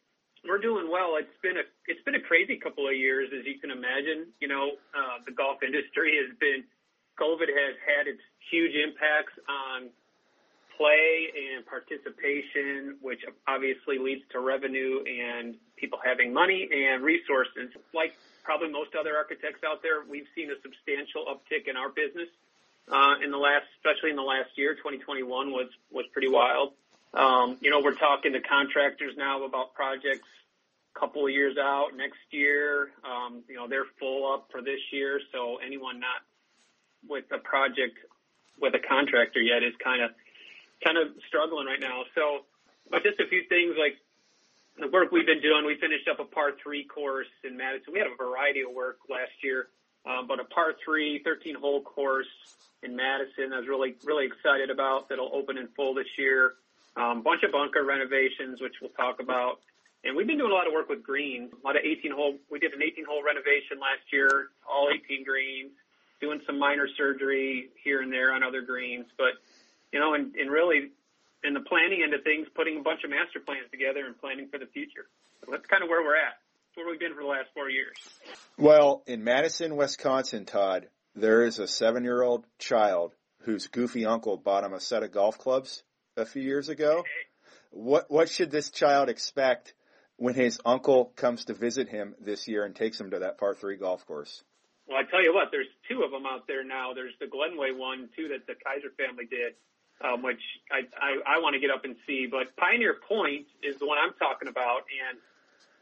we're 0.47 0.59
doing 0.59 0.91
well. 0.91 1.17
It's 1.19 1.39
been 1.43 1.57
a 1.57 1.67
it's 1.87 2.03
been 2.05 2.15
a 2.15 2.25
crazy 2.25 2.59
couple 2.59 2.89
of 2.89 2.95
years, 2.95 3.31
as 3.37 3.47
you 3.47 3.59
can 3.59 3.71
imagine. 3.71 4.33
You 4.41 4.49
know, 4.49 4.79
uh, 4.95 5.23
the 5.27 5.33
golf 5.33 5.63
industry 5.63 6.19
has 6.23 6.37
been 6.39 6.65
COVID 7.21 7.49
has 7.49 7.75
had 7.85 8.07
its 8.09 8.23
huge 8.51 8.73
impacts 8.75 9.35
on 9.49 9.91
play 10.77 11.31
and 11.31 11.67
participation, 11.67 12.97
which 13.01 13.21
obviously 13.47 13.99
leads 13.99 14.23
to 14.33 14.41
revenue 14.41 15.05
and 15.05 15.55
people 15.77 15.99
having 16.03 16.33
money 16.33 16.69
and 16.73 17.05
resources. 17.05 17.71
Like 17.95 18.17
probably 18.43 18.71
most 18.71 18.91
other 18.99 19.17
architects 19.17 19.63
out 19.67 19.83
there, 19.83 20.03
we've 20.09 20.29
seen 20.35 20.51
a 20.51 20.59
substantial 20.63 21.27
uptick 21.29 21.69
in 21.69 21.77
our 21.77 21.91
business 21.91 22.29
uh, 22.91 23.23
in 23.23 23.31
the 23.31 23.39
last, 23.39 23.67
especially 23.79 24.11
in 24.11 24.17
the 24.17 24.27
last 24.27 24.51
year. 24.57 24.75
2021 24.75 25.53
was 25.53 25.69
was 25.91 26.07
pretty 26.13 26.29
wild. 26.29 26.73
Um, 27.15 27.59
you 27.61 27.71
know, 27.71 27.81
we're 27.81 27.95
talking 27.95 28.33
to 28.33 28.41
contractors 28.41 29.15
now 29.17 29.45
about 29.45 29.75
projects 29.75 30.29
a 30.95 30.99
couple 30.99 31.27
of 31.27 31.33
years 31.33 31.57
out 31.59 31.91
next 31.97 32.21
year. 32.31 32.91
Um, 33.05 33.43
you 33.49 33.57
know, 33.57 33.69
they're 33.69 33.89
full 34.01 34.33
up 34.33 34.49
for 34.51 34.63
this 34.63 34.81
year, 34.93 35.21
so 35.33 35.59
anyone 35.65 36.01
not 36.01 36.25
with 37.09 37.25
a 37.33 37.39
project 37.39 37.99
with 38.61 38.75
a 38.75 38.79
contractor 38.79 39.41
yet 39.41 39.63
is 39.63 39.75
kind 39.83 40.03
of 40.03 40.11
kind 40.85 40.97
of 40.97 41.09
struggling 41.29 41.67
right 41.67 41.81
now. 41.81 42.05
So, 42.15 42.45
but 42.91 43.03
just 43.03 43.21
a 43.21 43.29
few 43.29 43.45
things 43.49 43.77
like 43.79 43.97
the 44.79 44.89
work 44.89 45.13
we've 45.13 45.27
been 45.27 45.43
doing. 45.43 45.67
We 45.67 45.77
finished 45.77 46.09
up 46.09 46.19
a 46.19 46.25
par 46.25 46.53
three 46.63 46.85
course 46.85 47.29
in 47.45 47.57
Madison. 47.57 47.93
We 47.93 47.99
had 47.99 48.09
a 48.09 48.17
variety 48.17 48.63
of 48.63 48.73
work 48.73 48.99
last 49.11 49.33
year, 49.43 49.69
um, 50.07 50.27
but 50.27 50.41
a 50.41 50.45
par 50.45 50.75
three, 50.85 51.21
13 51.25 51.57
hole 51.57 51.83
course 51.83 52.31
in 52.83 52.97
Madison. 52.97 53.53
I 53.53 53.59
was 53.59 53.69
really 53.69 53.97
really 54.05 54.25
excited 54.27 54.71
about 54.71 55.11
that'll 55.11 55.31
open 55.35 55.59
in 55.59 55.69
full 55.77 55.93
this 55.93 56.09
year. 56.17 56.55
Um, 56.97 57.23
bunch 57.23 57.43
of 57.43 57.53
bunker 57.53 57.85
renovations, 57.85 58.61
which 58.61 58.75
we'll 58.81 58.93
talk 58.93 59.21
about. 59.21 59.61
And 60.05 60.17
we've 60.17 60.27
been 60.27 60.39
doing 60.39 60.51
a 60.51 60.55
lot 60.55 60.67
of 60.67 60.73
work 60.73 60.89
with 60.89 61.03
greens, 61.03 61.53
a 61.53 61.67
lot 61.67 61.77
of 61.77 61.83
18 61.85 62.11
hole. 62.13 62.37
We 62.51 62.59
did 62.59 62.75
an 62.75 62.83
18 62.83 63.05
hole 63.07 63.23
renovation 63.23 63.79
last 63.79 64.03
year, 64.13 64.51
all 64.69 64.91
18 64.93 65.25
greens, 65.25 65.71
doing 66.21 66.41
some 66.45 66.59
minor 66.59 66.89
surgery 66.99 67.71
here 67.83 68.03
and 68.03 68.13
there 68.13 68.35
on 68.35 68.43
other 68.43 68.63
greens. 68.63 69.07
But, 69.17 69.39
you 69.93 70.01
know, 70.01 70.15
and, 70.15 70.35
and 70.35 70.51
really 70.51 70.91
in 71.45 71.55
the 71.55 71.61
planning 71.61 72.03
end 72.03 72.15
of 72.15 72.23
things, 72.25 72.47
putting 72.55 72.79
a 72.79 72.83
bunch 72.83 73.05
of 73.05 73.11
master 73.11 73.41
plans 73.41 73.71
together 73.71 74.05
and 74.07 74.19
planning 74.19 74.49
for 74.51 74.59
the 74.59 74.67
future. 74.67 75.07
So 75.41 75.53
that's 75.53 75.67
kind 75.67 75.83
of 75.83 75.89
where 75.89 76.03
we're 76.03 76.17
at. 76.17 76.39
That's 76.75 76.77
where 76.77 76.91
we've 76.91 77.01
been 77.01 77.15
for 77.15 77.23
the 77.23 77.29
last 77.29 77.49
four 77.55 77.71
years. 77.71 77.97
Well, 78.59 79.03
in 79.07 79.25
Madison, 79.25 79.77
Wisconsin, 79.77 80.47
Todd, 80.47 80.89
there 81.15 81.45
is 81.45 81.59
a 81.59 81.69
seven 81.69 82.05
year 82.05 82.23
old 82.23 82.45
child 82.59 83.15
whose 83.43 83.67
goofy 83.67 84.07
uncle 84.07 84.37
bought 84.37 84.65
him 84.65 84.73
a 84.73 84.81
set 84.81 85.03
of 85.03 85.13
golf 85.13 85.39
clubs 85.39 85.83
a 86.17 86.25
few 86.25 86.43
years 86.43 86.69
ago. 86.69 87.05
What 87.71 88.11
what 88.11 88.29
should 88.29 88.51
this 88.51 88.71
child 88.71 89.09
expect 89.09 89.75
when 90.17 90.35
his 90.35 90.61
uncle 90.65 91.13
comes 91.17 91.47
to 91.47 91.55
visit 91.55 91.89
him 91.89 92.15
this 92.21 92.47
year 92.47 92.65
and 92.65 92.77
takes 92.77 93.01
him 93.01 93.11
to 93.11 93.21
that 93.21 93.39
par 93.39 93.55
three 93.55 93.77
golf 93.77 94.07
course? 94.07 94.43
Well, 94.87 94.99
I 94.99 95.09
tell 95.11 95.23
you 95.23 95.33
what, 95.33 95.49
there's 95.51 95.71
two 95.89 96.03
of 96.03 96.11
them 96.11 96.27
out 96.27 96.47
there 96.47 96.65
now. 96.65 96.93
There's 96.93 97.15
the 97.21 97.27
Glenway 97.27 97.77
one 97.77 98.09
too 98.17 98.29
that 98.29 98.47
the 98.47 98.55
Kaiser 98.61 98.93
family 98.99 99.25
did, 99.25 99.55
um, 100.05 100.23
which 100.23 100.43
I 100.71 100.85
I, 101.01 101.37
I 101.37 101.41
want 101.41 101.55
to 101.55 101.61
get 101.61 101.71
up 101.71 101.85
and 101.85 101.97
see. 102.07 102.29
But 102.31 102.55
Pioneer 102.57 102.97
Point 103.09 103.47
is 103.63 103.79
the 103.79 103.87
one 103.87 103.99
I'm 103.99 104.13
talking 104.19 104.49
about, 104.49 104.85
and 104.93 105.19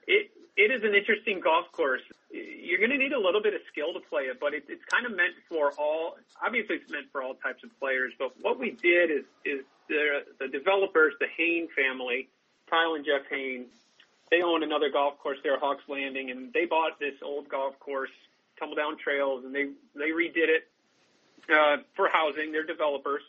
it 0.07 0.31
it 0.57 0.71
is 0.71 0.85
an 0.85 0.95
interesting 0.95 1.41
golf 1.41 1.67
course. 1.73 2.03
You're 2.31 2.79
going 2.79 2.91
to 2.91 2.99
need 2.99 3.13
a 3.13 3.19
little 3.19 3.43
bit 3.43 3.55
of 3.55 3.63
skill 3.73 3.93
to 3.95 4.01
play 4.07 4.31
it, 4.31 4.39
but 4.39 4.55
it, 4.55 4.63
it's 4.69 4.85
kind 4.87 5.07
of 5.07 5.17
meant 5.17 5.35
for 5.49 5.73
all. 5.75 6.15
Obviously, 6.39 6.77
it's 6.77 6.91
meant 6.91 7.07
for 7.11 7.23
all 7.23 7.35
types 7.35 7.65
of 7.65 7.71
players. 7.81 8.13
But 8.19 8.31
what 8.43 8.61
we 8.61 8.71
did 8.71 9.11
is 9.11 9.25
is 9.45 9.67
the, 10.39 10.49
developers, 10.49 11.15
the 11.21 11.27
Hain 11.37 11.69
family, 11.77 12.29
Kyle 12.69 12.95
and 12.95 13.05
Jeff 13.05 13.23
Hain, 13.29 13.67
they 14.31 14.43
own 14.43 14.63
another 14.63 14.91
golf 14.91 15.19
course 15.19 15.39
there, 15.43 15.59
Hawks 15.59 15.83
Landing, 15.89 16.31
and 16.31 16.53
they 16.53 16.65
bought 16.65 16.99
this 17.01 17.15
old 17.23 17.49
golf 17.49 17.79
course, 17.81 18.11
Tumbledown 18.61 18.99
Trails, 18.99 19.45
and 19.45 19.55
they 19.55 19.71
they 19.95 20.11
redid 20.11 20.49
it 20.49 20.69
uh, 21.53 21.79
for 21.97 22.09
housing. 22.09 22.53
They're 22.53 22.65
developers, 22.65 23.23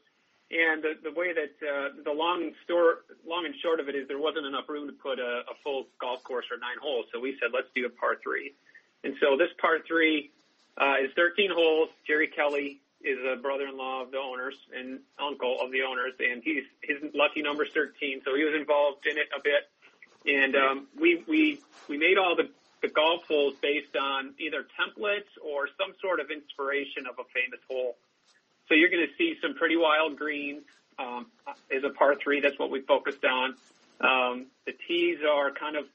and 0.52 0.84
the, 0.84 0.94
the 1.04 1.12
way 1.12 1.34
that 1.34 1.54
uh, 1.66 1.90
the 2.04 2.12
long 2.12 2.52
store, 2.64 3.00
long 3.26 3.46
and 3.46 3.56
short 3.64 3.80
of 3.80 3.90
it 3.90 3.96
is, 3.96 4.08
there 4.08 4.20
wasn't 4.20 4.46
enough 4.46 4.70
room 4.70 4.86
to 4.88 4.94
put 4.94 5.18
a, 5.18 5.42
a 5.50 5.56
full 5.64 5.88
golf 6.00 6.24
course 6.24 6.46
or 6.52 6.58
nine 6.58 6.78
holes. 6.80 7.06
So 7.12 7.20
we 7.20 7.38
said, 7.42 7.50
let's 7.54 7.70
do 7.76 7.86
a 7.86 7.90
par 7.90 8.18
three, 8.22 8.54
and 9.04 9.16
so 9.20 9.36
this 9.38 9.50
par 9.60 9.80
three 9.88 10.30
uh, 10.78 10.96
is 11.02 11.10
13 11.16 11.50
holes. 11.52 11.90
Jerry 12.06 12.28
Kelly 12.28 12.80
is 13.04 13.20
a 13.26 13.36
brother-in-law 13.36 14.04
of 14.04 14.12
the 14.12 14.18
owners 14.18 14.56
and 14.76 15.00
uncle 15.20 15.58
of 15.62 15.72
the 15.72 15.82
owners, 15.84 16.14
and 16.20 16.42
he's 16.44 16.64
his 16.82 16.98
lucky 17.14 17.42
number 17.42 17.66
13, 17.66 18.22
so 18.24 18.36
he 18.36 18.44
was 18.44 18.54
involved 18.56 19.06
in 19.06 19.18
it 19.18 19.28
a 19.36 19.42
bit. 19.42 19.70
And 20.26 20.56
um, 20.56 20.88
we 21.00 21.24
we 21.28 21.60
we 21.88 21.98
made 21.98 22.18
all 22.18 22.36
the 22.36 22.50
the 22.82 22.90
golf 22.90 23.24
holes 23.28 23.54
based 23.62 23.96
on 23.96 24.34
either 24.40 24.66
templates 24.80 25.30
or 25.44 25.68
some 25.78 25.94
sort 26.02 26.20
of 26.20 26.32
inspiration 26.32 27.06
of 27.08 27.18
a 27.20 27.28
famous 27.34 27.60
hole. 27.70 27.96
So 28.68 28.74
you're 28.76 28.90
going 28.90 29.06
to 29.06 29.14
see 29.18 29.36
some 29.42 29.54
pretty 29.54 29.78
wild 29.78 30.18
greens. 30.18 30.64
Um, 31.00 31.28
is 31.72 31.84
a 31.84 31.90
par 31.90 32.16
three. 32.22 32.42
That's 32.42 32.60
what 32.60 32.70
we 32.70 32.82
focused 32.82 33.24
on. 33.26 33.56
Um, 34.02 34.48
the 34.66 34.74
tees 34.88 35.20
are 35.28 35.52
kind 35.52 35.76
of 35.76 35.86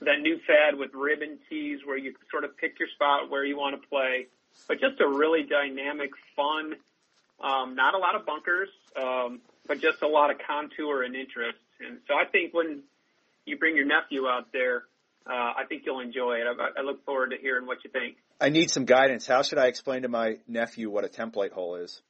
that 0.00 0.20
new 0.20 0.38
fad 0.46 0.78
with 0.78 0.94
ribbon 0.94 1.38
tees 1.48 1.80
where 1.84 1.96
you 1.96 2.14
sort 2.30 2.44
of 2.44 2.56
pick 2.56 2.78
your 2.78 2.88
spot 2.94 3.30
where 3.30 3.44
you 3.44 3.56
want 3.56 3.80
to 3.80 3.88
play 3.88 4.26
but 4.68 4.80
just 4.80 5.00
a 5.00 5.08
really 5.08 5.42
dynamic, 5.42 6.10
fun, 6.36 6.74
um, 7.42 7.74
not 7.74 7.94
a 7.94 7.98
lot 7.98 8.14
of 8.14 8.24
bunkers, 8.24 8.68
um, 8.96 9.40
but 9.66 9.80
just 9.80 10.02
a 10.02 10.08
lot 10.08 10.30
of 10.30 10.36
contour 10.46 11.02
and 11.02 11.16
interest. 11.16 11.58
And 11.80 11.98
so 12.06 12.14
I 12.14 12.24
think 12.30 12.54
when 12.54 12.82
you 13.44 13.58
bring 13.58 13.76
your 13.76 13.86
nephew 13.86 14.26
out 14.26 14.52
there, 14.52 14.84
uh, 15.26 15.32
I 15.32 15.64
think 15.68 15.82
you'll 15.86 16.00
enjoy 16.00 16.36
it. 16.36 16.46
I, 16.46 16.80
I 16.80 16.82
look 16.82 17.04
forward 17.04 17.30
to 17.30 17.36
hearing 17.40 17.66
what 17.66 17.78
you 17.84 17.90
think. 17.90 18.16
I 18.40 18.48
need 18.48 18.70
some 18.70 18.84
guidance. 18.84 19.26
How 19.26 19.42
should 19.42 19.58
I 19.58 19.66
explain 19.66 20.02
to 20.02 20.08
my 20.08 20.38
nephew 20.48 20.90
what 20.90 21.04
a 21.04 21.08
template 21.08 21.52
hole 21.52 21.76
is? 21.76 22.00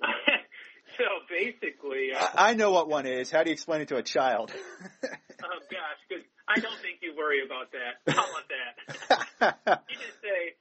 so 0.96 1.04
basically, 1.28 2.12
uh, 2.16 2.26
I, 2.34 2.50
I 2.50 2.54
know 2.54 2.70
what 2.70 2.88
one 2.88 3.06
is. 3.06 3.30
How 3.30 3.42
do 3.42 3.50
you 3.50 3.52
explain 3.52 3.82
it 3.82 3.88
to 3.88 3.96
a 3.96 4.02
child? 4.02 4.50
oh 5.04 5.58
gosh, 5.70 6.00
because 6.08 6.24
I 6.48 6.58
don't 6.60 6.80
think 6.80 6.98
you 7.02 7.14
worry 7.16 7.44
about 7.44 7.68
that. 7.72 8.14
How 8.14 8.24
about 8.24 9.60
that? 9.68 9.80
you 9.90 9.96
just 9.96 10.20
say, 10.22 10.54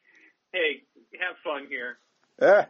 "Hey, 0.51 0.83
have 1.19 1.35
fun 1.43 1.67
here. 1.69 1.97
Yeah. 2.41 2.65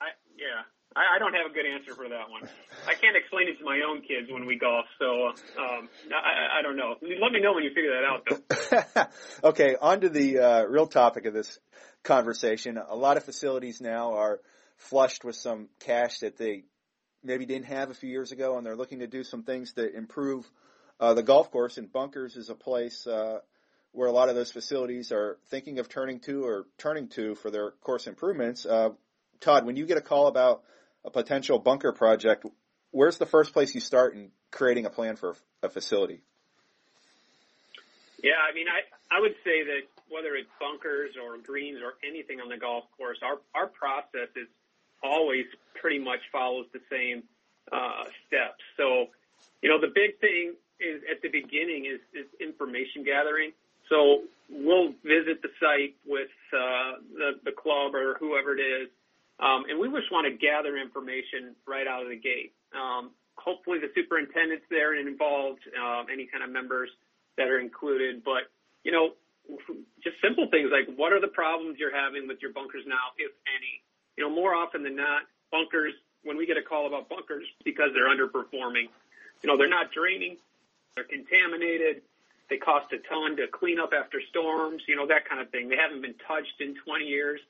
I, 0.00 0.08
yeah. 0.36 0.66
I, 0.96 1.16
I 1.16 1.18
don't 1.18 1.34
have 1.34 1.50
a 1.50 1.54
good 1.54 1.66
answer 1.66 1.94
for 1.94 2.08
that 2.08 2.30
one. 2.30 2.48
I 2.86 2.94
can't 2.94 3.16
explain 3.16 3.48
it 3.48 3.58
to 3.58 3.64
my 3.64 3.80
own 3.88 4.00
kids 4.02 4.30
when 4.30 4.46
we 4.46 4.58
golf, 4.58 4.86
so 4.98 5.28
um, 5.60 5.88
I, 6.12 6.58
I 6.58 6.62
don't 6.62 6.76
know. 6.76 6.94
Let 7.02 7.32
me 7.32 7.40
know 7.40 7.52
when 7.52 7.64
you 7.64 7.70
figure 7.70 7.92
that 7.94 8.04
out, 8.04 9.08
though. 9.42 9.48
okay, 9.50 9.76
on 9.80 10.00
to 10.00 10.08
the 10.08 10.38
uh, 10.38 10.62
real 10.64 10.86
topic 10.86 11.26
of 11.26 11.34
this 11.34 11.58
conversation. 12.02 12.78
A 12.78 12.96
lot 12.96 13.16
of 13.16 13.24
facilities 13.24 13.80
now 13.80 14.14
are 14.14 14.40
flushed 14.76 15.24
with 15.24 15.36
some 15.36 15.68
cash 15.80 16.20
that 16.20 16.38
they 16.38 16.64
maybe 17.22 17.46
didn't 17.46 17.66
have 17.66 17.90
a 17.90 17.94
few 17.94 18.10
years 18.10 18.32
ago, 18.32 18.56
and 18.56 18.66
they're 18.66 18.76
looking 18.76 19.00
to 19.00 19.06
do 19.06 19.24
some 19.24 19.42
things 19.42 19.72
to 19.74 19.94
improve 19.94 20.48
uh, 21.00 21.14
the 21.14 21.22
golf 21.22 21.50
course. 21.50 21.78
And 21.78 21.92
Bunkers 21.92 22.36
is 22.36 22.48
a 22.48 22.54
place 22.54 23.06
uh, 23.06 23.38
where 23.98 24.06
a 24.06 24.12
lot 24.12 24.28
of 24.28 24.36
those 24.36 24.52
facilities 24.52 25.10
are 25.10 25.38
thinking 25.48 25.80
of 25.80 25.88
turning 25.88 26.20
to 26.20 26.44
or 26.44 26.66
turning 26.78 27.08
to 27.08 27.34
for 27.34 27.50
their 27.50 27.72
course 27.82 28.06
improvements. 28.06 28.64
Uh, 28.64 28.90
Todd, 29.40 29.66
when 29.66 29.74
you 29.74 29.86
get 29.86 29.98
a 29.98 30.00
call 30.00 30.28
about 30.28 30.62
a 31.04 31.10
potential 31.10 31.58
bunker 31.58 31.90
project, 31.90 32.46
where's 32.92 33.18
the 33.18 33.26
first 33.26 33.52
place 33.52 33.74
you 33.74 33.80
start 33.80 34.14
in 34.14 34.30
creating 34.52 34.86
a 34.86 34.90
plan 34.90 35.16
for 35.16 35.34
a 35.64 35.68
facility? 35.68 36.22
Yeah, 38.22 38.38
I 38.38 38.54
mean, 38.54 38.66
I, 38.68 38.86
I 39.16 39.20
would 39.20 39.34
say 39.42 39.64
that 39.64 39.82
whether 40.08 40.36
it's 40.36 40.50
bunkers 40.60 41.16
or 41.20 41.36
greens 41.36 41.80
or 41.82 41.94
anything 42.08 42.40
on 42.40 42.48
the 42.48 42.56
golf 42.56 42.84
course, 42.96 43.18
our, 43.20 43.38
our 43.52 43.66
process 43.66 44.30
is 44.36 44.46
always 45.02 45.46
pretty 45.80 45.98
much 45.98 46.20
follows 46.30 46.66
the 46.72 46.80
same 46.88 47.24
uh, 47.72 48.04
steps. 48.28 48.62
So, 48.76 49.08
you 49.60 49.68
know, 49.68 49.80
the 49.80 49.92
big 49.92 50.20
thing 50.20 50.54
is 50.78 51.02
at 51.10 51.20
the 51.20 51.30
beginning 51.30 51.86
is, 51.86 51.98
is 52.14 52.26
information 52.40 53.02
gathering. 53.02 53.50
So 53.88 54.22
we'll 54.50 54.92
visit 55.04 55.42
the 55.42 55.50
site 55.60 55.96
with 56.06 56.32
uh, 56.52 57.00
the, 57.44 57.52
club 57.52 57.94
or 57.94 58.16
whoever 58.20 58.56
it 58.56 58.60
is, 58.60 58.88
um, 59.40 59.64
and 59.68 59.78
we 59.78 59.88
just 59.88 60.12
want 60.12 60.26
to 60.26 60.34
gather 60.36 60.76
information 60.76 61.54
right 61.66 61.86
out 61.86 62.02
of 62.02 62.08
the 62.08 62.16
gate. 62.16 62.52
Um, 62.74 63.10
hopefully, 63.36 63.78
the 63.78 63.90
superintendent's 63.94 64.64
there 64.70 64.98
and 64.98 65.08
involved, 65.08 65.60
uh, 65.72 66.04
any 66.12 66.26
kind 66.26 66.44
of 66.44 66.50
members 66.50 66.90
that 67.36 67.48
are 67.48 67.60
included. 67.60 68.24
But 68.24 68.50
you 68.84 68.92
know, 68.92 69.12
just 70.02 70.16
simple 70.22 70.48
things 70.50 70.70
like 70.72 70.88
what 70.96 71.12
are 71.12 71.20
the 71.20 71.32
problems 71.32 71.78
you're 71.78 71.94
having 71.94 72.28
with 72.28 72.38
your 72.40 72.52
bunkers 72.52 72.84
now, 72.86 73.16
if 73.18 73.32
any. 73.48 73.82
You 74.16 74.24
know, 74.24 74.34
more 74.34 74.54
often 74.54 74.82
than 74.82 74.96
not, 74.96 75.22
bunkers. 75.50 75.94
When 76.24 76.36
we 76.36 76.46
get 76.46 76.56
a 76.56 76.62
call 76.62 76.86
about 76.88 77.08
bunkers, 77.08 77.46
because 77.64 77.90
they're 77.94 78.10
underperforming, 78.10 78.90
you 79.40 79.46
know, 79.46 79.56
they're 79.56 79.70
not 79.70 79.92
draining, 79.92 80.36
they're 80.94 81.04
contaminated 81.06 82.02
they 82.48 82.56
cost 82.56 82.92
a 82.92 82.98
ton 83.08 83.36
to 83.36 83.46
clean 83.48 83.78
up 83.78 83.92
after 83.92 84.20
storms, 84.30 84.82
you 84.88 84.96
know, 84.96 85.06
that 85.06 85.28
kind 85.28 85.40
of 85.40 85.50
thing. 85.50 85.68
They 85.68 85.76
haven't 85.76 86.00
been 86.00 86.14
touched 86.26 86.60
in 86.60 86.74
20 86.84 87.04
years. 87.04 87.40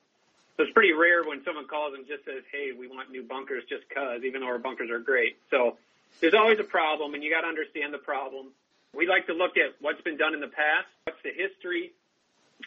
So 0.57 0.63
it's 0.63 0.73
pretty 0.73 0.91
rare 0.91 1.23
when 1.23 1.43
someone 1.45 1.67
calls 1.67 1.93
and 1.95 2.05
just 2.05 2.25
says, 2.25 2.43
hey, 2.51 2.71
we 2.77 2.87
want 2.87 3.09
new 3.11 3.23
bunkers 3.23 3.63
just 3.69 3.87
cause, 3.95 4.21
even 4.25 4.41
though 4.41 4.47
our 4.47 4.59
bunkers 4.59 4.89
are 4.91 4.99
great. 4.99 5.37
So 5.49 5.77
there's 6.19 6.33
always 6.33 6.59
a 6.59 6.67
problem 6.67 7.13
and 7.13 7.23
you 7.23 7.31
got 7.31 7.41
to 7.41 7.47
understand 7.47 7.93
the 7.93 8.03
problem. 8.03 8.47
We 8.93 9.07
like 9.07 9.27
to 9.27 9.33
look 9.33 9.55
at 9.55 9.75
what's 9.79 10.01
been 10.01 10.17
done 10.17 10.33
in 10.33 10.41
the 10.41 10.51
past, 10.51 10.87
what's 11.05 11.21
the 11.23 11.31
history 11.31 11.93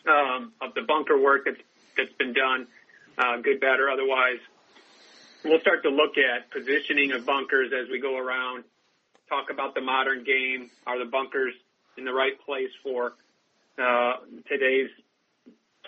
um, 0.09 0.53
of 0.63 0.73
the 0.73 0.83
bunker 0.83 1.21
work 1.21 1.45
that's, 1.45 1.61
that's 1.97 2.13
been 2.17 2.33
done, 2.33 2.67
uh, 3.19 3.37
good, 3.43 3.61
bad, 3.61 3.79
or 3.79 3.91
otherwise. 3.91 4.41
We'll 5.45 5.61
start 5.61 5.83
to 5.83 5.91
look 5.91 6.17
at 6.17 6.51
positioning 6.51 7.13
of 7.13 7.27
bunkers 7.27 7.73
as 7.75 7.91
we 7.91 8.01
go 8.01 8.17
around, 8.17 8.65
talk 9.29 9.51
about 9.51 9.75
the 9.75 9.83
modern 9.83 10.25
game. 10.25 10.71
Are 10.87 10.99
the 10.99 11.11
bunkers 11.11 11.53
in 11.97 12.05
the 12.05 12.13
right 12.13 12.39
place 12.45 12.71
for 12.83 13.15
uh, 13.79 14.15
today's 14.49 14.91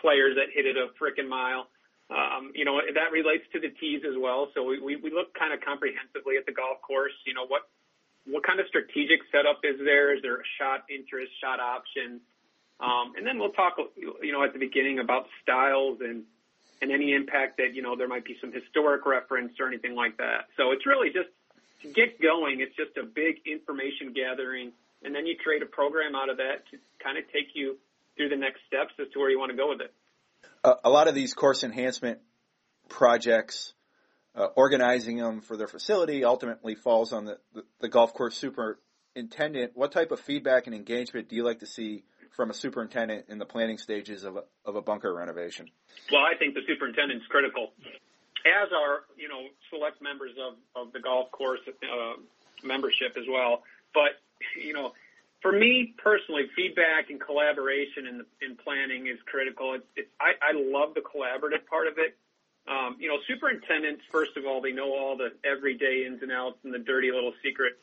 players 0.00 0.36
that 0.36 0.52
hit 0.52 0.66
it 0.66 0.76
a 0.76 0.88
frickin' 1.00 1.28
mile. 1.28 1.68
Um, 2.10 2.52
you 2.54 2.64
know, 2.64 2.80
that 2.84 3.12
relates 3.12 3.44
to 3.52 3.60
the 3.60 3.70
tees 3.80 4.02
as 4.06 4.14
well. 4.18 4.48
So 4.54 4.62
we, 4.62 4.78
we, 4.78 4.96
we 4.96 5.10
look 5.10 5.32
kind 5.34 5.54
of 5.54 5.60
comprehensively 5.60 6.36
at 6.36 6.44
the 6.44 6.52
golf 6.52 6.82
course. 6.82 7.16
You 7.26 7.32
know, 7.32 7.46
what 7.46 7.62
what 8.26 8.42
kind 8.44 8.60
of 8.60 8.66
strategic 8.68 9.20
setup 9.32 9.60
is 9.64 9.76
there? 9.84 10.16
Is 10.16 10.22
there 10.22 10.36
a 10.36 10.48
shot 10.58 10.84
interest, 10.88 11.32
shot 11.40 11.60
option? 11.60 12.20
Um, 12.80 13.12
and 13.16 13.26
then 13.26 13.38
we'll 13.38 13.52
talk, 13.52 13.76
you 13.96 14.32
know, 14.32 14.42
at 14.44 14.52
the 14.52 14.58
beginning 14.58 14.98
about 14.98 15.26
styles 15.42 16.00
and 16.00 16.24
and 16.82 16.92
any 16.92 17.14
impact 17.14 17.56
that 17.56 17.74
you 17.74 17.82
know 17.82 17.96
there 17.96 18.08
might 18.08 18.24
be 18.24 18.36
some 18.40 18.52
historic 18.52 19.06
reference 19.06 19.58
or 19.60 19.66
anything 19.66 19.94
like 19.94 20.16
that. 20.18 20.48
So 20.56 20.72
it's 20.72 20.84
really 20.84 21.08
just 21.08 21.28
to 21.82 21.88
get 21.88 22.20
going. 22.20 22.60
It's 22.60 22.76
just 22.76 22.96
a 22.96 23.04
big 23.04 23.40
information 23.46 24.12
gathering, 24.12 24.72
and 25.04 25.14
then 25.14 25.26
you 25.26 25.36
create 25.36 25.62
a 25.62 25.66
program 25.66 26.14
out 26.14 26.28
of 26.28 26.38
that 26.38 26.64
to 26.70 26.78
kind 27.02 27.18
of 27.18 27.24
take 27.32 27.54
you 27.54 27.76
through 28.16 28.28
the 28.28 28.36
next 28.36 28.60
steps 28.66 28.92
as 29.00 29.12
to 29.12 29.18
where 29.18 29.30
you 29.30 29.38
want 29.38 29.50
to 29.50 29.56
go 29.56 29.68
with 29.68 29.80
it. 29.80 29.92
Uh, 30.62 30.74
a 30.84 30.90
lot 30.90 31.08
of 31.08 31.14
these 31.14 31.34
course 31.34 31.62
enhancement 31.62 32.18
projects, 32.88 33.74
uh, 34.34 34.46
organizing 34.56 35.18
them 35.18 35.40
for 35.40 35.56
their 35.56 35.68
facility 35.68 36.24
ultimately 36.24 36.74
falls 36.74 37.12
on 37.12 37.24
the, 37.24 37.38
the, 37.54 37.64
the 37.80 37.88
golf 37.88 38.14
course 38.14 38.36
superintendent. 38.36 39.72
What 39.74 39.92
type 39.92 40.10
of 40.10 40.20
feedback 40.20 40.66
and 40.66 40.74
engagement 40.74 41.28
do 41.28 41.36
you 41.36 41.44
like 41.44 41.60
to 41.60 41.66
see 41.66 42.04
from 42.34 42.50
a 42.50 42.54
superintendent 42.54 43.26
in 43.28 43.38
the 43.38 43.46
planning 43.46 43.78
stages 43.78 44.24
of 44.24 44.36
a, 44.36 44.42
of 44.64 44.76
a 44.76 44.82
bunker 44.82 45.12
renovation? 45.14 45.70
Well, 46.10 46.22
I 46.22 46.36
think 46.36 46.54
the 46.54 46.62
superintendent's 46.66 47.26
critical, 47.26 47.72
as 48.44 48.68
are 48.72 49.04
you 49.16 49.28
know 49.28 49.46
select 49.70 50.02
members 50.02 50.32
of 50.38 50.54
of 50.74 50.92
the 50.92 51.00
golf 51.00 51.30
course 51.30 51.60
uh, 51.68 52.20
membership 52.64 53.16
as 53.16 53.24
well. 53.28 53.62
But 53.94 54.20
you 54.60 54.72
know, 54.72 54.92
for 55.40 55.52
me 55.52 55.94
personally, 55.98 56.44
feedback 56.56 57.10
and 57.10 57.20
collaboration 57.20 58.06
in 58.06 58.24
in 58.42 58.56
planning 58.56 59.06
is 59.06 59.18
critical. 59.26 59.74
It's, 59.74 59.86
it's 59.96 60.10
I, 60.20 60.32
I 60.42 60.52
love 60.54 60.94
the 60.94 61.00
collaborative 61.00 61.64
part 61.66 61.86
of 61.86 61.94
it. 61.98 62.16
Um, 62.66 62.96
you 62.98 63.08
know, 63.08 63.18
superintendents, 63.28 64.02
first 64.10 64.36
of 64.36 64.46
all, 64.46 64.62
they 64.62 64.72
know 64.72 64.92
all 64.94 65.16
the 65.16 65.32
everyday 65.44 66.06
ins 66.06 66.22
and 66.22 66.32
outs 66.32 66.56
and 66.64 66.72
the 66.72 66.78
dirty 66.78 67.12
little 67.12 67.34
secrets 67.42 67.76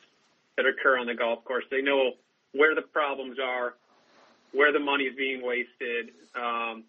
that 0.56 0.66
occur 0.66 0.98
on 0.98 1.06
the 1.06 1.14
golf 1.14 1.44
course. 1.44 1.64
They 1.70 1.82
know 1.82 2.14
where 2.52 2.74
the 2.74 2.82
problems 2.82 3.38
are, 3.38 3.74
where 4.50 4.72
the 4.72 4.80
money 4.80 5.04
is 5.04 5.14
being 5.16 5.40
wasted. 5.40 6.10
Um, 6.34 6.82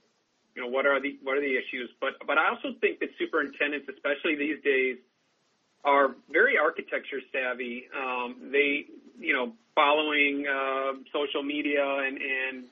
you 0.56 0.62
know, 0.62 0.70
what 0.70 0.86
are 0.86 1.00
the 1.00 1.18
what 1.22 1.38
are 1.38 1.42
the 1.42 1.56
issues? 1.56 1.90
But 2.02 2.14
but 2.26 2.38
I 2.38 2.50
also 2.50 2.78
think 2.82 3.00
that 3.00 3.10
superintendents, 3.18 3.88
especially 3.90 4.36
these 4.36 4.62
days, 4.64 4.98
are 5.84 6.16
very 6.32 6.58
architecture 6.58 7.22
savvy. 7.32 7.88
Um, 7.96 8.50
they 8.52 8.86
you 9.20 9.34
know 9.34 9.54
following 9.76 10.46
uh, 10.48 10.94
social 11.12 11.44
media 11.44 11.84
and 11.84 12.18
and 12.18 12.64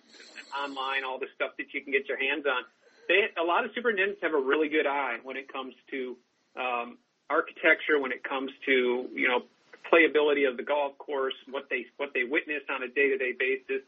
online 0.52 1.04
all 1.04 1.20
the 1.20 1.28
stuff 1.36 1.52
that 1.58 1.74
you 1.74 1.82
can 1.82 1.92
get 1.92 2.08
your 2.08 2.18
hands 2.18 2.46
on. 2.46 2.64
They 3.08 3.28
a 3.40 3.44
lot 3.44 3.66
of 3.66 3.72
superintendents 3.76 4.22
have 4.22 4.34
a 4.34 4.42
really 4.42 4.70
good 4.70 4.88
eye 4.88 5.18
when 5.24 5.38
it 5.38 5.52
comes 5.52 5.74
to 5.92 6.18
um, 6.56 6.98
architecture, 7.30 8.00
when 8.00 8.12
it 8.12 8.24
comes 8.24 8.52
to 8.66 9.08
you 9.14 9.28
know 9.28 9.44
playability 9.92 10.48
of 10.48 10.58
the 10.58 10.64
golf 10.64 10.98
course, 10.98 11.36
what 11.50 11.68
they 11.70 11.86
what 11.98 12.12
they 12.14 12.24
witness 12.24 12.62
on 12.70 12.84
a 12.84 12.88
day 12.88 13.10
to 13.10 13.18
day 13.18 13.34
basis. 13.38 13.84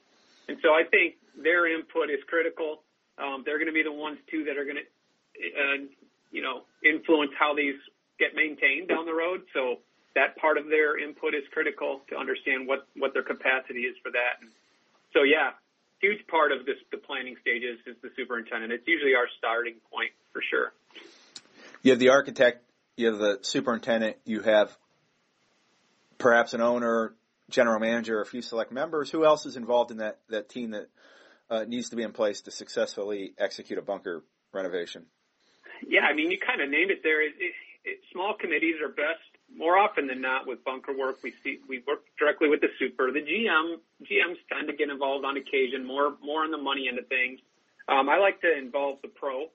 And 0.47 0.57
so 0.61 0.69
I 0.69 0.83
think 0.89 1.15
their 1.41 1.67
input 1.67 2.09
is 2.09 2.19
critical. 2.27 2.83
Um, 3.17 3.43
they're 3.45 3.57
going 3.57 3.71
to 3.71 3.73
be 3.73 3.83
the 3.83 3.93
ones 3.93 4.17
too 4.29 4.43
that 4.45 4.57
are 4.57 4.65
going 4.65 4.81
to, 4.81 4.83
uh, 4.83 5.87
you 6.31 6.41
know, 6.41 6.63
influence 6.83 7.31
how 7.37 7.55
these 7.55 7.75
get 8.19 8.35
maintained 8.35 8.89
down 8.89 9.05
the 9.05 9.13
road. 9.13 9.43
So 9.53 9.79
that 10.15 10.37
part 10.37 10.57
of 10.57 10.67
their 10.67 10.97
input 10.97 11.33
is 11.33 11.43
critical 11.51 12.01
to 12.09 12.17
understand 12.17 12.67
what 12.67 12.87
what 12.95 13.13
their 13.13 13.23
capacity 13.23 13.81
is 13.81 13.95
for 14.03 14.11
that. 14.11 14.41
And 14.41 14.51
so 15.13 15.23
yeah, 15.23 15.51
huge 15.99 16.25
part 16.27 16.51
of 16.51 16.65
this 16.65 16.77
the 16.91 16.97
planning 16.97 17.35
stages 17.41 17.79
is 17.85 17.95
the 18.01 18.09
superintendent. 18.15 18.71
It's 18.71 18.87
usually 18.87 19.15
our 19.15 19.27
starting 19.37 19.75
point 19.91 20.11
for 20.31 20.41
sure. 20.49 20.73
You 21.81 21.91
have 21.91 21.99
the 21.99 22.09
architect, 22.09 22.63
you 22.95 23.07
have 23.07 23.17
the 23.17 23.39
superintendent, 23.41 24.17
you 24.25 24.41
have 24.41 24.75
perhaps 26.17 26.53
an 26.53 26.61
owner, 26.61 27.13
general 27.49 27.79
manager, 27.79 28.21
a 28.21 28.25
few 28.25 28.41
select 28.41 28.71
members. 28.71 29.09
Who 29.11 29.25
else 29.25 29.45
is 29.45 29.57
involved 29.57 29.91
in 29.91 29.97
that 29.97 30.19
that 30.29 30.49
team 30.49 30.71
that 30.71 30.89
uh, 31.49 31.63
needs 31.67 31.89
to 31.89 31.95
be 31.95 32.03
in 32.03 32.11
place 32.11 32.41
to 32.41 32.51
successfully 32.51 33.33
execute 33.37 33.79
a 33.79 33.81
bunker 33.81 34.23
renovation? 34.51 35.05
Yeah, 35.87 36.01
I 36.01 36.13
mean, 36.13 36.31
you 36.31 36.37
kind 36.39 36.61
of 36.61 36.69
named 36.69 36.91
it 36.91 37.03
there. 37.03 37.25
It, 37.25 37.33
it, 37.39 37.53
it, 37.83 37.99
small 38.11 38.35
committees 38.39 38.75
are 38.81 38.87
best 38.87 39.32
more 39.55 39.77
often 39.77 40.07
than 40.07 40.21
not 40.21 40.47
with 40.47 40.63
bunker 40.63 40.97
work. 40.97 41.17
We 41.23 41.33
see 41.43 41.59
we 41.67 41.83
work 41.87 42.01
directly 42.17 42.49
with 42.49 42.61
the 42.61 42.69
super. 42.79 43.11
The 43.11 43.21
GM 43.21 43.77
GMs 44.03 44.37
tend 44.51 44.67
to 44.67 44.73
get 44.73 44.89
involved 44.89 45.25
on 45.25 45.37
occasion, 45.37 45.85
more 45.85 46.15
more 46.23 46.43
on 46.43 46.51
the 46.51 46.57
money 46.57 46.87
end 46.89 46.99
of 46.99 47.07
things. 47.07 47.39
Um, 47.87 48.09
I 48.09 48.17
like 48.17 48.41
to 48.41 48.57
involve 48.57 48.99
the 49.01 49.09
pro. 49.09 49.45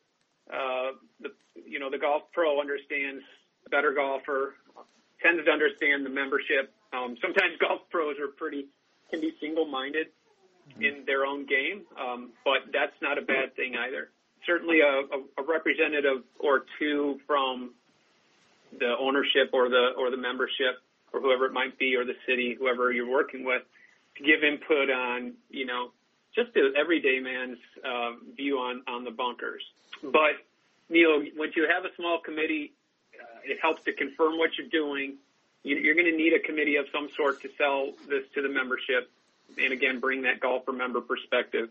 Uh, 0.53 0.92
the 1.20 1.30
you 1.66 1.78
know 1.78 1.90
the 1.90 1.99
golf 1.99 2.22
pro 2.32 2.61
understands 2.61 3.22
better 3.70 3.92
golfer, 3.92 4.55
tends 5.22 5.44
to 5.44 5.51
understand 5.51 6.05
the 6.05 6.11
membership. 6.11 6.72
Um, 6.92 7.16
sometimes 7.20 7.57
golf 7.61 7.82
pros 7.90 8.16
are 8.18 8.28
pretty 8.28 8.66
can 9.11 9.20
be 9.20 9.34
single 9.40 9.66
minded 9.66 10.09
mm-hmm. 10.70 10.82
in 10.82 11.05
their 11.07 11.24
own 11.24 11.46
game, 11.46 11.82
um, 11.99 12.30
but 12.44 12.72
that's 12.72 12.96
not 13.01 13.18
a 13.18 13.22
bad 13.22 13.57
thing 13.57 13.74
either. 13.76 14.11
Certainly, 14.46 14.80
a, 14.80 14.86
a, 14.86 15.42
a 15.42 15.46
representative 15.46 16.22
or 16.38 16.64
two 16.78 17.20
from 17.26 17.74
the 18.76 18.94
ownership 18.98 19.50
or 19.52 19.68
the 19.68 19.90
or 19.98 20.10
the 20.10 20.16
membership 20.16 20.82
or 21.12 21.20
whoever 21.20 21.46
it 21.46 21.52
might 21.52 21.78
be 21.78 21.96
or 21.96 22.04
the 22.04 22.16
city, 22.26 22.56
whoever 22.58 22.92
you're 22.92 23.10
working 23.10 23.44
with, 23.44 23.62
to 24.16 24.22
give 24.22 24.42
input 24.44 24.90
on 24.90 25.34
you 25.50 25.66
know 25.66 25.90
just 26.34 26.52
the 26.54 26.72
everyday 26.78 27.20
man's 27.20 27.58
uh, 27.84 28.12
view 28.36 28.58
on 28.58 28.82
on 28.86 29.04
the 29.04 29.10
bunkers. 29.10 29.62
But 30.02 30.36
Neil, 30.88 31.22
once 31.36 31.52
you 31.56 31.68
have 31.68 31.84
a 31.84 31.94
small 31.96 32.20
committee, 32.20 32.72
uh, 33.14 33.40
it 33.44 33.58
helps 33.60 33.84
to 33.84 33.92
confirm 33.92 34.38
what 34.38 34.50
you're 34.58 34.68
doing. 34.68 35.16
You, 35.62 35.76
you're 35.76 35.94
going 35.94 36.10
to 36.10 36.16
need 36.16 36.32
a 36.32 36.38
committee 36.38 36.76
of 36.76 36.86
some 36.92 37.08
sort 37.16 37.42
to 37.42 37.48
sell 37.58 37.92
this 38.08 38.24
to 38.34 38.42
the 38.42 38.48
membership, 38.48 39.10
and 39.58 39.72
again, 39.72 40.00
bring 40.00 40.22
that 40.22 40.40
golfer 40.40 40.72
member 40.72 41.00
perspective 41.00 41.68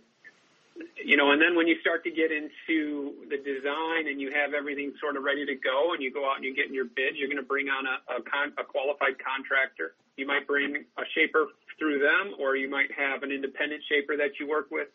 you 1.03 1.17
know, 1.17 1.32
and 1.32 1.41
then 1.41 1.55
when 1.55 1.67
you 1.67 1.80
start 1.82 2.03
to 2.03 2.11
get 2.11 2.32
into 2.32 3.25
the 3.30 3.38
design 3.38 4.07
and 4.07 4.19
you 4.19 4.32
have 4.32 4.53
everything 4.53 4.93
sort 4.99 5.15
of 5.15 5.23
ready 5.23 5.45
to 5.45 5.55
go 5.55 5.93
and 5.93 6.01
you 6.01 6.11
go 6.11 6.30
out 6.30 6.36
and 6.36 6.45
you 6.45 6.55
get 6.55 6.67
in 6.67 6.73
your 6.73 6.86
bid, 6.86 7.15
you're 7.15 7.30
going 7.30 7.41
to 7.41 7.47
bring 7.47 7.69
on 7.69 7.86
a, 7.86 8.19
a, 8.19 8.21
con, 8.21 8.53
a 8.57 8.63
qualified 8.63 9.15
contractor. 9.17 9.95
You 10.17 10.28
might 10.28 10.47
bring 10.47 10.86
a 10.97 11.05
shaper 11.15 11.47
through 11.80 11.99
them 11.99 12.36
or 12.39 12.55
you 12.55 12.69
might 12.69 12.91
have 12.91 13.23
an 13.23 13.32
independent 13.32 13.82
shaper 13.89 14.17
that 14.17 14.39
you 14.39 14.47
work 14.49 14.67
with. 14.71 14.89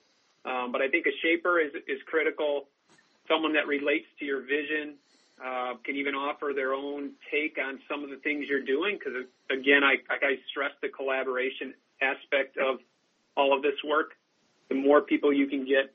Um, 0.44 0.72
but 0.72 0.82
I 0.82 0.88
think 0.88 1.06
a 1.06 1.14
shaper 1.22 1.60
is, 1.60 1.72
is 1.86 2.02
critical. 2.06 2.68
Someone 3.28 3.52
that 3.54 3.66
relates 3.66 4.06
to 4.18 4.24
your 4.24 4.42
vision, 4.42 4.98
uh, 5.42 5.74
can 5.82 5.96
even 5.96 6.14
offer 6.14 6.52
their 6.54 6.72
own 6.72 7.12
take 7.30 7.58
on 7.58 7.80
some 7.88 8.04
of 8.04 8.10
the 8.10 8.16
things 8.16 8.46
you're 8.48 8.62
doing. 8.62 8.98
Cause 9.02 9.26
again, 9.50 9.82
I, 9.82 9.96
I 10.10 10.38
stress 10.50 10.70
the 10.82 10.88
collaboration 10.88 11.74
aspect 12.00 12.58
of 12.58 12.78
all 13.36 13.56
of 13.56 13.62
this 13.62 13.74
work 13.82 14.12
the 14.72 14.80
more 14.80 15.02
people 15.02 15.32
you 15.32 15.46
can 15.46 15.66
get 15.66 15.92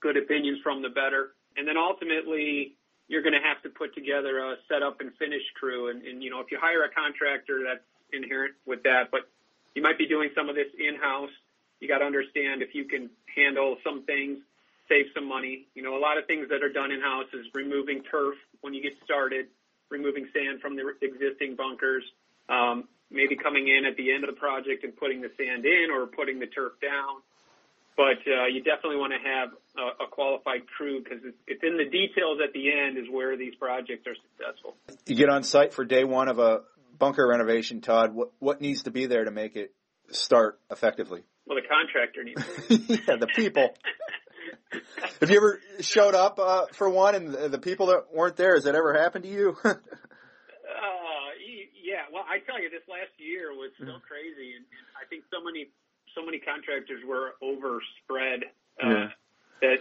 good 0.00 0.16
opinions 0.16 0.58
from, 0.62 0.82
the 0.82 0.88
better. 0.88 1.34
And 1.56 1.66
then 1.66 1.76
ultimately, 1.76 2.74
you're 3.06 3.22
going 3.22 3.34
to 3.34 3.46
have 3.46 3.62
to 3.62 3.70
put 3.70 3.94
together 3.94 4.38
a 4.38 4.56
setup 4.68 5.00
and 5.00 5.10
finish 5.18 5.42
crew. 5.58 5.90
And, 5.90 6.02
and 6.02 6.22
you 6.22 6.30
know, 6.30 6.40
if 6.40 6.50
you 6.50 6.58
hire 6.60 6.82
a 6.84 6.90
contractor, 6.90 7.62
that's 7.66 7.84
inherent 8.12 8.54
with 8.66 8.82
that. 8.82 9.10
But 9.10 9.28
you 9.74 9.82
might 9.82 9.98
be 9.98 10.06
doing 10.06 10.30
some 10.34 10.48
of 10.48 10.56
this 10.56 10.66
in-house. 10.78 11.30
You 11.80 11.86
got 11.86 11.98
to 11.98 12.04
understand 12.04 12.62
if 12.62 12.74
you 12.74 12.84
can 12.84 13.08
handle 13.34 13.76
some 13.84 14.02
things, 14.02 14.38
save 14.88 15.06
some 15.14 15.28
money. 15.28 15.66
You 15.74 15.82
know, 15.82 15.96
a 15.96 16.02
lot 16.02 16.18
of 16.18 16.26
things 16.26 16.48
that 16.50 16.62
are 16.62 16.72
done 16.72 16.90
in-house 16.90 17.30
is 17.32 17.46
removing 17.54 18.02
turf 18.10 18.34
when 18.62 18.74
you 18.74 18.82
get 18.82 18.94
started, 19.04 19.46
removing 19.90 20.26
sand 20.34 20.60
from 20.60 20.74
the 20.74 20.82
existing 21.02 21.54
bunkers, 21.54 22.02
um, 22.48 22.88
maybe 23.10 23.36
coming 23.36 23.68
in 23.68 23.86
at 23.86 23.96
the 23.96 24.10
end 24.10 24.24
of 24.24 24.30
the 24.30 24.38
project 24.38 24.82
and 24.82 24.96
putting 24.96 25.20
the 25.20 25.30
sand 25.38 25.64
in 25.64 25.90
or 25.90 26.06
putting 26.06 26.38
the 26.38 26.46
turf 26.46 26.72
down 26.82 27.22
but 27.98 28.22
uh, 28.30 28.46
you 28.46 28.62
definitely 28.62 28.96
want 28.96 29.12
to 29.12 29.18
have 29.18 29.48
a, 29.76 30.04
a 30.04 30.06
qualified 30.08 30.60
crew 30.68 31.02
because 31.02 31.18
it's, 31.24 31.36
it's 31.48 31.62
in 31.64 31.76
the 31.76 31.84
details 31.84 32.38
at 32.42 32.52
the 32.54 32.70
end 32.70 32.96
is 32.96 33.10
where 33.10 33.36
these 33.36 33.56
projects 33.56 34.06
are 34.06 34.14
successful. 34.14 34.76
You 35.04 35.16
get 35.16 35.28
on 35.28 35.42
site 35.42 35.74
for 35.74 35.84
day 35.84 36.04
one 36.04 36.28
of 36.28 36.38
a 36.38 36.60
bunker 36.96 37.26
renovation, 37.26 37.80
Todd. 37.80 38.14
What 38.14 38.30
what 38.38 38.60
needs 38.60 38.84
to 38.84 38.92
be 38.92 39.06
there 39.06 39.24
to 39.24 39.32
make 39.32 39.56
it 39.56 39.74
start 40.12 40.60
effectively? 40.70 41.24
Well, 41.44 41.58
the 41.60 41.66
contractor 41.66 42.22
needs. 42.22 42.46
yeah, 42.88 43.16
the 43.16 43.26
people. 43.26 43.74
Have 45.20 45.30
you 45.30 45.36
ever 45.38 45.60
showed 45.80 46.14
up 46.14 46.38
uh, 46.38 46.66
for 46.72 46.88
one 46.88 47.16
and 47.16 47.32
the, 47.34 47.48
the 47.48 47.58
people 47.58 47.86
that 47.86 48.14
weren't 48.14 48.36
there? 48.36 48.54
Has 48.54 48.64
that 48.64 48.76
ever 48.76 48.94
happened 48.94 49.24
to 49.24 49.30
you? 49.30 49.56
uh, 49.64 49.74
yeah. 51.82 52.06
Well, 52.12 52.22
I 52.28 52.38
tell 52.46 52.62
you, 52.62 52.70
this 52.70 52.86
last 52.86 53.10
year 53.18 53.50
was 53.50 53.72
so 53.78 53.84
mm-hmm. 53.84 54.06
crazy, 54.06 54.54
and, 54.54 54.62
and 54.70 54.84
I 54.94 55.08
think 55.08 55.24
so 55.32 55.42
many 55.42 55.70
so 56.14 56.24
many 56.24 56.38
contractors 56.38 57.02
were 57.06 57.34
overspread 57.42 58.48
uh, 58.82 58.88
yeah. 58.88 59.08
that 59.60 59.78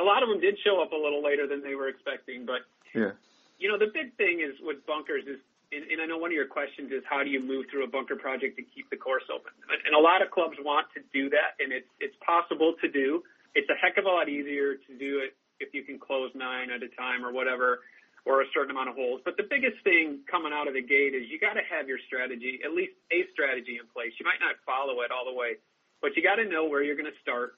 a 0.00 0.04
lot 0.04 0.22
of 0.22 0.28
them 0.28 0.40
did 0.40 0.58
show 0.64 0.82
up 0.82 0.92
a 0.92 0.96
little 0.96 1.22
later 1.22 1.46
than 1.46 1.62
they 1.62 1.74
were 1.74 1.88
expecting. 1.88 2.46
But 2.46 2.66
yeah. 2.94 3.12
you 3.58 3.68
know, 3.68 3.78
the 3.78 3.90
big 3.92 4.16
thing 4.16 4.40
is 4.44 4.54
with 4.60 4.84
bunkers 4.86 5.24
is, 5.24 5.40
and, 5.72 5.84
and 5.90 6.02
I 6.02 6.06
know 6.06 6.18
one 6.18 6.30
of 6.30 6.38
your 6.38 6.46
questions 6.46 6.92
is 6.92 7.02
how 7.08 7.24
do 7.24 7.30
you 7.30 7.40
move 7.40 7.66
through 7.70 7.84
a 7.84 7.90
bunker 7.90 8.16
project 8.16 8.58
and 8.58 8.66
keep 8.74 8.88
the 8.90 8.96
course 8.96 9.24
open? 9.32 9.52
And 9.86 9.94
a 9.94 10.00
lot 10.00 10.22
of 10.22 10.30
clubs 10.30 10.56
want 10.60 10.86
to 10.94 11.00
do 11.12 11.30
that, 11.30 11.58
and 11.58 11.72
it's 11.72 11.88
it's 11.98 12.16
possible 12.24 12.74
to 12.80 12.88
do. 12.88 13.22
It's 13.54 13.68
a 13.70 13.78
heck 13.78 13.98
of 13.98 14.04
a 14.04 14.12
lot 14.12 14.28
easier 14.28 14.74
to 14.74 14.92
do 14.98 15.22
it 15.22 15.34
if 15.60 15.72
you 15.72 15.82
can 15.82 15.98
close 15.98 16.30
nine 16.34 16.70
at 16.70 16.82
a 16.82 16.90
time 16.98 17.24
or 17.24 17.32
whatever, 17.32 17.80
or 18.24 18.40
a 18.40 18.46
certain 18.54 18.70
amount 18.70 18.88
of 18.88 18.96
holes. 18.96 19.20
But 19.24 19.36
the 19.36 19.44
biggest 19.44 19.82
thing 19.84 20.20
coming 20.30 20.52
out 20.52 20.66
of 20.66 20.74
the 20.74 20.82
gate 20.82 21.12
is 21.12 21.28
you 21.28 21.38
got 21.38 21.54
to 21.54 21.64
have 21.68 21.88
your 21.88 21.98
strategy, 22.06 22.60
at 22.64 22.72
least 22.72 22.96
a 23.12 23.28
strategy 23.32 23.76
in 23.76 23.86
place. 23.92 24.12
You 24.18 24.24
might 24.24 24.40
not 24.40 24.56
follow 24.64 25.04
it 25.04 25.12
all 25.12 25.28
the 25.28 25.36
way, 25.36 25.60
but 26.00 26.16
you 26.16 26.22
got 26.22 26.36
to 26.36 26.48
know 26.48 26.64
where 26.64 26.82
you're 26.82 26.96
going 26.96 27.10
to 27.10 27.20
start. 27.20 27.56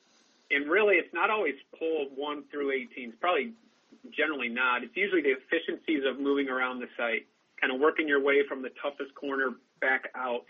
And 0.50 0.70
really, 0.70 0.96
it's 0.96 1.12
not 1.14 1.30
always 1.30 1.54
hole 1.78 2.08
one 2.14 2.44
through 2.50 2.72
18. 2.72 3.10
It's 3.10 3.18
probably 3.20 3.54
generally 4.10 4.48
not. 4.48 4.82
It's 4.82 4.96
usually 4.96 5.22
the 5.22 5.34
efficiencies 5.38 6.02
of 6.06 6.18
moving 6.18 6.48
around 6.48 6.80
the 6.80 6.90
site, 6.96 7.26
kind 7.60 7.72
of 7.72 7.80
working 7.80 8.06
your 8.06 8.22
way 8.22 8.42
from 8.48 8.62
the 8.62 8.70
toughest 8.82 9.14
corner 9.14 9.54
back 9.80 10.10
out. 10.14 10.46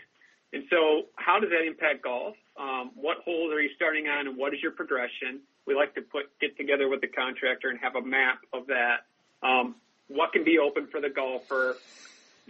And 0.53 0.63
so, 0.69 1.07
how 1.15 1.39
does 1.39 1.49
that 1.49 1.65
impact 1.65 2.03
golf? 2.03 2.35
Um, 2.57 2.91
what 2.95 3.17
holes 3.25 3.51
are 3.51 3.61
you 3.61 3.69
starting 3.75 4.07
on, 4.07 4.27
and 4.27 4.37
what 4.37 4.53
is 4.53 4.61
your 4.61 4.71
progression? 4.71 5.41
We 5.65 5.75
like 5.75 5.93
to 5.95 6.01
put 6.01 6.31
get 6.39 6.55
together 6.57 6.87
with 6.87 7.01
the 7.01 7.07
contractor 7.07 7.69
and 7.69 7.79
have 7.79 7.95
a 7.95 8.01
map 8.01 8.39
of 8.53 8.67
that. 8.67 9.05
Um, 9.43 9.75
what 10.07 10.33
can 10.33 10.43
be 10.43 10.59
open 10.59 10.87
for 10.87 11.01
the 11.01 11.09
golfer? 11.09 11.77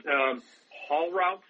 Um, 0.09 0.41
haul 0.87 1.11
routes 1.11 1.43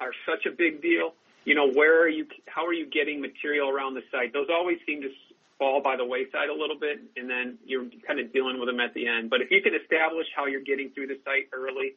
are 0.00 0.12
such 0.26 0.46
a 0.46 0.50
big 0.50 0.82
deal. 0.82 1.14
You 1.44 1.54
know, 1.54 1.70
where 1.70 2.02
are 2.02 2.08
you? 2.08 2.26
How 2.46 2.66
are 2.66 2.72
you 2.72 2.86
getting 2.86 3.20
material 3.20 3.68
around 3.68 3.94
the 3.94 4.02
site? 4.10 4.32
Those 4.32 4.48
always 4.50 4.78
seem 4.86 5.02
to 5.02 5.10
fall 5.58 5.82
by 5.82 5.96
the 5.96 6.04
wayside 6.04 6.48
a 6.48 6.54
little 6.54 6.78
bit, 6.78 7.00
and 7.16 7.28
then 7.28 7.58
you're 7.64 7.86
kind 8.06 8.20
of 8.20 8.32
dealing 8.32 8.58
with 8.58 8.68
them 8.68 8.80
at 8.80 8.94
the 8.94 9.06
end. 9.06 9.30
But 9.30 9.40
if 9.40 9.50
you 9.50 9.60
can 9.62 9.74
establish 9.74 10.26
how 10.34 10.46
you're 10.46 10.64
getting 10.64 10.90
through 10.90 11.08
the 11.08 11.18
site 11.24 11.48
early, 11.52 11.94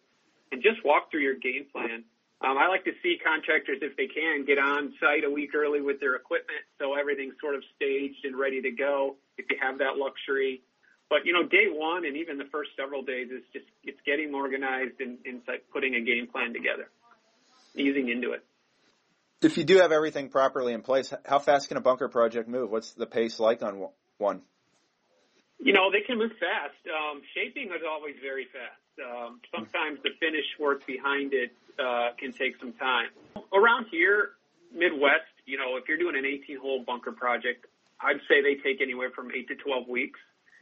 and 0.54 0.62
just 0.62 0.86
walk 0.86 1.10
through 1.10 1.22
your 1.22 1.36
game 1.36 1.66
plan. 1.72 2.04
Um, 2.42 2.58
I 2.58 2.68
like 2.68 2.84
to 2.86 2.92
see 3.02 3.18
contractors, 3.24 3.80
if 3.82 3.98
they 3.98 4.08
can, 4.08 4.46
get 4.46 4.60
on 4.60 4.94
site 5.00 5.24
a 5.24 5.32
week 5.32 5.56
early 5.56 5.82
with 5.82 6.00
their 6.00 6.16
equipment 6.16 6.60
so 6.78 6.94
everything's 6.94 7.34
sort 7.42 7.56
of 7.56 7.64
staged 7.76 8.24
and 8.26 8.38
ready 8.38 8.62
to 8.62 8.72
go 8.72 9.16
if 9.38 9.46
you 9.50 9.58
have 9.62 9.80
that 9.80 9.98
luxury. 9.98 10.62
But, 11.14 11.28
you 11.30 11.34
know, 11.34 11.46
day 11.46 11.70
one 11.70 12.06
and 12.06 12.18
even 12.18 12.40
the 12.40 12.50
first 12.52 12.72
several 12.76 13.04
days 13.04 13.30
is 13.30 13.44
just, 13.54 13.70
it's 13.84 14.02
getting 14.04 14.34
organized 14.34 14.98
and, 15.00 15.20
and 15.26 15.42
putting 15.72 15.94
a 15.94 16.02
game 16.02 16.26
plan 16.26 16.54
together, 16.54 16.90
easing 17.78 18.10
into 18.10 18.32
it 18.32 18.42
if 19.44 19.58
you 19.58 19.64
do 19.64 19.78
have 19.78 19.92
everything 19.92 20.30
properly 20.30 20.74
in 20.74 20.82
place, 20.82 21.14
how 21.26 21.40
fast 21.40 21.68
can 21.68 21.78
a 21.78 21.82
bunker 21.82 22.08
project 22.08 22.48
move? 22.48 22.72
What's 22.72 22.94
the 22.94 23.06
pace 23.06 23.40
like 23.40 23.62
on 23.62 23.88
one? 24.18 24.42
You 25.60 25.74
know, 25.74 25.92
they 25.92 26.02
can 26.02 26.18
move 26.18 26.32
fast. 26.40 26.80
Um, 26.88 27.22
shaping 27.34 27.68
is 27.68 27.84
always 27.88 28.16
very 28.22 28.46
fast. 28.46 28.80
Um, 29.00 29.40
sometimes 29.54 30.00
the 30.04 30.12
finish 30.20 30.46
work 30.60 30.86
behind 30.86 31.34
it 31.34 31.52
uh, 31.80 32.10
can 32.18 32.32
take 32.32 32.58
some 32.60 32.74
time. 32.74 33.10
Around 33.54 33.88
here, 33.92 34.32
Midwest, 34.74 35.32
you 35.46 35.58
know, 35.58 35.78
if 35.78 35.88
you're 35.88 35.98
doing 35.98 36.16
an 36.16 36.24
18-hole 36.24 36.84
bunker 36.86 37.12
project, 37.12 37.66
I'd 38.00 38.20
say 38.28 38.42
they 38.42 38.56
take 38.62 38.82
anywhere 38.82 39.10
from 39.12 39.32
eight 39.32 39.48
to 39.48 39.56
12 39.56 39.88
weeks. 39.88 40.20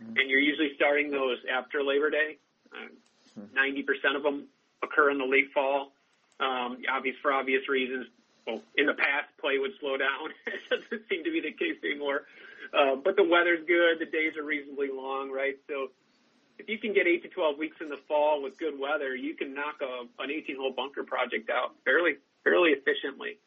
And 0.07 0.29
you're 0.29 0.39
usually 0.39 0.71
starting 0.75 1.11
those 1.11 1.37
after 1.51 1.83
Labor 1.83 2.09
Day. 2.09 2.37
Uh, 2.73 3.41
90% 3.55 4.15
of 4.15 4.23
them 4.23 4.47
occur 4.83 5.11
in 5.11 5.17
the 5.17 5.25
late 5.25 5.51
fall. 5.53 5.93
Um, 6.39 6.77
obvious 6.91 7.15
for 7.21 7.31
obvious 7.31 7.67
reasons, 7.69 8.07
well, 8.47 8.61
in 8.75 8.87
the 8.87 8.93
past, 8.93 9.29
play 9.39 9.57
would 9.59 9.71
slow 9.79 9.97
down. 9.97 10.33
it 10.47 10.61
doesn't 10.69 11.07
seem 11.09 11.23
to 11.23 11.31
be 11.31 11.41
the 11.41 11.51
case 11.51 11.77
anymore. 11.83 12.23
Uh, 12.73 12.95
but 12.95 13.15
the 13.15 13.23
weather's 13.23 13.65
good. 13.67 13.99
The 13.99 14.09
days 14.09 14.37
are 14.37 14.43
reasonably 14.43 14.89
long, 14.93 15.31
right? 15.31 15.57
So 15.67 15.91
if 16.57 16.69
you 16.69 16.77
can 16.77 16.93
get 16.93 17.07
eight 17.07 17.23
to 17.23 17.29
12 17.29 17.57
weeks 17.57 17.77
in 17.81 17.89
the 17.89 17.99
fall 18.07 18.41
with 18.41 18.57
good 18.57 18.79
weather, 18.79 19.15
you 19.15 19.35
can 19.35 19.53
knock 19.53 19.81
a, 19.81 20.05
an 20.23 20.31
18 20.31 20.57
hole 20.57 20.71
bunker 20.71 21.03
project 21.03 21.49
out 21.49 21.75
fairly, 21.85 22.17
fairly 22.43 22.71
efficiently. 22.71 23.37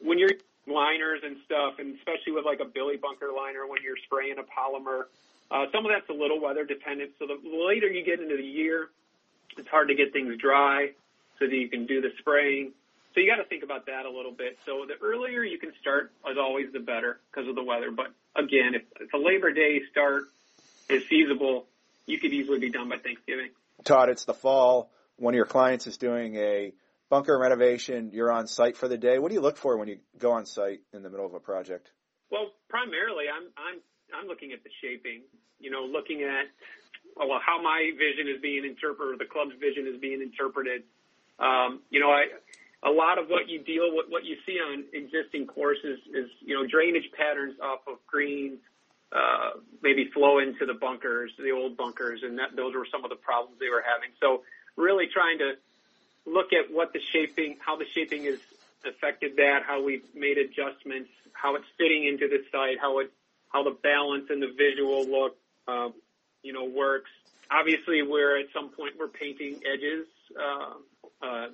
When 0.00 0.18
you're 0.18 0.30
liners 0.66 1.20
and 1.24 1.36
stuff, 1.44 1.78
and 1.78 1.96
especially 1.98 2.32
with 2.32 2.44
like 2.44 2.60
a 2.60 2.64
Billy 2.64 2.96
bunker 2.96 3.30
liner, 3.34 3.66
when 3.66 3.82
you're 3.82 3.98
spraying 4.06 4.36
a 4.38 4.46
polymer, 4.46 5.10
Uh, 5.50 5.66
some 5.72 5.84
of 5.84 5.90
that's 5.92 6.08
a 6.08 6.12
little 6.12 6.40
weather 6.40 6.64
dependent. 6.64 7.12
So 7.18 7.26
the 7.26 7.38
later 7.66 7.88
you 7.88 8.04
get 8.04 8.20
into 8.20 8.36
the 8.36 8.42
year, 8.42 8.88
it's 9.56 9.68
hard 9.68 9.88
to 9.88 9.94
get 9.94 10.12
things 10.12 10.36
dry 10.38 10.90
so 11.38 11.46
that 11.46 11.54
you 11.54 11.68
can 11.68 11.86
do 11.86 12.00
the 12.00 12.10
spraying. 12.18 12.72
So 13.14 13.20
you 13.20 13.26
got 13.28 13.42
to 13.42 13.48
think 13.48 13.64
about 13.64 13.86
that 13.86 14.06
a 14.06 14.10
little 14.10 14.30
bit. 14.30 14.58
So 14.64 14.86
the 14.86 14.94
earlier 15.04 15.42
you 15.42 15.58
can 15.58 15.72
start, 15.80 16.12
as 16.30 16.36
always, 16.38 16.72
the 16.72 16.78
better 16.78 17.18
because 17.30 17.48
of 17.48 17.56
the 17.56 17.64
weather. 17.64 17.90
But 17.90 18.12
again, 18.36 18.74
if, 18.74 18.82
if 19.00 19.12
a 19.12 19.18
Labor 19.18 19.52
Day 19.52 19.80
start 19.90 20.24
is 20.88 21.02
feasible, 21.04 21.66
you 22.06 22.20
could 22.20 22.32
easily 22.32 22.60
be 22.60 22.70
done 22.70 22.88
by 22.88 22.98
Thanksgiving. 22.98 23.50
Todd, 23.82 24.08
it's 24.08 24.26
the 24.26 24.34
fall. 24.34 24.90
One 25.16 25.34
of 25.34 25.36
your 25.36 25.46
clients 25.46 25.88
is 25.88 25.96
doing 25.96 26.36
a 26.36 26.72
bunker 27.08 27.36
renovation. 27.36 28.10
You're 28.12 28.30
on 28.30 28.46
site 28.46 28.76
for 28.76 28.86
the 28.86 28.96
day. 28.96 29.18
What 29.18 29.28
do 29.28 29.34
you 29.34 29.40
look 29.40 29.56
for 29.56 29.76
when 29.76 29.88
you 29.88 29.98
go 30.18 30.32
on 30.32 30.46
site 30.46 30.80
in 30.92 31.02
the 31.02 31.10
middle 31.10 31.26
of 31.26 31.34
a 31.34 31.40
project? 31.40 31.90
Well, 32.30 32.52
primarily, 32.68 33.24
I'm 33.28 33.80
I'm 34.14 34.28
looking 34.28 34.52
at 34.52 34.62
the 34.64 34.70
shaping. 34.80 35.22
You 35.58 35.70
know, 35.70 35.84
looking 35.84 36.22
at 36.22 36.46
well 37.16 37.40
how 37.44 37.60
my 37.62 37.90
vision 37.96 38.28
is 38.28 38.40
being 38.40 38.64
interpreted, 38.64 39.14
or 39.14 39.18
the 39.18 39.30
club's 39.30 39.54
vision 39.60 39.86
is 39.86 40.00
being 40.00 40.22
interpreted. 40.22 40.82
Um, 41.38 41.80
you 41.90 42.00
know, 42.00 42.10
I 42.10 42.26
a 42.82 42.90
lot 42.90 43.18
of 43.18 43.28
what 43.28 43.48
you 43.48 43.60
deal 43.60 43.94
with, 43.94 44.06
what 44.08 44.24
you 44.24 44.36
see 44.46 44.58
on 44.58 44.84
existing 44.92 45.46
courses 45.46 45.98
is, 46.14 46.30
you 46.40 46.54
know, 46.54 46.66
drainage 46.66 47.10
patterns 47.12 47.60
off 47.60 47.80
of 47.86 47.98
greens, 48.06 48.58
uh, 49.12 49.50
maybe 49.82 50.08
flow 50.14 50.38
into 50.38 50.64
the 50.64 50.74
bunkers, 50.74 51.32
the 51.38 51.50
old 51.50 51.76
bunkers, 51.76 52.22
and 52.22 52.38
that, 52.38 52.56
those 52.56 52.74
were 52.74 52.86
some 52.90 53.04
of 53.04 53.10
the 53.10 53.16
problems 53.16 53.58
they 53.60 53.68
were 53.68 53.84
having. 53.86 54.10
So 54.20 54.42
really 54.76 55.08
trying 55.12 55.38
to 55.38 55.54
look 56.26 56.52
at 56.52 56.72
what 56.72 56.92
the 56.92 57.00
shaping, 57.12 57.56
how 57.60 57.76
the 57.76 57.86
shaping 57.92 58.24
has 58.24 58.38
affected 58.86 59.36
that, 59.36 59.62
how 59.66 59.82
we've 59.82 60.04
made 60.14 60.38
adjustments, 60.38 61.10
how 61.32 61.56
it's 61.56 61.66
fitting 61.76 62.06
into 62.06 62.28
the 62.28 62.44
site, 62.50 62.78
how 62.80 63.00
it, 63.00 63.12
how 63.50 63.62
the 63.62 63.76
balance 63.82 64.26
and 64.30 64.42
the 64.42 64.52
visual 64.56 65.06
look, 65.06 65.36
uh, 65.68 65.90
you 66.42 66.52
know, 66.52 66.64
works. 66.64 67.10
Obviously, 67.50 68.02
we're 68.02 68.38
at 68.38 68.46
some 68.54 68.70
point 68.70 68.94
we're 68.98 69.08
painting 69.08 69.60
edges, 69.66 70.06
uh, 70.38 70.74
uh, 71.24 71.48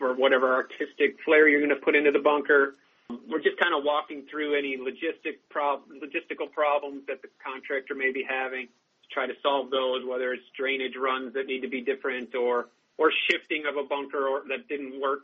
or 0.00 0.14
whatever 0.14 0.54
artistic 0.54 1.16
flair 1.24 1.48
you're 1.48 1.60
going 1.60 1.70
to 1.70 1.84
put 1.84 1.94
into 1.94 2.10
the 2.10 2.18
bunker. 2.18 2.74
We're 3.08 3.42
just 3.42 3.58
kind 3.58 3.74
of 3.74 3.82
walking 3.84 4.24
through 4.30 4.56
any 4.56 4.78
logistic 4.78 5.38
prob- 5.50 5.88
logistical 5.90 6.50
problems 6.50 7.02
that 7.08 7.22
the 7.22 7.28
contractor 7.44 7.94
may 7.94 8.12
be 8.12 8.24
having 8.26 8.66
to 8.66 9.08
try 9.12 9.26
to 9.26 9.34
solve 9.42 9.70
those, 9.70 10.04
whether 10.06 10.32
it's 10.32 10.44
drainage 10.56 10.94
runs 10.96 11.34
that 11.34 11.46
need 11.46 11.60
to 11.60 11.68
be 11.68 11.80
different 11.80 12.34
or 12.34 12.68
or 12.98 13.10
shifting 13.30 13.64
of 13.66 13.82
a 13.82 13.88
bunker 13.88 14.28
or, 14.28 14.42
that 14.48 14.68
didn't 14.68 15.00
work 15.00 15.22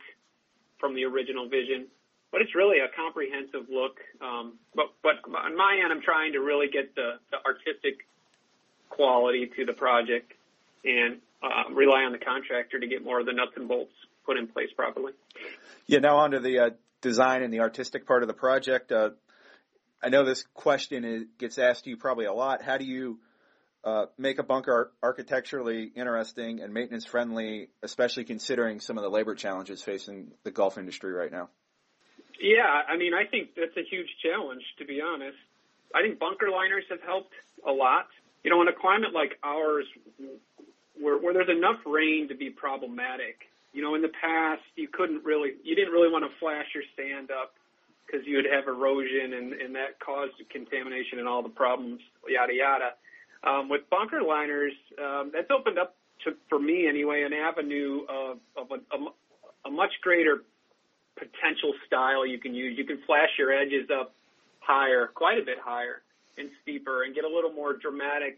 from 0.79 0.95
the 0.95 1.05
original 1.05 1.47
vision. 1.47 1.87
But 2.31 2.41
it's 2.41 2.53
really 2.55 2.77
a 2.79 2.89
comprehensive 2.95 3.69
look. 3.69 3.97
Um, 4.21 4.59
but 4.75 4.87
but 5.01 5.23
on 5.25 5.55
my 5.55 5.79
end, 5.81 5.91
I'm 5.91 6.01
trying 6.01 6.33
to 6.33 6.39
really 6.39 6.67
get 6.67 6.93
the, 6.95 7.19
the 7.31 7.37
artistic 7.45 8.05
quality 8.89 9.49
to 9.55 9.65
the 9.65 9.73
project 9.73 10.33
and 10.83 11.19
uh, 11.41 11.73
rely 11.73 12.03
on 12.03 12.11
the 12.11 12.17
contractor 12.17 12.79
to 12.79 12.87
get 12.87 13.03
more 13.03 13.19
of 13.19 13.25
the 13.25 13.33
nuts 13.33 13.53
and 13.55 13.67
bolts 13.67 13.93
put 14.25 14.37
in 14.37 14.47
place 14.47 14.69
properly. 14.75 15.13
Yeah, 15.85 15.99
now 15.99 16.17
on 16.17 16.31
to 16.31 16.39
the 16.39 16.59
uh, 16.59 16.69
design 17.01 17.43
and 17.43 17.53
the 17.53 17.61
artistic 17.61 18.05
part 18.05 18.23
of 18.23 18.27
the 18.27 18.33
project. 18.33 18.91
Uh, 18.91 19.11
I 20.03 20.09
know 20.09 20.25
this 20.25 20.43
question 20.53 21.05
is, 21.05 21.23
gets 21.37 21.57
asked 21.57 21.85
to 21.85 21.89
you 21.89 21.97
probably 21.97 22.25
a 22.25 22.33
lot. 22.33 22.61
How 22.61 22.77
do 22.77 22.85
you 22.85 23.19
uh, 23.83 24.05
make 24.17 24.37
a 24.37 24.43
bunker 24.43 24.91
architecturally 25.01 25.91
interesting 25.95 26.61
and 26.61 26.73
maintenance 26.73 27.05
friendly, 27.05 27.69
especially 27.81 28.25
considering 28.25 28.79
some 28.79 28.97
of 28.97 29.03
the 29.03 29.09
labor 29.09 29.33
challenges 29.33 29.81
facing 29.81 30.31
the 30.43 30.51
golf 30.51 30.77
industry 30.77 31.11
right 31.11 31.31
now? 31.31 31.49
Yeah, 32.39 32.83
I 32.87 32.97
mean, 32.97 33.13
I 33.13 33.25
think 33.25 33.55
that's 33.55 33.75
a 33.77 33.83
huge 33.89 34.09
challenge, 34.21 34.63
to 34.79 34.85
be 34.85 35.01
honest. 35.01 35.37
I 35.95 36.01
think 36.01 36.19
bunker 36.19 36.49
liners 36.49 36.83
have 36.89 37.01
helped 37.01 37.33
a 37.65 37.71
lot. 37.71 38.07
You 38.43 38.51
know, 38.51 38.61
in 38.61 38.67
a 38.67 38.73
climate 38.73 39.13
like 39.13 39.37
ours, 39.43 39.85
where, 40.99 41.17
where 41.17 41.33
there's 41.33 41.49
enough 41.49 41.79
rain 41.85 42.27
to 42.29 42.35
be 42.35 42.49
problematic, 42.49 43.49
you 43.73 43.81
know, 43.81 43.95
in 43.95 44.01
the 44.01 44.11
past, 44.21 44.61
you 44.75 44.87
couldn't 44.87 45.23
really, 45.23 45.51
you 45.63 45.75
didn't 45.75 45.91
really 45.93 46.11
want 46.11 46.23
to 46.25 46.31
flash 46.39 46.65
your 46.73 46.83
sand 46.95 47.29
up 47.31 47.53
because 48.05 48.25
you 48.25 48.37
would 48.37 48.45
have 48.45 48.67
erosion 48.67 49.33
and, 49.33 49.53
and 49.53 49.75
that 49.75 49.99
caused 49.99 50.33
contamination 50.49 51.19
and 51.19 51.27
all 51.27 51.43
the 51.43 51.49
problems, 51.49 51.99
yada, 52.27 52.53
yada. 52.53 52.89
Um, 53.43 53.69
with 53.69 53.81
bunker 53.89 54.21
liners, 54.23 54.73
um, 54.97 55.31
that's 55.33 55.51
opened 55.51 55.77
up 55.77 55.95
to, 56.23 56.31
for 56.49 56.59
me 56.59 56.87
anyway, 56.87 57.23
an 57.23 57.33
avenue 57.33 58.01
of, 58.09 58.37
of 58.55 58.71
a, 58.71 58.95
a, 58.95 59.69
a 59.69 59.71
much 59.71 59.91
greater 60.01 60.43
potential 61.17 61.73
style 61.85 62.25
you 62.25 62.39
can 62.39 62.53
use. 62.53 62.77
You 62.77 62.85
can 62.85 62.99
flash 63.05 63.29
your 63.37 63.51
edges 63.51 63.89
up 63.89 64.13
higher, 64.59 65.07
quite 65.07 65.37
a 65.37 65.45
bit 65.45 65.57
higher 65.63 66.01
and 66.37 66.49
steeper 66.61 67.03
and 67.03 67.15
get 67.15 67.23
a 67.23 67.27
little 67.27 67.51
more 67.51 67.73
dramatic 67.73 68.37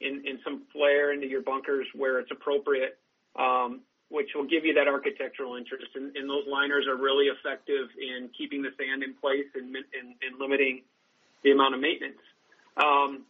in, 0.00 0.22
in 0.26 0.38
some 0.44 0.62
flair 0.72 1.12
into 1.12 1.26
your 1.26 1.42
bunkers 1.42 1.86
where 1.94 2.20
it's 2.20 2.30
appropriate. 2.30 2.98
Um, 3.36 3.80
which 4.10 4.30
will 4.34 4.46
give 4.46 4.64
you 4.64 4.72
that 4.74 4.88
architectural 4.88 5.56
interest. 5.56 5.88
And, 5.94 6.16
and 6.16 6.28
those 6.28 6.44
liners 6.48 6.86
are 6.88 6.96
really 6.96 7.26
effective 7.26 7.88
in 8.00 8.30
keeping 8.36 8.62
the 8.62 8.70
sand 8.78 9.02
in 9.02 9.14
place 9.14 9.46
and, 9.54 9.76
and, 9.76 10.16
and 10.22 10.40
limiting 10.40 10.82
the 11.44 11.52
amount 11.52 11.74
of 11.74 11.80
maintenance. 11.80 12.20
Um, 12.76 13.24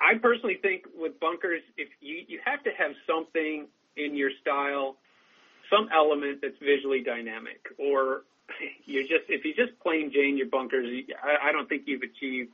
I 0.00 0.18
personally 0.18 0.58
think 0.60 0.86
with 0.96 1.20
bunkers, 1.20 1.62
if 1.76 1.88
you, 2.00 2.24
you 2.26 2.40
have 2.44 2.64
to 2.64 2.70
have 2.76 2.92
something 3.06 3.68
in 3.96 4.16
your 4.16 4.30
style, 4.40 4.96
some 5.72 5.88
element 5.94 6.40
that's 6.42 6.58
visually 6.60 7.02
dynamic, 7.02 7.60
or 7.78 8.22
you 8.84 9.02
just 9.08 9.24
if 9.28 9.44
you 9.44 9.54
just 9.54 9.78
plain 9.80 10.12
Jane 10.12 10.36
your 10.36 10.48
bunkers, 10.48 10.86
I, 11.22 11.48
I 11.48 11.52
don't 11.52 11.68
think 11.68 11.84
you've 11.86 12.02
achieved 12.02 12.50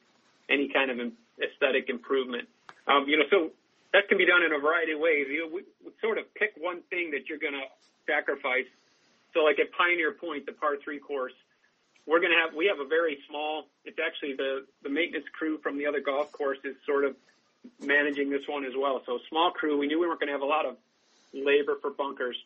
any 0.49 0.69
kind 0.69 0.91
of 0.91 0.99
aesthetic 1.43 1.89
improvement. 1.89 2.49
Um, 2.87 3.05
you 3.07 3.19
know, 3.19 3.25
so 3.31 3.51
that 3.93 4.09
can 4.09 4.19
be 4.19 4.27
done 4.27 4.43
in 4.43 4.53
a 4.53 4.59
variety 4.59 4.93
of 4.93 5.01
ways. 5.01 5.27
You 5.29 5.47
know, 5.49 5.55
we, 5.55 5.63
we 5.85 5.93
sort 6.01 6.19
of 6.19 6.33
pick 6.35 6.55
one 6.59 6.83
thing 6.91 7.11
that 7.13 7.29
you're 7.29 7.39
going 7.39 7.55
to 7.55 7.67
sacrifice. 8.07 8.67
So, 9.35 9.41
like 9.41 9.59
at 9.59 9.73
Pioneer 9.73 10.13
Point, 10.13 10.47
the 10.47 10.53
par 10.53 10.77
three 10.83 10.99
course, 10.99 11.35
we're 12.07 12.21
going 12.21 12.33
to 12.33 12.39
have 12.39 12.55
we 12.55 12.67
have 12.67 12.81
a 12.81 12.89
very 12.89 13.19
small. 13.29 13.67
It's 13.85 13.99
actually 13.99 14.35
the 14.35 14.65
the 14.83 14.89
maintenance 14.89 15.27
crew 15.37 15.59
from 15.59 15.79
the 15.79 15.87
other 15.87 16.01
golf 16.01 16.33
course 16.33 16.59
is 16.65 16.77
sort 16.87 17.05
of 17.05 17.17
managing 17.81 18.31
this 18.31 18.47
one 18.49 18.65
as 18.65 18.73
well. 18.77 19.03
So, 19.05 19.19
small 19.29 19.51
crew. 19.51 19.77
We 19.79 19.87
knew 19.87 20.01
we 20.01 20.07
weren't 20.07 20.21
going 20.21 20.29
to 20.29 20.35
have 20.35 20.43
a 20.43 20.47
lot 20.47 20.65
of 20.65 20.77
labor 21.35 21.77
for 21.81 21.91
bunkers, 21.91 22.37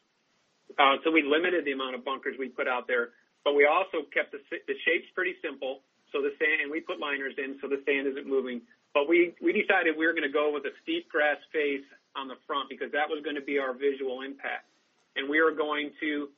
so 1.04 1.10
we 1.10 1.22
limited 1.22 1.64
the 1.64 1.72
amount 1.72 1.94
of 1.94 2.04
bunkers 2.04 2.36
we 2.38 2.48
put 2.48 2.68
out 2.68 2.86
there. 2.86 3.10
But 3.44 3.54
we 3.54 3.66
also 3.66 4.06
kept 4.14 4.30
the 4.32 4.38
shapes 4.86 5.08
pretty 5.14 5.34
simple. 5.42 5.82
So 6.12 6.22
the 6.22 6.30
sand, 6.38 6.62
and 6.62 6.70
we 6.70 6.80
put 6.80 7.00
liners 7.00 7.34
in 7.38 7.58
so 7.60 7.66
the 7.66 7.82
sand 7.86 8.06
isn't 8.06 8.28
moving. 8.28 8.62
But 8.94 9.08
we, 9.08 9.34
decided 9.40 9.96
we 9.96 10.06
were 10.06 10.12
going 10.12 10.28
to 10.28 10.32
go 10.32 10.52
with 10.52 10.64
a 10.64 10.74
steep 10.82 11.08
grass 11.08 11.40
face 11.52 11.84
on 12.14 12.28
the 12.28 12.36
front 12.46 12.68
because 12.68 12.92
that 12.92 13.08
was 13.08 13.24
going 13.24 13.36
to 13.36 13.42
be 13.42 13.58
our 13.58 13.72
visual 13.72 14.20
impact. 14.20 14.68
And 15.16 15.28
we 15.28 15.40
were 15.40 15.52
going 15.52 15.90
to 16.00 16.28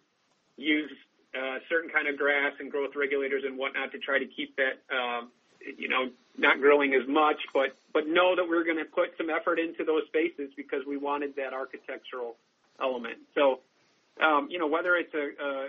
use 0.57 0.91
uh, 1.35 1.59
certain 1.69 1.91
kind 1.91 2.07
of 2.07 2.17
grass 2.17 2.55
and 2.61 2.71
growth 2.71 2.95
regulators 2.95 3.43
and 3.45 3.59
whatnot 3.59 3.91
to 3.91 3.99
try 3.99 4.19
to 4.19 4.27
keep 4.27 4.55
that, 4.57 4.79
um, 4.95 5.35
you 5.59 5.89
know, 5.89 6.11
not 6.39 6.61
growing 6.61 6.95
as 6.95 7.07
much, 7.09 7.39
but, 7.53 7.75
know 8.07 8.37
that 8.37 8.47
we're 8.47 8.63
going 8.63 8.79
to 8.79 8.85
put 8.85 9.11
some 9.17 9.31
effort 9.31 9.59
into 9.59 9.83
those 9.83 10.03
spaces 10.07 10.53
because 10.57 10.83
we 10.87 10.97
wanted 10.97 11.35
that 11.35 11.53
architectural 11.53 12.37
element. 12.79 13.17
So, 13.35 13.61
um, 14.23 14.49
you 14.51 14.59
know, 14.59 14.67
whether 14.67 14.97
it's 14.97 15.15
a, 15.15 15.45
a 15.45 15.69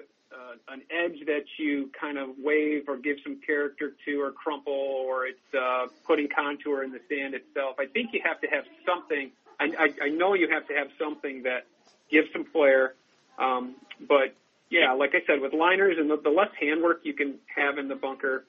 an 0.67 0.81
edge 0.89 1.25
that 1.27 1.45
you 1.57 1.89
kind 1.99 2.17
of 2.17 2.29
wave 2.37 2.83
or 2.87 2.97
give 2.97 3.17
some 3.23 3.39
character 3.45 3.93
to 4.05 4.21
or 4.21 4.31
crumple 4.31 4.73
or 4.73 5.25
it's 5.25 5.53
uh, 5.53 5.87
putting 6.05 6.27
contour 6.27 6.83
in 6.83 6.91
the 6.91 6.99
sand 7.09 7.33
itself. 7.33 7.75
I 7.79 7.85
think 7.85 8.11
you 8.13 8.21
have 8.25 8.41
to 8.41 8.47
have 8.47 8.63
something. 8.85 9.31
I, 9.59 9.65
I, 9.77 10.05
I 10.05 10.09
know 10.09 10.33
you 10.33 10.49
have 10.49 10.67
to 10.67 10.73
have 10.73 10.87
something 10.99 11.43
that 11.43 11.65
gives 12.11 12.27
some 12.33 12.45
flair. 12.51 12.95
Um, 13.37 13.75
but 14.07 14.35
yeah, 14.69 14.93
like 14.93 15.11
I 15.13 15.25
said, 15.27 15.41
with 15.41 15.53
liners 15.53 15.97
and 15.99 16.09
the, 16.09 16.17
the 16.17 16.29
less 16.29 16.49
handwork 16.59 17.01
you 17.03 17.13
can 17.13 17.35
have 17.55 17.77
in 17.77 17.87
the 17.87 17.95
bunker, 17.95 18.45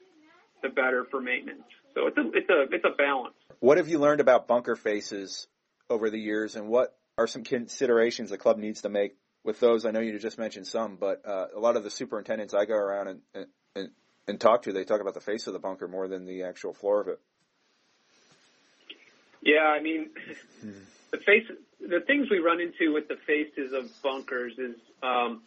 the 0.63 0.69
better 0.69 1.05
for 1.11 1.21
maintenance. 1.21 1.63
So 1.95 2.07
it's 2.07 2.19
a 2.19 2.31
it's 2.35 2.51
a 2.51 2.75
it's 2.75 2.85
a 2.85 2.97
balance. 2.97 3.35
What 3.61 3.79
have 3.79 3.89
you 3.89 3.99
learned 3.99 4.21
about 4.21 4.47
bunker 4.47 4.77
faces 4.77 5.47
over 5.89 6.11
the 6.11 6.19
years, 6.19 6.57
and 6.57 6.69
what 6.69 6.97
are 7.17 7.27
some 7.27 7.45
considerations 7.45 8.31
the 8.31 8.39
club 8.39 8.59
needs 8.59 8.83
to 8.83 8.89
make 8.89 9.17
with 9.47 9.61
those, 9.61 9.87
I 9.87 9.93
know 9.93 10.01
you 10.01 10.19
just 10.19 10.39
mentioned 10.39 10.67
some, 10.67 10.97
but 10.97 11.23
uh, 11.27 11.47
a 11.55 11.61
lot 11.61 11.77
of 11.77 11.85
the 11.85 11.91
superintendents 11.91 12.53
I 12.53 12.65
go 12.65 12.75
around 12.75 13.09
and, 13.09 13.47
and 13.75 13.91
and 14.29 14.41
talk 14.41 14.63
to, 14.63 14.73
they 14.73 14.85
talk 14.85 15.01
about 15.01 15.15
the 15.15 15.21
face 15.21 15.47
of 15.47 15.53
the 15.53 15.59
bunker 15.61 15.87
more 15.87 16.09
than 16.09 16.27
the 16.27 16.43
actual 16.43 16.73
floor 16.73 17.01
of 17.01 17.09
it. 17.09 17.21
Yeah, 19.41 19.67
I 19.69 19.81
mean, 19.81 20.11
hmm. 20.61 20.71
the 21.13 21.19
face, 21.19 21.45
the 21.81 22.01
things 22.01 22.29
we 22.29 22.39
run 22.39 22.61
into 22.61 22.93
with 22.93 23.07
the 23.07 23.17
faces 23.25 23.73
of 23.73 23.89
bunkers 24.03 24.55
is 24.59 24.75
um, 25.05 25.43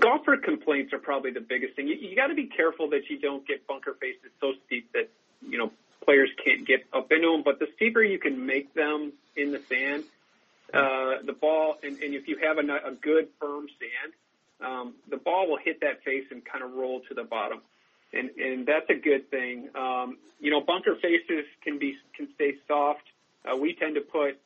golfer 0.00 0.36
complaints 0.38 0.92
are 0.92 0.98
probably 0.98 1.30
the 1.30 1.40
biggest 1.40 1.76
thing. 1.76 1.86
You, 1.86 1.94
you 1.94 2.16
got 2.16 2.26
to 2.26 2.34
be 2.34 2.46
careful 2.46 2.90
that 2.90 3.08
you 3.08 3.20
don't 3.20 3.46
get 3.46 3.64
bunker 3.68 3.94
faces 4.00 4.32
so 4.40 4.52
steep 4.66 4.92
that 4.92 5.08
you 5.40 5.58
know 5.58 5.70
players 6.04 6.30
can't 6.44 6.66
get 6.66 6.84
up 6.92 7.12
into 7.12 7.30
them. 7.30 7.42
But 7.44 7.60
the 7.60 7.68
steeper 7.76 8.02
you 8.02 8.18
can 8.18 8.44
make 8.44 8.74
them 8.74 9.12
in 9.36 9.52
the 9.52 9.60
sand, 9.68 10.02
uh, 10.72 11.22
the 11.24 11.32
ball, 11.32 11.76
and, 11.82 11.98
and 12.02 12.14
if 12.14 12.28
you 12.28 12.38
have 12.38 12.58
a, 12.58 12.88
a 12.88 12.94
good 12.94 13.28
firm 13.40 13.66
sand, 13.78 14.12
um, 14.60 14.94
the 15.08 15.16
ball 15.16 15.48
will 15.48 15.58
hit 15.58 15.80
that 15.80 16.02
face 16.04 16.24
and 16.30 16.44
kind 16.44 16.64
of 16.64 16.74
roll 16.74 17.00
to 17.08 17.14
the 17.14 17.24
bottom. 17.24 17.60
And, 18.12 18.30
and 18.30 18.66
that's 18.66 18.88
a 18.90 18.94
good 18.94 19.30
thing. 19.30 19.68
Um, 19.74 20.18
you 20.40 20.50
know, 20.50 20.60
bunker 20.60 20.96
faces 20.96 21.44
can 21.62 21.78
be, 21.78 21.96
can 22.16 22.28
stay 22.34 22.54
soft. 22.66 23.04
Uh, 23.44 23.56
we 23.56 23.74
tend 23.74 23.94
to 23.94 24.00
put 24.00 24.38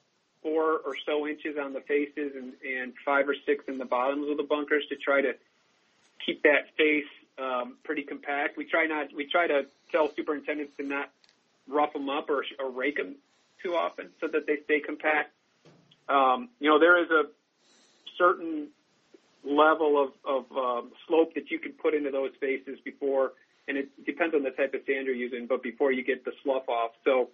four 0.42 0.78
or 0.78 0.96
so 1.06 1.26
inches 1.26 1.56
on 1.56 1.72
the 1.72 1.80
faces 1.80 2.32
and, 2.36 2.52
and 2.64 2.92
five 3.04 3.28
or 3.28 3.36
six 3.46 3.64
in 3.68 3.78
the 3.78 3.84
bottoms 3.84 4.28
of 4.30 4.36
the 4.36 4.42
bunkers 4.42 4.84
to 4.88 4.96
try 4.96 5.20
to 5.20 5.34
keep 6.24 6.42
that 6.42 6.74
face 6.76 7.04
um, 7.38 7.76
pretty 7.84 8.02
compact. 8.02 8.56
We 8.56 8.64
try 8.64 8.86
not, 8.86 9.14
we 9.14 9.26
try 9.26 9.46
to 9.46 9.66
tell 9.90 10.12
superintendents 10.14 10.76
to 10.76 10.82
not 10.84 11.10
rough 11.68 11.92
them 11.92 12.10
up 12.10 12.28
or, 12.28 12.44
or 12.58 12.70
rake 12.70 12.96
them 12.96 13.16
too 13.62 13.76
often 13.76 14.08
so 14.20 14.26
that 14.28 14.46
they 14.46 14.58
stay 14.64 14.80
compact. 14.80 15.32
Um, 16.08 16.48
you 16.60 16.68
know, 16.68 16.78
there 16.78 17.02
is 17.02 17.10
a 17.10 17.24
certain 18.18 18.68
level 19.44 20.02
of, 20.02 20.10
of 20.24 20.56
um, 20.56 20.92
slope 21.06 21.34
that 21.34 21.50
you 21.50 21.58
can 21.58 21.72
put 21.72 21.94
into 21.94 22.10
those 22.10 22.32
spaces 22.34 22.78
before, 22.84 23.32
and 23.68 23.76
it 23.76 23.88
depends 24.04 24.34
on 24.34 24.42
the 24.42 24.50
type 24.50 24.74
of 24.74 24.80
sand 24.86 25.06
you're 25.06 25.14
using, 25.14 25.46
but 25.46 25.62
before 25.62 25.92
you 25.92 26.04
get 26.04 26.24
the 26.24 26.32
slough 26.42 26.68
off. 26.68 26.92
So, 27.04 27.30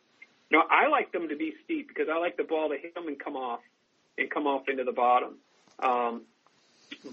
you 0.50 0.58
know, 0.58 0.64
I 0.70 0.88
like 0.88 1.12
them 1.12 1.28
to 1.28 1.36
be 1.36 1.54
steep 1.64 1.88
because 1.88 2.08
I 2.10 2.18
like 2.18 2.36
the 2.36 2.44
ball 2.44 2.70
to 2.70 2.76
hit 2.76 2.94
them 2.94 3.08
and 3.08 3.18
come 3.18 3.36
off 3.36 3.60
and 4.16 4.30
come 4.30 4.46
off 4.46 4.68
into 4.68 4.84
the 4.84 4.92
bottom. 4.92 5.36
Um, 5.78 6.22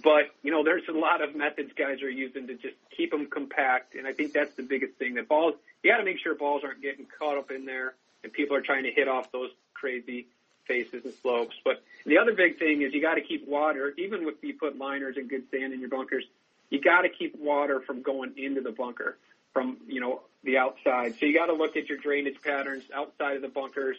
but 0.03 0.31
you 0.41 0.51
know, 0.51 0.63
there's 0.63 0.87
a 0.89 0.93
lot 0.93 1.21
of 1.21 1.35
methods 1.35 1.71
guys 1.77 2.01
are 2.01 2.09
using 2.09 2.47
to 2.47 2.55
just 2.55 2.75
keep 2.95 3.11
them 3.11 3.27
compact, 3.27 3.95
and 3.95 4.07
I 4.07 4.13
think 4.13 4.33
that's 4.33 4.55
the 4.55 4.63
biggest 4.63 4.93
thing. 4.93 5.15
That 5.15 5.27
balls, 5.27 5.55
you 5.83 5.91
got 5.91 5.97
to 5.97 6.03
make 6.03 6.19
sure 6.19 6.33
balls 6.35 6.61
aren't 6.63 6.81
getting 6.81 7.05
caught 7.19 7.37
up 7.37 7.51
in 7.51 7.65
there, 7.65 7.93
and 8.23 8.31
people 8.31 8.55
are 8.55 8.61
trying 8.61 8.83
to 8.83 8.91
hit 8.91 9.07
off 9.07 9.31
those 9.31 9.49
crazy 9.73 10.27
faces 10.67 11.05
and 11.05 11.13
slopes. 11.21 11.55
But 11.63 11.83
the 12.05 12.17
other 12.17 12.33
big 12.33 12.59
thing 12.59 12.81
is 12.81 12.93
you 12.93 13.01
got 13.01 13.15
to 13.15 13.21
keep 13.21 13.47
water, 13.47 13.93
even 13.97 14.27
if 14.27 14.35
you 14.41 14.53
put 14.53 14.77
liners 14.77 15.17
and 15.17 15.29
good 15.29 15.43
sand 15.51 15.73
in 15.73 15.79
your 15.79 15.89
bunkers, 15.89 16.23
you 16.69 16.81
got 16.81 17.01
to 17.01 17.09
keep 17.09 17.35
water 17.39 17.81
from 17.81 18.01
going 18.01 18.33
into 18.37 18.61
the 18.61 18.71
bunker 18.71 19.17
from, 19.53 19.77
you 19.87 20.01
know, 20.01 20.21
the 20.43 20.57
outside. 20.57 21.15
So 21.19 21.25
you 21.25 21.33
got 21.33 21.45
to 21.47 21.53
look 21.53 21.77
at 21.77 21.87
your 21.87 21.97
drainage 21.97 22.41
patterns 22.43 22.83
outside 22.93 23.37
of 23.37 23.41
the 23.41 23.47
bunkers, 23.47 23.95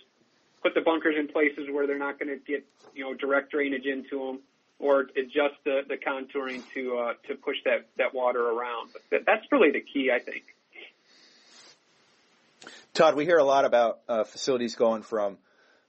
put 0.63 0.75
the 0.75 0.83
bunkers 0.83 1.17
in 1.19 1.29
places 1.29 1.69
where 1.71 1.87
they're 1.87 1.99
not 1.99 2.19
going 2.19 2.29
to 2.29 2.45
get, 2.45 2.65
you 2.95 3.05
know, 3.05 3.15
direct 3.15 3.51
drainage 3.53 3.87
into 3.87 4.19
them 4.19 4.41
or 4.79 5.01
adjust 5.17 5.55
the, 5.65 5.81
the 5.89 5.97
contouring 5.97 6.63
to, 6.75 6.99
uh, 6.99 7.13
to 7.27 7.35
push 7.35 7.57
that, 7.65 7.87
that 7.97 8.15
water 8.15 8.43
around. 8.47 8.91
But 8.93 9.03
that, 9.11 9.21
that's 9.27 9.47
really 9.51 9.71
the 9.71 9.81
key, 9.81 10.11
I 10.15 10.19
think. 10.19 10.45
Todd, 12.93 13.15
we 13.15 13.25
hear 13.25 13.39
a 13.39 13.45
lot 13.45 13.65
about 13.65 14.01
uh, 14.09 14.25
facilities 14.25 14.75
going 14.75 15.03
from 15.03 15.39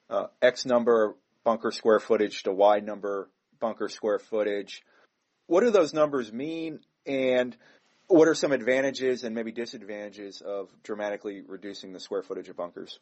uh, 0.10 0.28
X 0.41 0.66
number 0.66 1.16
bunker 1.43 1.72
square 1.72 1.99
footage 1.99 2.43
to 2.43 2.51
Y 2.51 2.80
number 2.80 3.30
bunker 3.60 3.89
square 3.89 4.20
footage. 4.20 4.84
What 5.47 5.62
do 5.62 5.72
those 5.72 5.93
numbers 5.93 6.32
mean? 6.32 6.80
And 7.05 7.55
what 8.08 8.28
are 8.28 8.36
some 8.36 8.51
advantages 8.51 9.24
and 9.24 9.34
maybe 9.34 9.51
disadvantages 9.51 10.41
of 10.41 10.70
dramatically 10.84 11.41
reducing 11.45 11.93
the 11.93 11.99
square 11.99 12.24
footage 12.24 12.49
of 12.49 12.58
bunkers? 12.58 12.99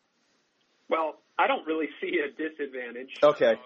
Well, 0.90 1.16
I 1.38 1.48
don't 1.48 1.66
really 1.66 1.90
see 2.02 2.20
a 2.20 2.30
disadvantage. 2.32 3.16
Okay. 3.24 3.52
Um, 3.52 3.58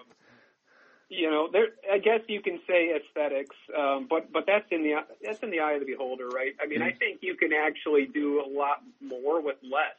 you 1.10 1.28
know, 1.28 1.48
there. 1.52 1.66
I 1.92 1.98
guess 1.98 2.20
you 2.28 2.40
can 2.40 2.60
say 2.68 2.94
aesthetics, 2.94 3.56
um, 3.76 4.06
but 4.08 4.32
but 4.32 4.44
that's 4.46 4.66
in 4.70 4.84
the 4.84 4.92
that's 5.22 5.40
in 5.40 5.50
the 5.50 5.58
eye 5.58 5.72
of 5.72 5.80
the 5.80 5.86
beholder, 5.86 6.28
right? 6.28 6.52
I 6.62 6.66
mean, 6.66 6.78
mm-hmm. 6.78 6.88
I 6.88 6.92
think 6.92 7.18
you 7.20 7.34
can 7.34 7.50
actually 7.52 8.06
do 8.06 8.40
a 8.40 8.48
lot 8.48 8.82
more 9.00 9.42
with 9.42 9.56
less, 9.60 9.98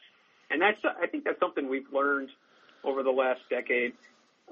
and 0.50 0.60
that's 0.60 0.78
I 0.82 1.06
think 1.06 1.24
that's 1.24 1.38
something 1.38 1.68
we've 1.68 1.92
learned 1.92 2.30
over 2.84 3.02
the 3.02 3.10
last 3.10 3.40
decade 3.50 3.92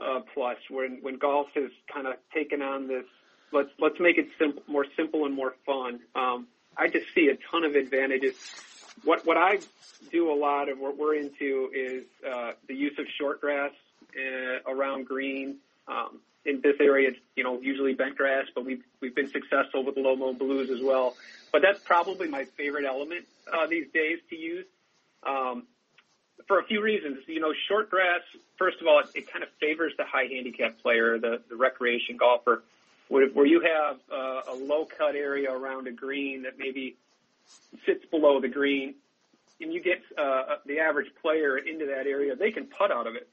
uh, 0.01 0.21
plus, 0.35 0.57
when 0.69 0.99
when 1.03 1.17
golf 1.19 1.49
has 1.55 1.71
kind 1.93 2.07
of 2.07 2.15
taken 2.35 2.63
on 2.63 2.89
this. 2.89 3.05
Let's 3.53 3.71
let's 3.79 3.99
make 3.99 4.17
it 4.19 4.29
simple, 4.39 4.63
more 4.67 4.87
simple 4.97 5.27
and 5.27 5.35
more 5.35 5.55
fun. 5.67 6.01
Um, 6.15 6.47
I 6.77 6.89
just 6.89 7.07
see 7.15 7.29
a 7.29 7.37
ton 7.51 7.65
of 7.65 7.75
advantages. 7.75 8.37
What 9.05 9.27
what 9.27 9.37
I 9.37 9.59
do 10.11 10.33
a 10.33 10.37
lot 10.37 10.69
of 10.69 10.79
what 10.79 10.97
we're 10.97 11.17
into 11.17 11.71
is 11.75 12.05
uh, 12.27 12.53
the 12.69 12.75
use 12.75 12.99
of 12.99 13.07
short 13.19 13.41
grass 13.41 13.73
uh, 14.17 14.71
around 14.71 15.07
green. 15.07 15.57
Um, 15.89 16.21
in 16.47 16.61
this 16.63 16.77
area, 16.81 17.11
it's 17.11 17.19
you 17.37 17.45
know 17.45 17.61
usually 17.61 17.95
bent 17.95 18.17
grass, 18.17 18.47
but 18.55 18.65
we've 18.65 18.83
we've 19.01 19.15
been 19.15 19.29
successful 19.29 19.85
with 19.85 19.97
low 19.97 20.17
mow 20.17 20.33
blues 20.33 20.71
as 20.71 20.81
well. 20.83 21.17
But 21.53 21.63
that's 21.63 21.81
probably 21.81 22.29
my 22.29 22.45
favorite 22.57 22.85
element 22.87 23.27
uh, 23.53 23.67
these 23.67 23.87
days 23.93 24.19
to 24.31 24.37
use. 24.37 24.67
Um, 25.27 25.65
for 26.51 26.59
a 26.59 26.65
few 26.65 26.83
reasons. 26.83 27.19
You 27.29 27.39
know, 27.39 27.53
short 27.69 27.91
grass, 27.91 28.23
first 28.59 28.81
of 28.81 28.89
all, 28.89 28.99
it, 28.99 29.07
it 29.15 29.33
kind 29.33 29.45
of 29.45 29.51
favors 29.61 29.93
the 29.97 30.05
high 30.05 30.25
handicap 30.25 30.83
player, 30.83 31.17
the, 31.17 31.41
the 31.49 31.55
recreation 31.55 32.17
golfer, 32.17 32.65
where, 33.07 33.29
where 33.29 33.47
you 33.47 33.61
have 33.61 33.99
uh, 34.13 34.53
a 34.53 34.55
low 34.55 34.85
cut 34.85 35.15
area 35.15 35.49
around 35.49 35.87
a 35.87 35.93
green 35.93 36.43
that 36.43 36.59
maybe 36.59 36.97
sits 37.87 38.05
below 38.07 38.41
the 38.41 38.49
green, 38.49 38.97
and 39.61 39.73
you 39.73 39.81
get 39.81 40.03
uh, 40.19 40.57
the 40.67 40.81
average 40.81 41.13
player 41.23 41.57
into 41.57 41.87
that 41.87 42.09
area, 42.09 42.35
they 42.35 42.51
can 42.51 42.67
putt 42.67 42.91
out 42.91 43.07
of 43.07 43.15
it, 43.15 43.29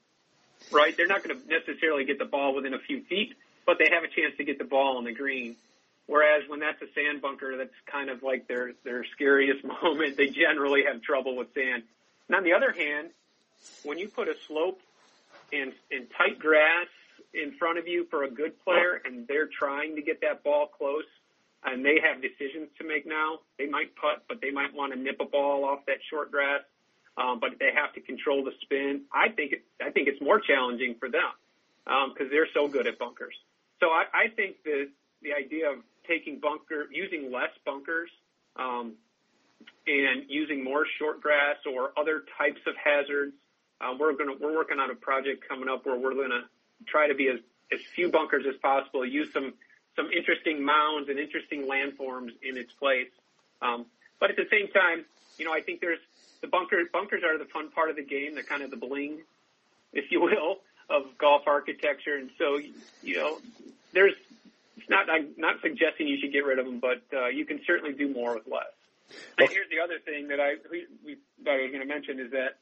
right? 0.71 0.95
They're 0.95 1.07
not 1.07 1.23
going 1.23 1.41
to 1.41 1.47
necessarily 1.47 2.05
get 2.05 2.19
the 2.19 2.25
ball 2.25 2.53
within 2.53 2.75
a 2.75 2.79
few 2.79 3.01
feet, 3.05 3.33
but 3.65 3.79
they 3.79 3.89
have 3.89 4.03
a 4.03 4.07
chance 4.09 4.37
to 4.37 4.43
get 4.43 4.59
the 4.59 4.63
ball 4.63 4.97
on 4.97 5.05
the 5.05 5.13
green. 5.13 5.55
Whereas 6.05 6.47
when 6.47 6.59
that's 6.59 6.81
a 6.83 6.87
sand 6.93 7.23
bunker, 7.23 7.57
that's 7.57 7.73
kind 7.91 8.11
of 8.11 8.21
like 8.21 8.47
their 8.47 8.73
their 8.85 9.03
scariest 9.15 9.65
moment. 9.83 10.17
They 10.17 10.27
generally 10.27 10.83
have 10.85 11.01
trouble 11.01 11.35
with 11.35 11.47
sand. 11.55 11.81
And 12.27 12.35
on 12.35 12.43
the 12.43 12.53
other 12.53 12.71
hand, 12.71 13.09
when 13.83 13.97
you 13.97 14.07
put 14.07 14.27
a 14.27 14.35
slope 14.47 14.79
and, 15.51 15.73
and 15.91 16.07
tight 16.17 16.39
grass 16.39 16.87
in 17.33 17.53
front 17.53 17.77
of 17.77 17.87
you 17.87 18.05
for 18.09 18.23
a 18.23 18.29
good 18.29 18.53
player 18.63 19.01
and 19.03 19.27
they're 19.27 19.47
trying 19.47 19.95
to 19.95 20.01
get 20.01 20.21
that 20.21 20.43
ball 20.43 20.67
close 20.67 21.05
and 21.63 21.83
they 21.83 21.99
have 21.99 22.21
decisions 22.21 22.69
to 22.77 22.87
make 22.87 23.05
now, 23.05 23.39
they 23.57 23.67
might 23.67 23.95
putt, 23.95 24.23
but 24.27 24.41
they 24.41 24.51
might 24.51 24.73
want 24.73 24.93
to 24.93 24.99
nip 24.99 25.17
a 25.19 25.25
ball 25.25 25.65
off 25.65 25.85
that 25.87 25.97
short 26.09 26.31
grass 26.31 26.61
um, 27.17 27.39
but 27.39 27.57
they 27.59 27.71
have 27.73 27.93
to 27.93 28.01
control 28.01 28.43
the 28.43 28.51
spin. 28.61 29.01
I 29.11 29.29
think 29.29 29.53
it, 29.53 29.63
I 29.83 29.89
think 29.89 30.07
it's 30.07 30.21
more 30.21 30.39
challenging 30.39 30.95
for 30.99 31.09
them 31.09 31.31
because 31.85 32.27
um, 32.27 32.29
they're 32.29 32.47
so 32.53 32.67
good 32.67 32.87
at 32.87 32.99
bunkers. 32.99 33.33
So 33.79 33.87
I, 33.87 34.05
I 34.13 34.27
think 34.29 34.63
the 34.63 34.89
the 35.23 35.33
idea 35.33 35.71
of 35.71 35.79
taking 36.07 36.39
bunker, 36.39 36.87
using 36.91 37.31
less 37.31 37.49
bunkers, 37.65 38.09
um, 38.55 38.93
and 39.87 40.23
using 40.27 40.63
more 40.63 40.85
short 40.99 41.21
grass 41.21 41.57
or 41.65 41.91
other 41.97 42.23
types 42.37 42.61
of 42.67 42.75
hazards. 42.75 43.33
Uh, 43.79 43.93
we're 43.99 44.13
gonna 44.13 44.33
we're 44.39 44.55
working 44.55 44.79
on 44.79 44.91
a 44.91 44.95
project 44.95 45.47
coming 45.47 45.69
up 45.69 45.85
where 45.85 45.97
we're 45.97 46.15
gonna 46.15 46.43
try 46.87 47.07
to 47.07 47.15
be 47.15 47.27
as 47.29 47.39
as 47.71 47.79
few 47.95 48.09
bunkers 48.09 48.45
as 48.47 48.55
possible. 48.61 49.05
Use 49.05 49.31
some 49.33 49.53
some 49.95 50.09
interesting 50.11 50.63
mounds 50.63 51.09
and 51.09 51.19
interesting 51.19 51.67
landforms 51.67 52.31
in 52.41 52.57
its 52.57 52.71
place. 52.73 53.09
Um, 53.61 53.85
but 54.19 54.29
at 54.29 54.35
the 54.35 54.47
same 54.51 54.67
time, 54.69 55.05
you 55.37 55.45
know, 55.45 55.53
I 55.53 55.61
think 55.61 55.81
there's 55.81 55.99
the 56.41 56.47
bunker 56.47 56.77
bunkers 56.91 57.23
are 57.23 57.37
the 57.37 57.45
fun 57.45 57.71
part 57.71 57.89
of 57.89 57.95
the 57.95 58.03
game. 58.03 58.35
They're 58.35 58.43
kind 58.43 58.63
of 58.63 58.71
the 58.71 58.77
bling, 58.77 59.21
if 59.93 60.11
you 60.11 60.21
will, 60.21 60.57
of 60.89 61.17
golf 61.17 61.43
architecture. 61.47 62.15
And 62.15 62.29
so, 62.37 62.59
you 63.01 63.15
know, 63.17 63.39
there's 63.93 64.13
it's 64.77 64.89
not 64.89 65.09
I'm 65.09 65.29
not 65.37 65.61
suggesting 65.61 66.07
you 66.07 66.17
should 66.21 66.31
get 66.31 66.45
rid 66.45 66.59
of 66.59 66.65
them, 66.65 66.79
but 66.79 67.01
uh, 67.13 67.27
you 67.27 67.45
can 67.45 67.59
certainly 67.65 67.93
do 67.93 68.13
more 68.13 68.35
with 68.35 68.47
less. 68.47 68.76
And 69.37 69.49
here's 69.49 69.69
the 69.69 69.79
other 69.83 69.99
thing 70.03 70.27
that 70.29 70.39
I 70.39 70.55
we, 70.69 70.85
we 71.05 71.17
thought 71.43 71.59
I 71.59 71.63
was 71.63 71.71
going 71.71 71.87
to 71.87 71.87
mention 71.87 72.19
is 72.19 72.31
that 72.31 72.59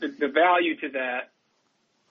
the, 0.00 0.08
the 0.08 0.28
value 0.28 0.76
to 0.80 0.88
that 0.90 1.30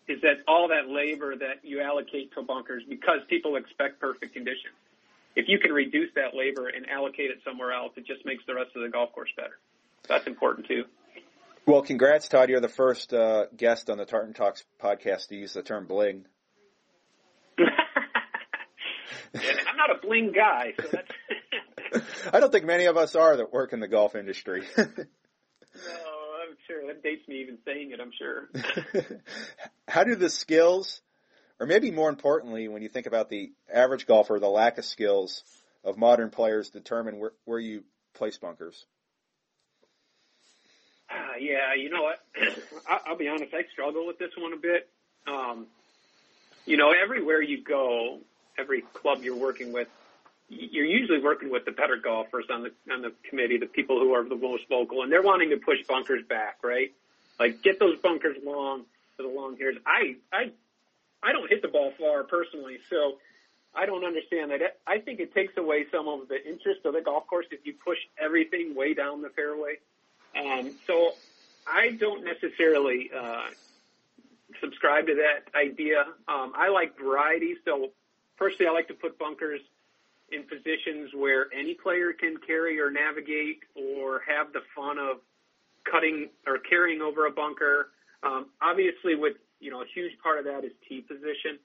is 0.07 0.21
that 0.21 0.37
all 0.47 0.69
that 0.69 0.87
labor 0.89 1.35
that 1.35 1.63
you 1.63 1.81
allocate 1.81 2.33
to 2.33 2.41
bunkers 2.41 2.83
because 2.87 3.19
people 3.29 3.57
expect 3.57 3.99
perfect 3.99 4.33
conditions. 4.33 4.73
If 5.35 5.45
you 5.47 5.59
can 5.59 5.71
reduce 5.71 6.09
that 6.15 6.33
labor 6.33 6.69
and 6.69 6.89
allocate 6.89 7.29
it 7.29 7.39
somewhere 7.45 7.71
else, 7.73 7.91
it 7.97 8.07
just 8.07 8.25
makes 8.25 8.43
the 8.47 8.55
rest 8.55 8.71
of 8.75 8.81
the 8.81 8.89
golf 8.89 9.11
course 9.13 9.29
better. 9.35 9.59
That's 10.07 10.25
important 10.25 10.67
too. 10.67 10.85
Well, 11.65 11.81
congrats, 11.81 12.29
Todd. 12.29 12.49
You're 12.49 12.61
the 12.61 12.69
first 12.69 13.13
uh, 13.13 13.47
guest 13.55 13.89
on 13.89 13.97
the 13.97 14.05
Tartan 14.05 14.33
Talks 14.33 14.63
podcast 14.81 15.27
to 15.27 15.35
use 15.35 15.53
the 15.53 15.61
term 15.61 15.85
bling. 15.85 16.25
I'm 17.59 17.65
not 19.75 19.91
a 19.91 19.99
bling 20.01 20.31
guy, 20.31 20.73
so 20.79 20.87
that's. 20.91 21.11
I 22.33 22.39
don't 22.39 22.51
think 22.51 22.65
many 22.65 22.85
of 22.85 22.97
us 22.97 23.15
are 23.15 23.37
that 23.37 23.53
work 23.53 23.73
in 23.73 23.79
the 23.79 23.87
golf 23.87 24.15
industry. 24.15 24.63
no, 24.77 24.83
I'm 24.85 26.55
sure 26.67 26.87
that 26.87 27.03
dates 27.03 27.27
me 27.27 27.41
even 27.41 27.57
saying 27.65 27.91
it. 27.91 27.99
I'm 27.99 28.11
sure. 28.17 28.49
How 29.87 30.03
do 30.03 30.15
the 30.15 30.29
skills, 30.29 31.01
or 31.59 31.67
maybe 31.67 31.91
more 31.91 32.09
importantly, 32.09 32.67
when 32.67 32.81
you 32.81 32.89
think 32.89 33.05
about 33.05 33.29
the 33.29 33.51
average 33.73 34.07
golfer, 34.07 34.39
the 34.39 34.47
lack 34.47 34.77
of 34.77 34.85
skills 34.85 35.43
of 35.83 35.97
modern 35.97 36.29
players, 36.29 36.69
determine 36.69 37.19
where, 37.19 37.31
where 37.45 37.59
you 37.59 37.83
place 38.13 38.37
bunkers? 38.37 38.85
Uh, 41.09 41.37
yeah, 41.39 41.73
you 41.75 41.89
know 41.89 42.03
what? 42.03 42.19
I'll 43.07 43.17
be 43.17 43.29
honest. 43.29 43.53
I 43.53 43.63
struggle 43.71 44.05
with 44.05 44.19
this 44.19 44.31
one 44.37 44.53
a 44.53 44.57
bit. 44.57 44.89
Um, 45.25 45.67
you 46.65 46.75
know, 46.75 46.91
everywhere 46.91 47.41
you 47.41 47.63
go, 47.63 48.19
every 48.57 48.81
club 48.81 49.23
you're 49.23 49.37
working 49.37 49.71
with, 49.71 49.87
you're 50.49 50.85
usually 50.85 51.19
working 51.19 51.51
with 51.51 51.65
the 51.65 51.71
better 51.71 51.97
golfers 51.97 52.45
on 52.49 52.63
the 52.63 52.93
on 52.93 53.01
the 53.01 53.13
committee, 53.29 53.57
the 53.57 53.65
people 53.65 53.99
who 53.99 54.13
are 54.13 54.27
the 54.27 54.35
most 54.35 54.63
vocal, 54.69 55.03
and 55.03 55.11
they're 55.11 55.21
wanting 55.21 55.49
to 55.49 55.57
push 55.57 55.79
bunkers 55.87 56.23
back, 56.27 56.59
right? 56.63 56.93
Like 57.39 57.61
get 57.61 57.79
those 57.79 57.97
bunkers 57.99 58.37
long 58.43 58.85
for 59.15 59.23
the 59.23 59.29
long 59.29 59.57
hairs. 59.57 59.75
I 59.85 60.15
I 60.31 60.51
I 61.21 61.31
don't 61.33 61.49
hit 61.49 61.61
the 61.61 61.67
ball 61.67 61.91
far 61.99 62.23
personally, 62.23 62.79
so 62.89 63.17
I 63.75 63.85
don't 63.85 64.05
understand 64.05 64.51
that. 64.51 64.77
I 64.85 64.99
think 64.99 65.19
it 65.19 65.33
takes 65.33 65.57
away 65.57 65.85
some 65.91 66.07
of 66.07 66.29
the 66.29 66.43
interest 66.47 66.85
of 66.85 66.93
the 66.93 67.01
golf 67.01 67.27
course 67.27 67.45
if 67.51 67.65
you 67.65 67.73
push 67.73 67.97
everything 68.17 68.73
way 68.75 68.93
down 68.93 69.21
the 69.21 69.29
fairway. 69.29 69.75
Um, 70.35 70.71
so 70.85 71.13
I 71.65 71.91
don't 71.91 72.23
necessarily 72.23 73.11
uh, 73.15 73.47
subscribe 74.61 75.07
to 75.07 75.15
that 75.15 75.57
idea. 75.57 76.05
Um, 76.27 76.53
I 76.55 76.69
like 76.69 76.97
variety, 76.97 77.55
so 77.65 77.91
personally, 78.37 78.67
I 78.67 78.71
like 78.71 78.87
to 78.87 78.93
put 78.93 79.19
bunkers 79.19 79.61
in 80.31 80.43
positions 80.43 81.11
where 81.13 81.47
any 81.53 81.73
player 81.73 82.13
can 82.13 82.37
carry 82.45 82.79
or 82.79 82.91
navigate 82.91 83.59
or 83.75 84.21
have 84.27 84.51
the 84.53 84.61
fun 84.75 84.97
of 84.97 85.17
cutting 85.89 86.29
or 86.45 86.57
carrying 86.59 87.01
over 87.01 87.27
a 87.27 87.31
bunker. 87.31 87.89
Um, 88.23 88.47
obviously, 88.61 89.15
with 89.15 89.37
you 89.59 89.71
know 89.71 89.81
a 89.81 89.87
huge 89.93 90.17
part 90.21 90.39
of 90.39 90.45
that 90.45 90.65
is 90.65 90.71
tee 90.87 91.01
position. 91.01 91.59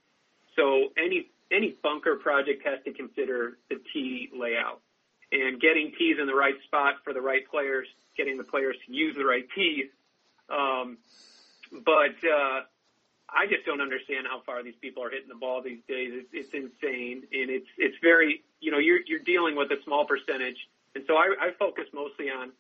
So 0.56 0.88
any 0.96 1.28
any 1.50 1.76
bunker 1.82 2.16
project 2.16 2.64
has 2.64 2.78
to 2.84 2.92
consider 2.92 3.58
the 3.68 3.76
tee 3.92 4.30
layout 4.34 4.80
and 5.32 5.60
getting 5.60 5.92
tees 5.98 6.16
in 6.20 6.26
the 6.26 6.34
right 6.34 6.54
spot 6.64 6.96
for 7.04 7.12
the 7.12 7.20
right 7.20 7.48
players, 7.50 7.86
getting 8.16 8.36
the 8.36 8.44
players 8.44 8.76
to 8.86 8.92
use 8.92 9.16
the 9.16 9.24
right 9.24 9.46
tees. 9.54 9.86
Um, 10.50 10.98
but 11.84 12.16
uh, 12.22 12.60
I 13.34 13.46
just 13.46 13.64
don't 13.64 13.80
understand 13.80 14.26
how 14.28 14.42
far 14.44 14.62
these 14.62 14.76
people 14.80 15.02
are 15.02 15.10
hitting 15.10 15.28
the 15.28 15.34
ball 15.34 15.62
these 15.62 15.80
days. 15.88 16.12
It's, 16.12 16.28
it's 16.32 16.54
insane, 16.54 17.24
and 17.32 17.50
it's 17.50 17.66
it's 17.78 17.96
very 18.02 18.42
you 18.60 18.70
know 18.70 18.78
you're 18.78 19.00
you're 19.06 19.24
dealing 19.24 19.56
with 19.56 19.70
a 19.70 19.82
small 19.84 20.04
percentage, 20.04 20.58
and 20.94 21.04
so 21.06 21.16
I, 21.16 21.34
I 21.40 21.50
focus 21.58 21.86
mostly 21.92 22.30
on 22.30 22.52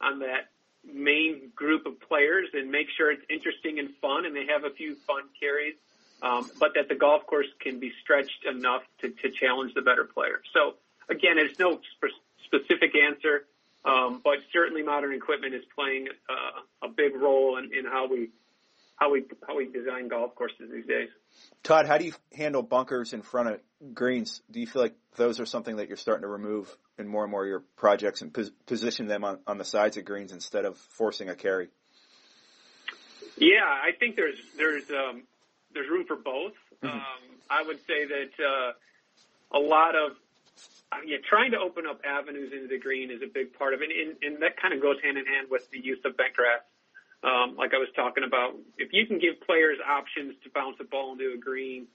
on 0.00 0.18
that 0.20 0.50
main 0.84 1.50
group 1.54 1.86
of 1.86 2.00
players 2.00 2.48
and 2.52 2.70
make 2.70 2.88
sure 2.96 3.10
it's 3.10 3.24
interesting 3.28 3.78
and 3.78 3.90
fun, 4.00 4.26
and 4.26 4.34
they 4.34 4.46
have 4.46 4.64
a 4.64 4.70
few 4.70 4.94
fun 5.06 5.24
carries, 5.38 5.74
um, 6.22 6.50
but 6.58 6.74
that 6.74 6.88
the 6.88 6.94
golf 6.94 7.26
course 7.26 7.48
can 7.60 7.78
be 7.78 7.92
stretched 8.02 8.44
enough 8.44 8.82
to 9.00 9.10
to 9.10 9.30
challenge 9.30 9.74
the 9.74 9.82
better 9.82 10.04
player. 10.04 10.42
So 10.52 10.74
again, 11.08 11.36
there's 11.36 11.58
no 11.58 11.80
sp- 11.94 12.18
specific 12.44 12.96
answer, 12.96 13.46
um, 13.84 14.20
but 14.24 14.38
certainly 14.52 14.82
modern 14.82 15.14
equipment 15.14 15.54
is 15.54 15.62
playing 15.74 16.08
uh, 16.28 16.86
a 16.86 16.88
big 16.88 17.14
role 17.14 17.58
in, 17.58 17.72
in 17.72 17.84
how 17.84 18.08
we 18.08 18.30
how 18.98 19.12
we 19.12 19.24
how 19.46 19.56
we 19.56 19.66
design 19.66 20.08
golf 20.08 20.34
courses 20.34 20.70
these 20.72 20.86
days. 20.86 21.08
Todd, 21.62 21.86
how 21.86 21.98
do 21.98 22.04
you 22.04 22.12
handle 22.34 22.62
bunkers 22.62 23.12
in 23.12 23.22
front 23.22 23.48
of 23.48 23.60
greens? 23.94 24.42
Do 24.50 24.60
you 24.60 24.66
feel 24.66 24.82
like 24.82 24.94
those 25.16 25.40
are 25.40 25.46
something 25.46 25.76
that 25.76 25.88
you're 25.88 25.96
starting 25.96 26.22
to 26.22 26.28
remove 26.28 26.74
in 26.98 27.06
more 27.06 27.22
and 27.22 27.30
more 27.30 27.44
of 27.44 27.48
your 27.48 27.62
projects 27.76 28.22
and 28.22 28.34
pos- 28.34 28.50
position 28.66 29.06
them 29.06 29.24
on, 29.24 29.38
on 29.46 29.58
the 29.58 29.64
sides 29.64 29.96
of 29.96 30.04
greens 30.04 30.32
instead 30.32 30.64
of 30.64 30.76
forcing 30.76 31.28
a 31.28 31.36
carry? 31.36 31.68
Yeah, 33.36 33.64
I 33.64 33.92
think 33.98 34.16
there's 34.16 34.38
there's 34.56 34.90
um, 34.90 35.22
there's 35.72 35.88
room 35.88 36.04
for 36.06 36.16
both. 36.16 36.54
Mm-hmm. 36.82 36.88
Um, 36.88 37.38
I 37.48 37.62
would 37.62 37.78
say 37.86 38.04
that 38.04 38.30
uh, 38.44 39.56
a 39.56 39.60
lot 39.60 39.94
of 39.94 40.16
uh, 40.90 40.96
yeah, 41.06 41.18
trying 41.28 41.52
to 41.52 41.58
open 41.58 41.86
up 41.86 42.00
avenues 42.04 42.52
into 42.52 42.66
the 42.66 42.78
green 42.78 43.10
is 43.10 43.22
a 43.22 43.30
big 43.32 43.52
part 43.54 43.74
of 43.74 43.80
it, 43.82 43.90
and, 43.90 44.16
and 44.22 44.42
that 44.42 44.60
kind 44.60 44.74
of 44.74 44.82
goes 44.82 44.96
hand 45.02 45.18
in 45.18 45.26
hand 45.26 45.46
with 45.50 45.70
the 45.70 45.78
use 45.78 45.98
of 46.04 46.16
bent 46.16 46.34
grass 46.34 46.62
um, 47.22 47.56
like 47.56 47.74
I 47.74 47.78
was 47.78 47.88
talking 47.96 48.24
about, 48.24 48.54
if 48.76 48.92
you 48.92 49.06
can 49.06 49.18
give 49.18 49.40
players 49.40 49.78
options 49.86 50.34
to 50.44 50.50
bounce 50.50 50.76
a 50.80 50.84
ball 50.84 51.12
into 51.12 51.32
a 51.34 51.36
green, 51.36 51.86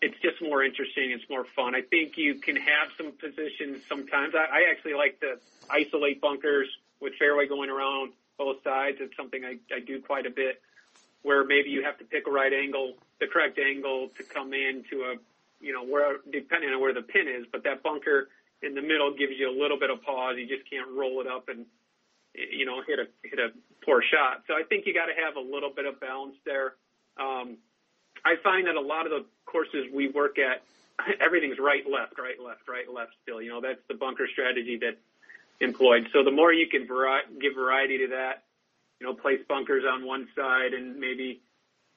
it's 0.00 0.18
just 0.20 0.40
more 0.42 0.62
interesting. 0.62 1.10
It's 1.10 1.28
more 1.28 1.44
fun. 1.56 1.74
I 1.74 1.82
think 1.82 2.16
you 2.16 2.36
can 2.36 2.56
have 2.56 2.88
some 2.96 3.12
positions 3.12 3.82
sometimes. 3.88 4.34
I, 4.34 4.46
I 4.50 4.70
actually 4.70 4.94
like 4.94 5.20
to 5.20 5.38
isolate 5.70 6.20
bunkers 6.20 6.68
with 7.00 7.14
fairway 7.18 7.46
going 7.46 7.70
around 7.70 8.12
both 8.36 8.62
sides. 8.62 8.98
It's 9.00 9.16
something 9.16 9.44
I, 9.44 9.58
I 9.74 9.80
do 9.80 10.00
quite 10.00 10.26
a 10.26 10.30
bit 10.30 10.60
where 11.22 11.44
maybe 11.44 11.70
you 11.70 11.82
have 11.84 11.98
to 11.98 12.04
pick 12.04 12.26
a 12.26 12.30
right 12.30 12.52
angle, 12.52 12.94
the 13.20 13.26
correct 13.26 13.58
angle 13.58 14.08
to 14.16 14.22
come 14.22 14.52
into 14.54 15.02
a, 15.02 15.16
you 15.60 15.72
know, 15.72 15.84
where, 15.84 16.18
depending 16.30 16.70
on 16.70 16.80
where 16.80 16.94
the 16.94 17.02
pin 17.02 17.26
is, 17.26 17.44
but 17.50 17.64
that 17.64 17.82
bunker 17.82 18.28
in 18.62 18.74
the 18.74 18.82
middle 18.82 19.12
gives 19.14 19.32
you 19.36 19.50
a 19.50 19.56
little 19.60 19.78
bit 19.78 19.90
of 19.90 20.02
pause. 20.02 20.36
You 20.36 20.46
just 20.46 20.68
can't 20.70 20.88
roll 20.90 21.20
it 21.20 21.26
up 21.26 21.48
and, 21.48 21.66
you 22.50 22.66
know, 22.66 22.82
hit 22.86 22.98
a, 22.98 23.06
hit 23.22 23.38
a 23.38 23.50
poor 23.84 24.02
shot. 24.02 24.42
So 24.46 24.54
I 24.54 24.62
think 24.62 24.86
you 24.86 24.94
got 24.94 25.06
to 25.06 25.14
have 25.24 25.36
a 25.36 25.40
little 25.40 25.70
bit 25.74 25.86
of 25.86 26.00
balance 26.00 26.36
there. 26.44 26.74
Um, 27.18 27.58
I 28.24 28.36
find 28.42 28.66
that 28.66 28.74
a 28.76 28.80
lot 28.80 29.06
of 29.06 29.12
the 29.12 29.24
courses 29.46 29.86
we 29.92 30.08
work 30.08 30.38
at, 30.38 30.62
everything's 31.20 31.58
right, 31.58 31.84
left, 31.88 32.18
right, 32.18 32.40
left, 32.40 32.68
right, 32.68 32.88
left 32.92 33.12
still. 33.22 33.40
You 33.40 33.50
know, 33.50 33.60
that's 33.60 33.80
the 33.88 33.94
bunker 33.94 34.28
strategy 34.30 34.78
that's 34.80 35.00
employed. 35.60 36.08
So 36.12 36.22
the 36.22 36.30
more 36.30 36.52
you 36.52 36.68
can 36.68 36.86
vari- 36.86 37.26
give 37.40 37.54
variety 37.54 37.98
to 37.98 38.08
that, 38.08 38.44
you 39.00 39.06
know, 39.06 39.14
place 39.14 39.40
bunkers 39.48 39.84
on 39.88 40.04
one 40.04 40.28
side 40.36 40.74
and 40.74 40.98
maybe 40.98 41.40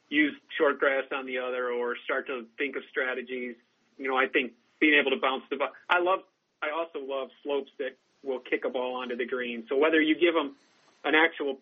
use 0.09 0.33
short 0.57 0.79
grass 0.79 1.05
on 1.11 1.25
the 1.25 1.39
other 1.39 1.71
or 1.71 1.95
start 2.03 2.27
to 2.27 2.45
think 2.57 2.75
of 2.75 2.83
strategies. 2.89 3.55
You 3.97 4.07
know, 4.07 4.17
I 4.17 4.27
think 4.27 4.53
being 4.79 4.99
able 4.99 5.11
to 5.11 5.17
bounce 5.17 5.43
the 5.49 5.57
ball. 5.57 5.69
I 5.89 5.99
love, 5.99 6.19
I 6.61 6.69
also 6.71 7.05
love 7.05 7.29
slopes 7.43 7.71
that 7.79 7.97
will 8.23 8.39
kick 8.39 8.63
a 8.65 8.69
ball 8.69 8.95
onto 9.01 9.15
the 9.15 9.25
green. 9.25 9.65
So 9.69 9.77
whether 9.77 10.01
you 10.01 10.15
give 10.15 10.33
them 10.33 10.55
an 11.03 11.13
actual 11.15 11.57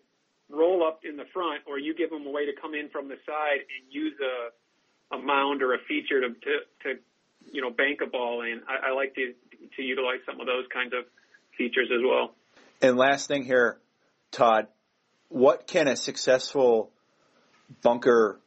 roll 0.50 0.86
up 0.86 1.00
in 1.08 1.16
the 1.16 1.24
front, 1.32 1.62
or 1.66 1.78
you 1.78 1.94
give 1.94 2.10
them 2.10 2.26
a 2.26 2.30
way 2.30 2.46
to 2.46 2.52
come 2.60 2.74
in 2.74 2.88
from 2.90 3.08
the 3.08 3.16
side 3.24 3.60
and 3.60 3.92
use 3.92 4.14
a, 4.20 5.16
a 5.16 5.18
mound 5.18 5.62
or 5.62 5.74
a 5.74 5.78
feature 5.86 6.20
to, 6.20 6.28
to, 6.28 6.58
to 6.82 7.00
you 7.52 7.62
know, 7.62 7.70
bank 7.70 8.00
a 8.04 8.10
ball 8.10 8.42
in. 8.42 8.60
I, 8.68 8.90
I 8.90 8.92
like 8.92 9.14
to, 9.14 9.32
to 9.76 9.82
utilize 9.82 10.18
some 10.26 10.40
of 10.40 10.46
those 10.46 10.64
kinds 10.72 10.92
of 10.92 11.04
features 11.56 11.88
as 11.94 12.00
well. 12.04 12.34
And 12.82 12.96
last 12.96 13.28
thing 13.28 13.44
here, 13.44 13.78
Todd, 14.32 14.66
what 15.28 15.66
can 15.66 15.86
a 15.86 15.96
successful 15.96 16.90
bunker 17.82 18.40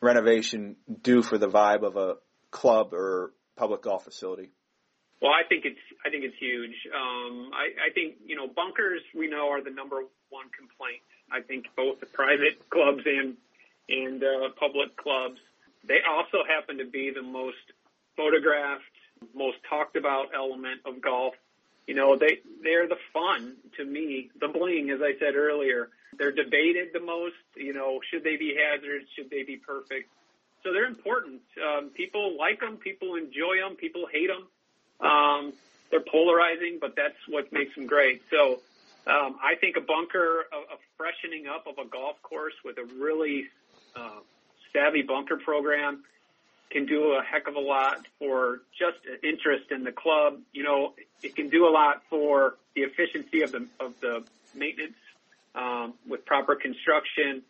renovation 0.00 0.76
do 1.02 1.22
for 1.22 1.38
the 1.38 1.48
vibe 1.48 1.82
of 1.82 1.96
a 1.96 2.16
club 2.50 2.92
or 2.92 3.32
public 3.56 3.82
golf 3.82 4.04
facility? 4.04 4.50
Well, 5.20 5.32
I 5.32 5.48
think 5.48 5.64
it's 5.64 5.80
I 6.04 6.10
think 6.10 6.24
it's 6.24 6.36
huge. 6.38 6.74
Um, 6.94 7.50
I, 7.54 7.90
think 7.94 8.16
you 8.26 8.36
know 8.36 8.46
bunkers 8.46 9.00
we 9.14 9.28
know 9.28 9.48
are 9.48 9.62
the 9.62 9.70
number 9.70 10.02
one 10.28 10.46
complaint. 10.56 11.00
I 11.32 11.40
think 11.40 11.66
both 11.74 12.00
the 12.00 12.06
private 12.06 12.60
clubs 12.70 13.02
and 13.06 13.36
and 13.88 14.22
uh, 14.22 14.50
public 14.58 14.96
clubs. 14.96 15.38
They 15.86 16.00
also 16.08 16.38
happen 16.46 16.78
to 16.78 16.84
be 16.84 17.12
the 17.14 17.22
most 17.22 17.62
photographed, 18.16 18.82
most 19.34 19.58
talked 19.68 19.96
about 19.96 20.34
element 20.34 20.80
of 20.84 21.00
golf. 21.00 21.34
You 21.86 21.94
know, 21.94 22.16
they 22.18 22.40
they're 22.62 22.88
the 22.88 22.98
fun 23.12 23.56
to 23.78 23.84
me, 23.84 24.30
the 24.38 24.48
bling, 24.48 24.90
as 24.90 25.00
I 25.00 25.18
said 25.18 25.34
earlier. 25.34 25.88
They're 26.18 26.32
debated 26.32 26.88
the 26.92 27.00
most. 27.00 27.36
You 27.56 27.72
know, 27.72 28.00
should 28.10 28.24
they 28.24 28.36
be 28.36 28.54
hazards? 28.56 29.06
Should 29.16 29.30
they 29.30 29.44
be 29.44 29.56
perfect? 29.56 30.10
So 30.62 30.72
they're 30.72 30.86
important. 30.86 31.40
Um, 31.56 31.90
people 31.90 32.36
like 32.36 32.60
them. 32.60 32.76
People 32.76 33.14
enjoy 33.14 33.58
them. 33.62 33.76
People 33.76 34.06
hate 34.12 34.26
them. 34.28 34.48
Um, 35.00 35.52
they're 35.90 36.00
polarizing, 36.00 36.78
but 36.80 36.94
that's 36.96 37.16
what 37.28 37.52
makes 37.52 37.74
them 37.74 37.86
great. 37.86 38.22
So 38.30 38.60
um, 39.06 39.36
I 39.42 39.54
think 39.60 39.76
a 39.76 39.80
bunker, 39.80 40.46
a, 40.52 40.74
a 40.74 40.78
freshening 40.96 41.46
up 41.46 41.66
of 41.66 41.78
a 41.78 41.88
golf 41.88 42.20
course 42.22 42.54
with 42.64 42.78
a 42.78 42.84
really 42.98 43.46
uh, 43.94 44.20
savvy 44.72 45.02
bunker 45.02 45.36
program 45.36 46.04
can 46.70 46.86
do 46.86 47.12
a 47.12 47.22
heck 47.22 47.46
of 47.46 47.54
a 47.54 47.60
lot 47.60 48.06
for 48.18 48.60
just 48.76 48.98
interest 49.22 49.70
in 49.70 49.84
the 49.84 49.92
club. 49.92 50.40
You 50.52 50.64
know, 50.64 50.94
it 51.22 51.36
can 51.36 51.48
do 51.48 51.66
a 51.66 51.70
lot 51.70 52.02
for 52.10 52.56
the 52.74 52.82
efficiency 52.82 53.42
of 53.42 53.52
the 53.52 53.66
of 53.78 53.94
the 54.00 54.24
maintenance 54.54 54.96
um, 55.54 55.94
with 56.08 56.24
proper 56.26 56.56
construction. 56.56 57.42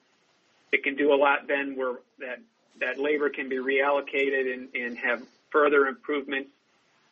It 0.73 0.85
can 0.85 0.97
do 0.97 1.15
a 1.15 1.17
lot 1.17 1.49
then 1.49 1.77
where 1.77 1.95
that 2.19 2.41
that 2.81 2.99
labor 2.99 3.31
can 3.31 3.49
be 3.49 3.57
reallocated 3.57 4.53
and, 4.53 4.69
and 4.75 4.99
have 4.99 5.23
further 5.51 5.87
improvements. 5.87 6.51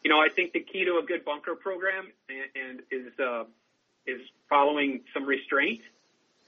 You 0.04 0.10
know, 0.10 0.20
I 0.20 0.28
think 0.28 0.52
the 0.52 0.60
key 0.60 0.84
to 0.84 0.98
a 1.02 1.02
good 1.02 1.24
bunker 1.24 1.54
program 1.54 2.06
and, 2.28 2.46
and 2.54 2.82
is 2.90 3.18
uh, 3.18 3.44
is 4.06 4.20
following 4.48 5.00
some 5.14 5.24
restraint. 5.24 5.80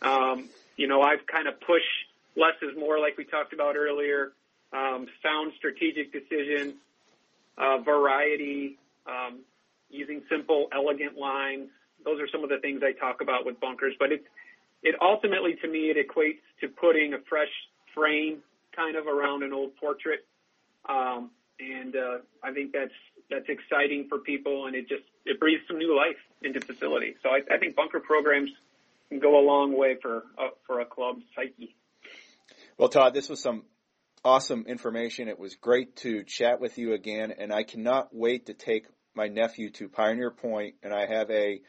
Um, 0.02 0.50
you 0.76 0.86
know, 0.86 1.00
I've 1.00 1.26
kind 1.26 1.48
of 1.48 1.58
pushed 1.60 1.84
less 2.36 2.54
is 2.62 2.76
more, 2.78 3.00
like 3.00 3.16
we 3.16 3.24
talked 3.24 3.52
about 3.52 3.76
earlier. 3.76 4.32
Um, 4.72 5.06
sound 5.22 5.52
strategic 5.56 6.12
decisions, 6.12 6.74
uh, 7.56 7.78
variety, 7.78 8.78
um, 9.06 9.40
using 9.88 10.22
simple, 10.28 10.68
elegant 10.72 11.16
lines. 11.16 11.70
Those 12.04 12.20
are 12.20 12.28
some 12.28 12.44
of 12.44 12.50
the 12.50 12.58
things 12.58 12.82
I 12.84 12.92
talk 12.92 13.22
about 13.22 13.46
with 13.46 13.58
bunkers. 13.58 13.94
But 13.98 14.12
it, 14.12 14.24
it 14.82 14.96
ultimately, 15.00 15.56
to 15.62 15.68
me, 15.68 15.90
it 15.90 15.96
equates 15.96 16.42
to 16.60 16.68
putting 16.68 17.14
a 17.14 17.18
fresh 17.28 17.48
frame 17.94 18.42
kind 18.74 18.96
of 18.96 19.06
around 19.06 19.42
an 19.42 19.54
old 19.54 19.74
portrait. 19.76 20.26
Um, 20.86 21.30
and 21.58 21.96
uh, 21.96 22.18
I 22.44 22.52
think 22.52 22.72
that's 22.72 22.92
that's 23.30 23.48
exciting 23.48 24.06
for 24.08 24.18
people, 24.18 24.66
and 24.66 24.74
it 24.74 24.88
just 24.88 25.04
it 25.24 25.40
breathes 25.40 25.62
some 25.66 25.78
new 25.78 25.96
life 25.96 26.16
into 26.42 26.60
facilities. 26.60 27.16
So 27.22 27.30
I, 27.30 27.40
I 27.54 27.58
think 27.58 27.76
bunker 27.76 28.00
programs 28.00 28.50
can 29.08 29.18
go 29.18 29.38
a 29.38 29.44
long 29.44 29.76
way 29.76 29.96
for 30.00 30.24
uh, 30.38 30.48
for 30.66 30.80
a 30.80 30.84
club's 30.84 31.22
psyche. 31.34 31.74
Well, 32.78 32.88
Todd, 32.88 33.14
this 33.14 33.28
was 33.28 33.40
some 33.40 33.64
awesome 34.24 34.64
information. 34.66 35.28
It 35.28 35.38
was 35.38 35.54
great 35.54 35.96
to 35.96 36.24
chat 36.24 36.60
with 36.60 36.78
you 36.78 36.92
again, 36.92 37.32
and 37.36 37.52
I 37.52 37.62
cannot 37.62 38.08
wait 38.12 38.46
to 38.46 38.54
take 38.54 38.86
my 39.14 39.28
nephew 39.28 39.70
to 39.70 39.88
Pioneer 39.88 40.30
Point, 40.30 40.74
and 40.82 40.92
I 40.92 41.06
have 41.06 41.30
a 41.30 41.60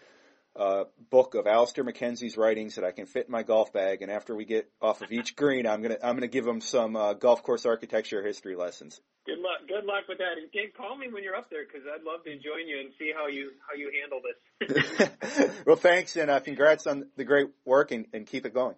uh, 0.57 0.85
book 1.09 1.35
of 1.35 1.47
Alister 1.47 1.83
MacKenzie's 1.83 2.37
writings 2.37 2.75
that 2.75 2.83
I 2.83 2.91
can 2.91 3.05
fit 3.05 3.27
in 3.27 3.31
my 3.31 3.43
golf 3.43 3.71
bag. 3.71 4.01
And 4.01 4.11
after 4.11 4.35
we 4.35 4.45
get 4.45 4.69
off 4.81 5.01
of 5.01 5.11
each 5.11 5.35
green, 5.35 5.67
I'm 5.67 5.81
gonna 5.81 5.97
I'm 6.03 6.15
gonna 6.15 6.27
give 6.27 6.47
him 6.47 6.61
some 6.61 6.95
uh, 6.95 7.13
golf 7.13 7.43
course 7.43 7.65
architecture 7.65 8.23
history 8.23 8.55
lessons. 8.55 8.99
Good 9.25 9.39
luck. 9.39 9.67
Good 9.67 9.85
luck 9.85 10.07
with 10.07 10.19
that. 10.19 10.37
And 10.41 10.51
Gabe, 10.51 10.73
call 10.75 10.97
me 10.97 11.07
when 11.11 11.23
you're 11.23 11.35
up 11.35 11.49
there 11.49 11.65
because 11.65 11.85
I'd 11.85 12.03
love 12.03 12.23
to 12.23 12.31
join 12.39 12.67
you 12.67 12.79
and 12.79 12.89
see 12.97 13.11
how 13.15 13.27
you 13.27 13.51
how 13.67 13.75
you 13.75 13.91
handle 14.01 14.21
this. 14.23 15.51
well, 15.65 15.75
thanks, 15.75 16.15
and 16.15 16.31
uh, 16.31 16.39
congrats 16.39 16.87
on 16.87 17.07
the 17.17 17.23
great 17.23 17.47
work, 17.65 17.91
and, 17.91 18.07
and 18.13 18.25
keep 18.25 18.45
it 18.45 18.53
going. 18.53 18.75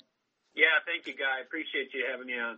Yeah, 0.55 0.81
thank 0.85 1.07
you, 1.07 1.13
Guy. 1.13 1.41
Appreciate 1.45 1.93
you 1.93 2.03
having 2.11 2.27
me 2.27 2.33
on. 2.33 2.57